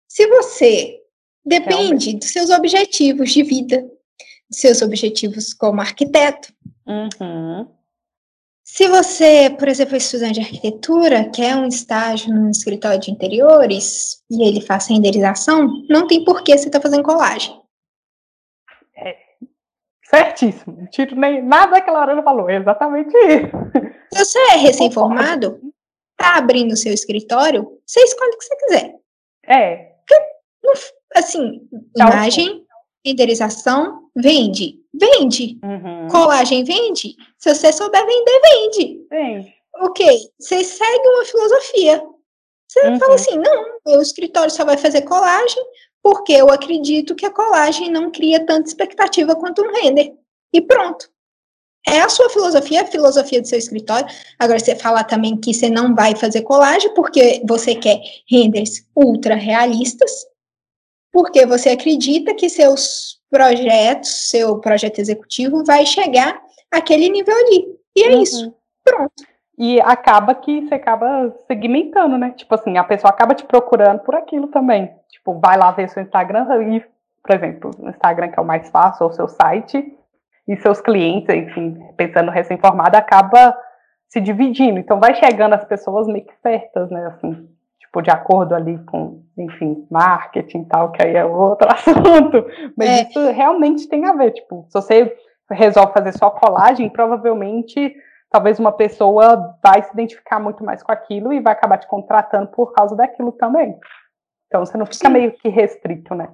Se 0.09 0.27
você 0.29 1.01
depende 1.45 1.75
Realmente. 1.77 2.16
dos 2.16 2.31
seus 2.31 2.51
objetivos 2.51 3.33
de 3.33 3.43
vida, 3.43 3.83
dos 4.49 4.61
seus 4.61 4.81
objetivos 4.83 5.53
como 5.53 5.81
arquiteto. 5.81 6.53
Uhum. 6.87 7.68
Se 8.64 8.89
você, 8.89 9.51
por 9.51 9.68
exemplo, 9.68 9.95
é 9.95 9.99
estudante 9.99 10.35
de 10.35 10.41
arquitetura, 10.41 11.31
quer 11.31 11.55
um 11.55 11.68
estágio 11.68 12.35
num 12.35 12.51
escritório 12.51 12.99
de 12.99 13.11
interiores 13.11 14.22
e 14.31 14.43
ele 14.43 14.61
faz 14.61 14.89
renderização, 14.89 15.68
não 15.89 16.07
tem 16.07 16.25
por 16.25 16.43
que 16.43 16.57
você 16.57 16.66
estar 16.66 16.79
tá 16.79 16.83
fazendo 16.83 17.03
colagem. 17.03 17.55
Certíssimo. 20.17 20.77
Não 20.79 20.87
tiro 20.87 21.17
nem 21.17 21.43
nada 21.43 21.81
que 21.81 21.91
a 21.91 21.93
Lorena 21.93 22.23
falou. 22.23 22.49
É 22.49 22.57
exatamente 22.57 23.17
isso. 23.17 23.51
Se 24.12 24.25
você 24.25 24.39
é 24.39 24.57
recém-formado, 24.57 25.61
tá 26.17 26.37
abrindo 26.37 26.73
o 26.73 26.77
seu 26.77 26.93
escritório, 26.93 27.81
você 27.85 28.01
escolhe 28.01 28.31
o 28.31 28.39
que 28.39 28.45
você 28.45 28.57
quiser. 28.57 28.95
É. 29.47 29.95
Assim, 31.17 31.69
imagem, 31.97 32.65
renderização, 33.05 34.09
vende. 34.17 34.81
Vende. 34.93 35.59
Uhum. 35.65 36.09
Colagem 36.09 36.65
vende. 36.65 37.17
Se 37.39 37.55
você 37.55 37.73
souber 37.73 38.05
vender, 38.07 38.41
vende. 38.43 39.07
Vende. 39.11 39.55
Ok. 39.77 40.07
Você 40.39 40.62
segue 40.62 41.09
uma 41.09 41.25
filosofia. 41.25 42.03
Você 42.69 42.89
uhum. 42.89 42.99
fala 42.99 43.15
assim, 43.15 43.37
não, 43.37 43.65
meu 43.87 44.01
escritório 44.01 44.51
só 44.51 44.65
vai 44.65 44.77
fazer 44.77 45.03
colagem, 45.03 45.62
porque 46.05 46.35
eu 46.35 46.51
acredito 46.51 47.15
que 47.15 47.25
a 47.25 47.31
colagem 47.31 47.91
não 47.91 48.11
cria 48.11 48.45
tanta 48.45 48.69
expectativa 48.69 49.35
quanto 49.35 49.63
um 49.63 49.73
render. 49.73 50.15
E 50.53 50.61
pronto. 50.61 51.11
É 51.87 52.01
a 52.01 52.11
sua 52.11 52.29
filosofia, 52.29 52.83
a 52.83 52.87
filosofia 52.87 53.41
do 53.41 53.49
seu 53.49 53.59
escritório. 53.59 54.07
Agora, 54.39 54.59
você 54.59 54.77
fala 54.77 55.03
também 55.03 55.39
que 55.39 55.55
você 55.55 55.71
não 55.71 55.95
vai 55.95 56.15
fazer 56.15 56.43
colagem 56.43 56.93
porque 56.93 57.43
você 57.49 57.75
quer 57.75 58.01
renders 58.29 58.87
ultra 58.95 59.35
realistas, 59.35 60.27
porque 61.11 61.47
você 61.47 61.71
acredita 61.71 62.35
que 62.35 62.51
seus 62.51 63.19
projetos, 63.31 64.29
seu 64.29 64.59
projeto 64.59 64.99
executivo 64.99 65.65
vai 65.65 65.87
chegar 65.87 66.39
àquele 66.71 67.09
nível 67.09 67.35
ali. 67.35 67.79
E 67.97 68.03
é 68.03 68.11
uhum. 68.11 68.23
isso. 68.23 68.55
Pronto. 68.85 69.25
E 69.57 69.81
acaba 69.81 70.35
que 70.35 70.63
você 70.63 70.75
acaba 70.75 71.33
segmentando, 71.47 72.19
né? 72.19 72.33
Tipo 72.33 72.55
assim, 72.55 72.77
a 72.77 72.85
pessoa 72.85 73.11
acaba 73.11 73.35
te 73.35 73.45
procurando 73.45 74.01
por 74.01 74.15
aquilo 74.15 74.49
também. 74.49 74.93
Tipo, 75.09 75.39
vai 75.39 75.57
lá 75.57 75.71
ver 75.71 75.89
seu 75.89 76.03
Instagram 76.03 76.47
e, 76.63 76.85
por 77.23 77.35
exemplo, 77.35 77.71
o 77.79 77.89
Instagram 77.89 78.29
que 78.29 78.39
é 78.39 78.43
o 78.43 78.47
mais 78.47 78.69
fácil, 78.69 79.07
ou 79.07 79.13
seu 79.13 79.29
site, 79.29 79.97
e 80.47 80.57
seus 80.57 80.81
clientes, 80.81 81.35
enfim, 81.35 81.79
pensando 81.97 82.31
recém-formada, 82.31 82.99
acaba 82.99 83.57
se 84.09 84.21
dividindo. 84.21 84.79
Então 84.79 85.01
vai 85.01 85.15
chegando 85.15 85.55
as 85.55 85.65
pessoas 85.65 86.07
meio 86.07 86.25
que 86.25 86.35
certas, 86.43 86.91
né? 86.91 87.07
Assim, 87.07 87.49
tipo, 87.79 88.03
de 88.03 88.11
acordo 88.11 88.55
ali 88.55 88.79
com, 88.85 89.23
enfim, 89.39 89.87
marketing 89.91 90.63
e 90.63 90.67
tal, 90.67 90.93
que 90.93 91.03
aí 91.03 91.17
é 91.17 91.25
outro 91.25 91.69
assunto. 91.73 92.47
Mas 92.77 92.89
é. 92.89 93.03
isso 93.03 93.31
realmente 93.31 93.89
tem 93.89 94.05
a 94.05 94.13
ver. 94.13 94.33
Tipo, 94.33 94.67
se 94.69 94.75
você 94.75 95.17
resolve 95.51 95.93
fazer 95.93 96.13
só 96.13 96.31
colagem, 96.31 96.91
provavelmente 96.91 97.95
talvez 98.35 98.59
uma 98.59 98.72
pessoa 98.72 99.57
vai 99.62 99.80
se 99.85 99.93
identificar 99.93 100.41
muito 100.41 100.64
mais 100.64 100.82
com 100.82 100.91
aquilo 100.91 101.32
e 101.32 101.39
vai 101.39 101.53
acabar 101.53 101.78
te 101.78 101.87
contratando 101.87 102.49
por 102.49 102.72
causa 102.72 102.97
daquilo 102.97 103.30
também. 103.30 103.78
Então 104.49 104.66
você 104.66 104.76
não 104.76 104.85
fica 104.85 105.07
Sim. 105.07 105.12
meio 105.12 105.32
que 105.39 105.49
restrito, 105.49 106.16
né? 106.16 106.28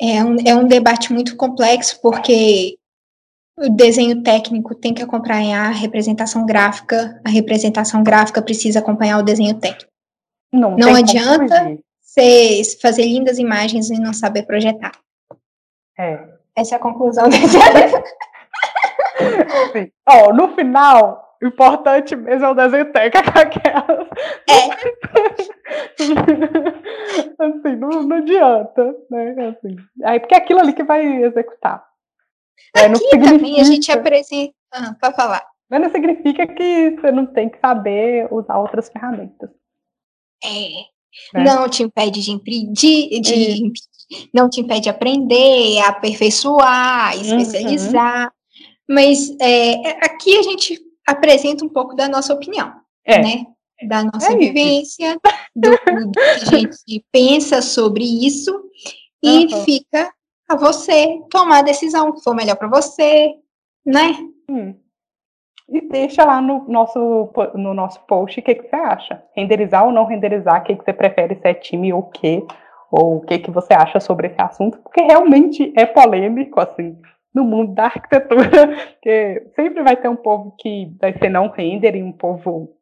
É 0.00 0.22
um, 0.22 0.36
é 0.46 0.54
um 0.54 0.68
debate 0.68 1.12
muito 1.12 1.36
complexo, 1.36 2.00
porque 2.00 2.78
o 3.58 3.68
desenho 3.68 4.22
técnico 4.22 4.72
tem 4.72 4.94
que 4.94 5.02
acompanhar 5.02 5.70
a 5.70 5.74
representação 5.74 6.46
gráfica, 6.46 7.20
a 7.26 7.30
representação 7.30 8.04
gráfica 8.04 8.40
precisa 8.40 8.78
acompanhar 8.78 9.18
o 9.18 9.24
desenho 9.24 9.58
técnico. 9.58 9.90
Não, 10.52 10.76
não 10.76 10.94
adianta 10.94 11.76
você 12.00 12.62
fazer 12.80 13.02
lindas 13.02 13.38
imagens 13.38 13.90
e 13.90 13.98
não 13.98 14.12
saber 14.12 14.44
projetar. 14.44 14.92
É. 15.98 16.28
Essa 16.54 16.76
é 16.76 16.78
a 16.78 16.80
conclusão 16.80 17.26
desse. 17.28 17.58
Sim. 19.72 19.90
Oh, 20.08 20.32
no 20.32 20.54
final, 20.54 21.36
o 21.42 21.46
importante 21.46 22.14
mesmo 22.14 22.44
é 22.44 22.50
o 22.50 22.54
desenho 22.54 22.92
técnico 22.92 23.30
aquelas. 23.38 24.08
É. 24.48 24.70
assim, 27.44 27.76
não, 27.76 28.02
não 28.02 28.16
adianta, 28.16 28.94
né? 29.10 29.48
Assim. 29.48 29.76
Aí, 30.04 30.20
porque 30.20 30.34
é 30.34 30.38
aquilo 30.38 30.60
ali 30.60 30.72
que 30.72 30.84
vai 30.84 31.04
executar. 31.24 31.84
É, 32.76 32.86
Aqui 32.86 33.16
é, 33.16 33.18
também 33.18 33.60
a 33.60 33.64
gente 33.64 33.90
apresenta. 33.90 34.54
Ah, 34.72 34.94
para 35.00 35.14
falar. 35.14 35.44
Mas 35.68 35.80
não 35.80 35.90
significa 35.90 36.46
que 36.46 36.90
você 36.90 37.10
não 37.10 37.26
tem 37.26 37.48
que 37.48 37.58
saber 37.58 38.28
usar 38.30 38.58
outras 38.58 38.88
ferramentas. 38.90 39.50
É. 40.44 40.80
é. 41.38 41.44
Não 41.44 41.68
te 41.68 41.82
impede 41.82 42.20
de, 42.20 42.38
de, 42.72 43.20
de 43.20 43.72
não 44.34 44.48
te 44.48 44.60
impede 44.60 44.82
de 44.82 44.90
aprender, 44.90 45.80
aperfeiçoar, 45.86 47.16
uhum. 47.16 47.38
especializar. 47.38 48.24
Uhum. 48.24 48.39
Mas 48.90 49.30
é, 49.40 50.04
aqui 50.04 50.36
a 50.36 50.42
gente 50.42 50.76
apresenta 51.06 51.64
um 51.64 51.68
pouco 51.68 51.94
da 51.94 52.08
nossa 52.08 52.34
opinião, 52.34 52.72
é. 53.06 53.22
né? 53.22 53.46
Da 53.86 54.02
nossa 54.02 54.32
é 54.32 54.36
vivência, 54.36 55.16
do, 55.54 55.70
do, 55.70 56.10
que 56.10 56.20
a 56.20 56.38
gente 56.58 57.06
pensa 57.12 57.62
sobre 57.62 58.02
isso, 58.02 58.52
e 59.22 59.46
uhum. 59.46 59.64
fica 59.64 60.12
a 60.48 60.56
você 60.56 61.20
tomar 61.30 61.58
a 61.58 61.62
decisão 61.62 62.10
que 62.12 62.20
for 62.20 62.34
melhor 62.34 62.56
para 62.56 62.66
você, 62.66 63.32
né? 63.86 64.18
Hum. 64.50 64.74
E 65.68 65.80
deixa 65.82 66.24
lá 66.24 66.42
no 66.42 66.68
nosso, 66.68 67.30
no 67.54 67.72
nosso 67.72 68.00
post 68.06 68.40
o 68.40 68.42
que, 68.42 68.56
que 68.56 68.68
você 68.68 68.74
acha. 68.74 69.22
Renderizar 69.36 69.86
ou 69.86 69.92
não 69.92 70.04
renderizar, 70.04 70.60
o 70.60 70.64
que, 70.64 70.74
que 70.74 70.84
você 70.84 70.92
prefere, 70.92 71.36
se 71.36 71.46
é 71.46 71.54
time 71.54 71.92
ou 71.92 72.00
o 72.00 72.10
quê, 72.10 72.44
ou 72.90 73.18
o 73.18 73.20
que, 73.20 73.38
que 73.38 73.52
você 73.52 73.72
acha 73.72 74.00
sobre 74.00 74.26
esse 74.26 74.42
assunto, 74.42 74.78
porque 74.78 75.00
realmente 75.00 75.72
é 75.76 75.86
polêmico, 75.86 76.60
assim 76.60 77.00
no 77.34 77.44
mundo 77.44 77.74
da 77.74 77.84
arquitetura, 77.84 78.48
porque 78.92 79.46
sempre 79.54 79.82
vai 79.82 79.96
ter 79.96 80.08
um 80.08 80.16
povo 80.16 80.54
que 80.58 80.92
vai 81.00 81.16
ser 81.16 81.28
não 81.28 81.48
render 81.48 81.96
e 81.96 82.02
um 82.02 82.12
povo 82.12 82.76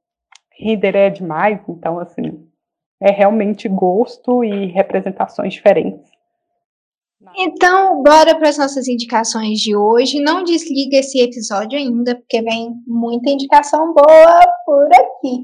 render 0.59 0.97
é 0.97 1.11
demais, 1.11 1.61
então 1.69 2.01
assim, 2.01 2.47
é 3.01 3.11
realmente 3.11 3.69
gosto 3.69 4.43
e 4.43 4.67
representações 4.67 5.55
diferentes. 5.55 6.11
Então, 7.37 8.03
bora 8.03 8.37
para 8.37 8.49
as 8.49 8.57
nossas 8.57 8.87
indicações 8.87 9.59
de 9.59 9.77
hoje. 9.77 10.21
Não 10.21 10.45
desliga 10.45 10.99
esse 10.99 11.21
episódio 11.21 11.77
ainda, 11.77 12.15
porque 12.15 12.41
vem 12.41 12.73
muita 12.87 13.31
indicação 13.31 13.93
boa 13.93 14.41
por 14.65 14.89
aqui, 14.95 15.43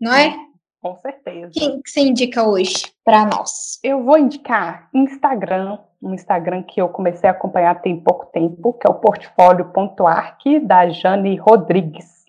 não 0.00 0.12
é? 0.12 0.34
Com 0.80 0.96
certeza. 0.96 1.50
Quem 1.52 1.80
que 1.80 1.90
você 1.90 2.00
indica 2.00 2.42
hoje 2.42 2.92
para 3.04 3.26
nós? 3.26 3.78
Eu 3.84 4.02
vou 4.02 4.18
indicar 4.18 4.88
Instagram, 4.92 5.78
um 6.02 6.12
Instagram 6.14 6.62
que 6.62 6.80
eu 6.80 6.88
comecei 6.88 7.28
a 7.28 7.32
acompanhar 7.32 7.80
tem 7.80 7.96
pouco 7.96 8.26
tempo, 8.26 8.72
que 8.72 8.86
é 8.86 8.90
o 8.90 8.94
portfólio.arc, 8.94 10.60
da 10.60 10.88
Jane 10.88 11.36
Rodrigues. 11.36 12.22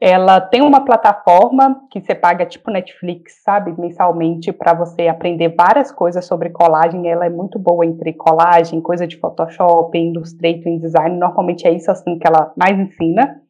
Ela 0.00 0.40
tem 0.40 0.62
uma 0.62 0.84
plataforma 0.84 1.80
que 1.90 2.00
você 2.00 2.14
paga 2.14 2.46
tipo 2.46 2.70
Netflix, 2.70 3.42
sabe, 3.42 3.74
mensalmente, 3.76 4.52
para 4.52 4.72
você 4.72 5.08
aprender 5.08 5.54
várias 5.56 5.90
coisas 5.90 6.24
sobre 6.24 6.50
colagem. 6.50 7.08
Ela 7.08 7.26
é 7.26 7.30
muito 7.30 7.58
boa 7.58 7.84
entre 7.84 8.12
colagem, 8.12 8.80
coisa 8.80 9.08
de 9.08 9.16
Photoshop, 9.18 9.98
Illustrator, 9.98 10.68
InDesign. 10.68 11.16
Normalmente 11.16 11.66
é 11.66 11.72
isso 11.72 11.90
assim 11.90 12.16
que 12.16 12.28
ela 12.28 12.52
mais 12.56 12.78
ensina. 12.78 13.40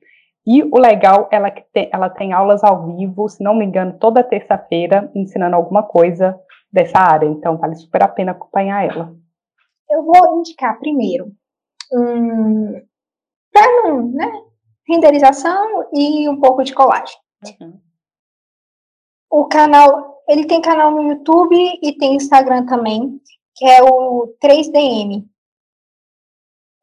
E 0.47 0.63
o 0.63 0.79
legal, 0.79 1.29
ela, 1.31 1.53
ela 1.93 2.09
tem 2.09 2.33
aulas 2.33 2.65
ao 2.65 2.87
vivo, 2.97 3.29
se 3.29 3.45
não 3.45 3.55
me 3.55 3.67
engano, 3.67 3.99
toda 4.01 4.25
terça-feira, 4.25 5.11
ensinando 5.15 5.55
alguma 5.55 5.83
coisa 5.83 6.35
dessa 6.73 6.99
área. 6.99 7.27
Então, 7.27 7.59
vale 7.59 7.75
super 7.75 8.03
a 8.03 8.09
pena 8.09 8.33
acompanhar 8.33 8.87
ela. 8.87 9.13
Eu 9.91 10.05
vou 10.05 10.39
indicar 10.39 10.79
primeiro 10.79 11.33
um, 11.93 12.83
né, 14.13 14.43
renderização 14.87 15.89
e 15.93 16.29
um 16.29 16.41
pouco 16.41 16.63
de 16.63 16.75
colagem. 16.75 17.17
Uhum. 17.61 17.81
O 19.31 19.45
canal, 19.47 20.23
ele 20.29 20.47
tem 20.47 20.61
canal 20.61 20.91
no 20.91 21.03
YouTube 21.03 21.57
e 21.83 21.93
tem 21.99 22.17
Instagram 22.17 22.67
também, 22.67 23.21
que 23.55 23.65
é 23.67 23.83
o 23.83 24.35
3DM. 24.43 25.27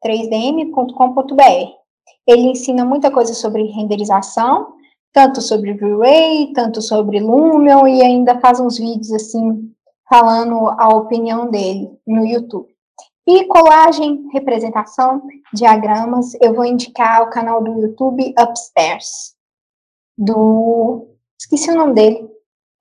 3dm.com.br. 0.04 1.72
Ele 2.26 2.42
ensina 2.42 2.84
muita 2.84 3.10
coisa 3.10 3.34
sobre 3.34 3.64
renderização, 3.64 4.74
tanto 5.12 5.40
sobre 5.40 5.72
V-Ray, 5.72 6.52
tanto 6.52 6.80
sobre 6.80 7.18
Lumion, 7.18 7.86
e 7.86 8.02
ainda 8.02 8.38
faz 8.38 8.60
uns 8.60 8.78
vídeos 8.78 9.12
assim, 9.12 9.72
falando 10.08 10.68
a 10.68 10.88
opinião 10.88 11.50
dele 11.50 11.90
no 12.06 12.24
YouTube. 12.24 12.75
E 13.26 13.44
colagem, 13.46 14.28
representação, 14.32 15.26
diagramas, 15.52 16.34
eu 16.40 16.54
vou 16.54 16.64
indicar 16.64 17.22
o 17.22 17.30
canal 17.30 17.62
do 17.62 17.80
YouTube 17.80 18.34
Upstairs, 18.38 19.34
do... 20.16 21.08
esqueci 21.40 21.70
o 21.70 21.74
nome 21.74 21.94
dele. 21.94 22.30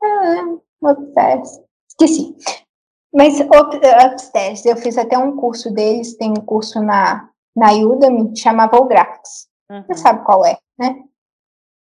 Ah, 0.04 0.92
Upstairs, 0.92 1.60
esqueci. 1.90 2.36
Mas 3.14 3.40
Upstairs, 3.40 4.66
eu 4.66 4.78
fiz 4.78 4.98
até 4.98 5.18
um 5.18 5.36
curso 5.36 5.74
deles, 5.74 6.16
tem 6.16 6.32
um 6.32 6.46
curso 6.46 6.82
na 6.82 7.30
na 7.56 7.72
Udemy 7.72 8.36
chamava 8.36 8.76
o 8.76 8.86
Graphics. 8.86 9.48
Uhum. 9.72 9.84
Você 9.84 9.96
sabe 9.96 10.26
qual 10.26 10.46
é, 10.46 10.58
né? 10.78 11.04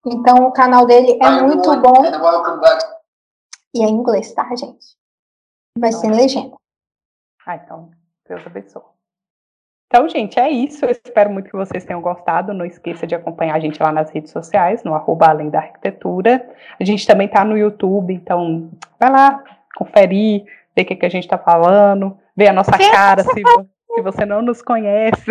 Então 0.07 0.47
o 0.47 0.53
canal 0.53 0.85
dele 0.85 1.19
é 1.21 1.43
muito 1.43 1.71
bom. 1.81 2.05
E 3.75 3.83
é 3.83 3.87
em 3.87 3.95
inglês, 3.95 4.33
tá, 4.35 4.55
gente? 4.55 4.97
Vai 5.79 5.93
ser 5.93 6.11
legenda. 6.11 6.57
Ah, 7.47 7.57
então, 7.57 7.91
Deus 8.33 8.47
abençoe. 8.47 8.83
Então, 9.87 10.09
gente, 10.09 10.41
é 10.41 10.49
isso. 10.49 10.87
Eu 10.87 10.91
espero 10.91 11.31
muito 11.31 11.51
que 11.51 11.57
vocês 11.57 11.85
tenham 11.85 12.01
gostado. 12.01 12.55
Não 12.55 12.65
esqueça 12.65 13.07
de 13.07 13.15
acompanhar 13.15 13.57
a 13.57 13.61
gente 13.61 13.83
lá 13.83 13.93
nas 13.93 14.11
redes 14.11 14.33
sociais, 14.33 14.83
no 14.83 14.95
arroba 14.95 15.29
Além 15.29 15.51
da 15.51 15.59
Arquitetura. 15.59 16.49
A 16.81 16.85
gente 16.85 17.07
também 17.07 17.29
tá 17.29 17.45
no 17.45 17.59
YouTube, 17.59 18.15
então 18.15 18.71
vai 18.99 19.11
lá, 19.11 19.45
conferir, 19.77 20.45
ver 20.75 20.83
o 20.83 20.87
que, 20.87 20.97
que 20.97 21.05
a 21.05 21.11
gente 21.11 21.29
tá 21.29 21.37
falando, 21.37 22.17
ver 22.35 22.49
a 22.49 22.55
nossa 22.55 22.73
cara, 22.73 23.23
se, 23.23 23.43
se 23.95 24.01
você 24.01 24.25
não 24.25 24.41
nos 24.41 24.63
conhece. 24.63 25.31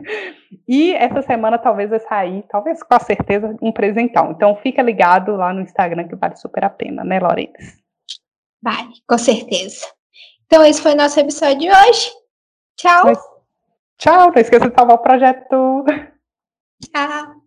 e 0.66 0.94
essa 0.94 1.20
semana 1.20 1.58
talvez 1.58 1.90
vai 1.90 2.00
sair, 2.00 2.42
talvez 2.48 2.82
com 2.82 3.00
certeza, 3.00 3.54
um 3.60 3.70
presentão. 3.70 4.30
Então 4.30 4.56
fica 4.56 4.80
ligado 4.80 5.36
lá 5.36 5.52
no 5.52 5.60
Instagram 5.60 6.08
que 6.08 6.16
vale 6.16 6.36
super 6.36 6.64
a 6.64 6.70
pena, 6.70 7.04
né, 7.04 7.20
Lorena? 7.20 7.52
Vale, 8.62 8.94
com 9.06 9.18
certeza. 9.18 9.84
Então 10.46 10.64
esse 10.64 10.80
foi 10.80 10.94
o 10.94 10.96
nosso 10.96 11.20
episódio 11.20 11.58
de 11.58 11.68
hoje. 11.68 12.19
Tchau. 12.80 13.04
Mas, 13.04 13.18
tchau, 13.98 14.32
não 14.32 14.40
esqueça 14.40 14.70
de 14.70 14.74
salvar 14.74 14.96
o 14.96 15.02
projeto. 15.02 15.84
Tchau. 16.82 17.40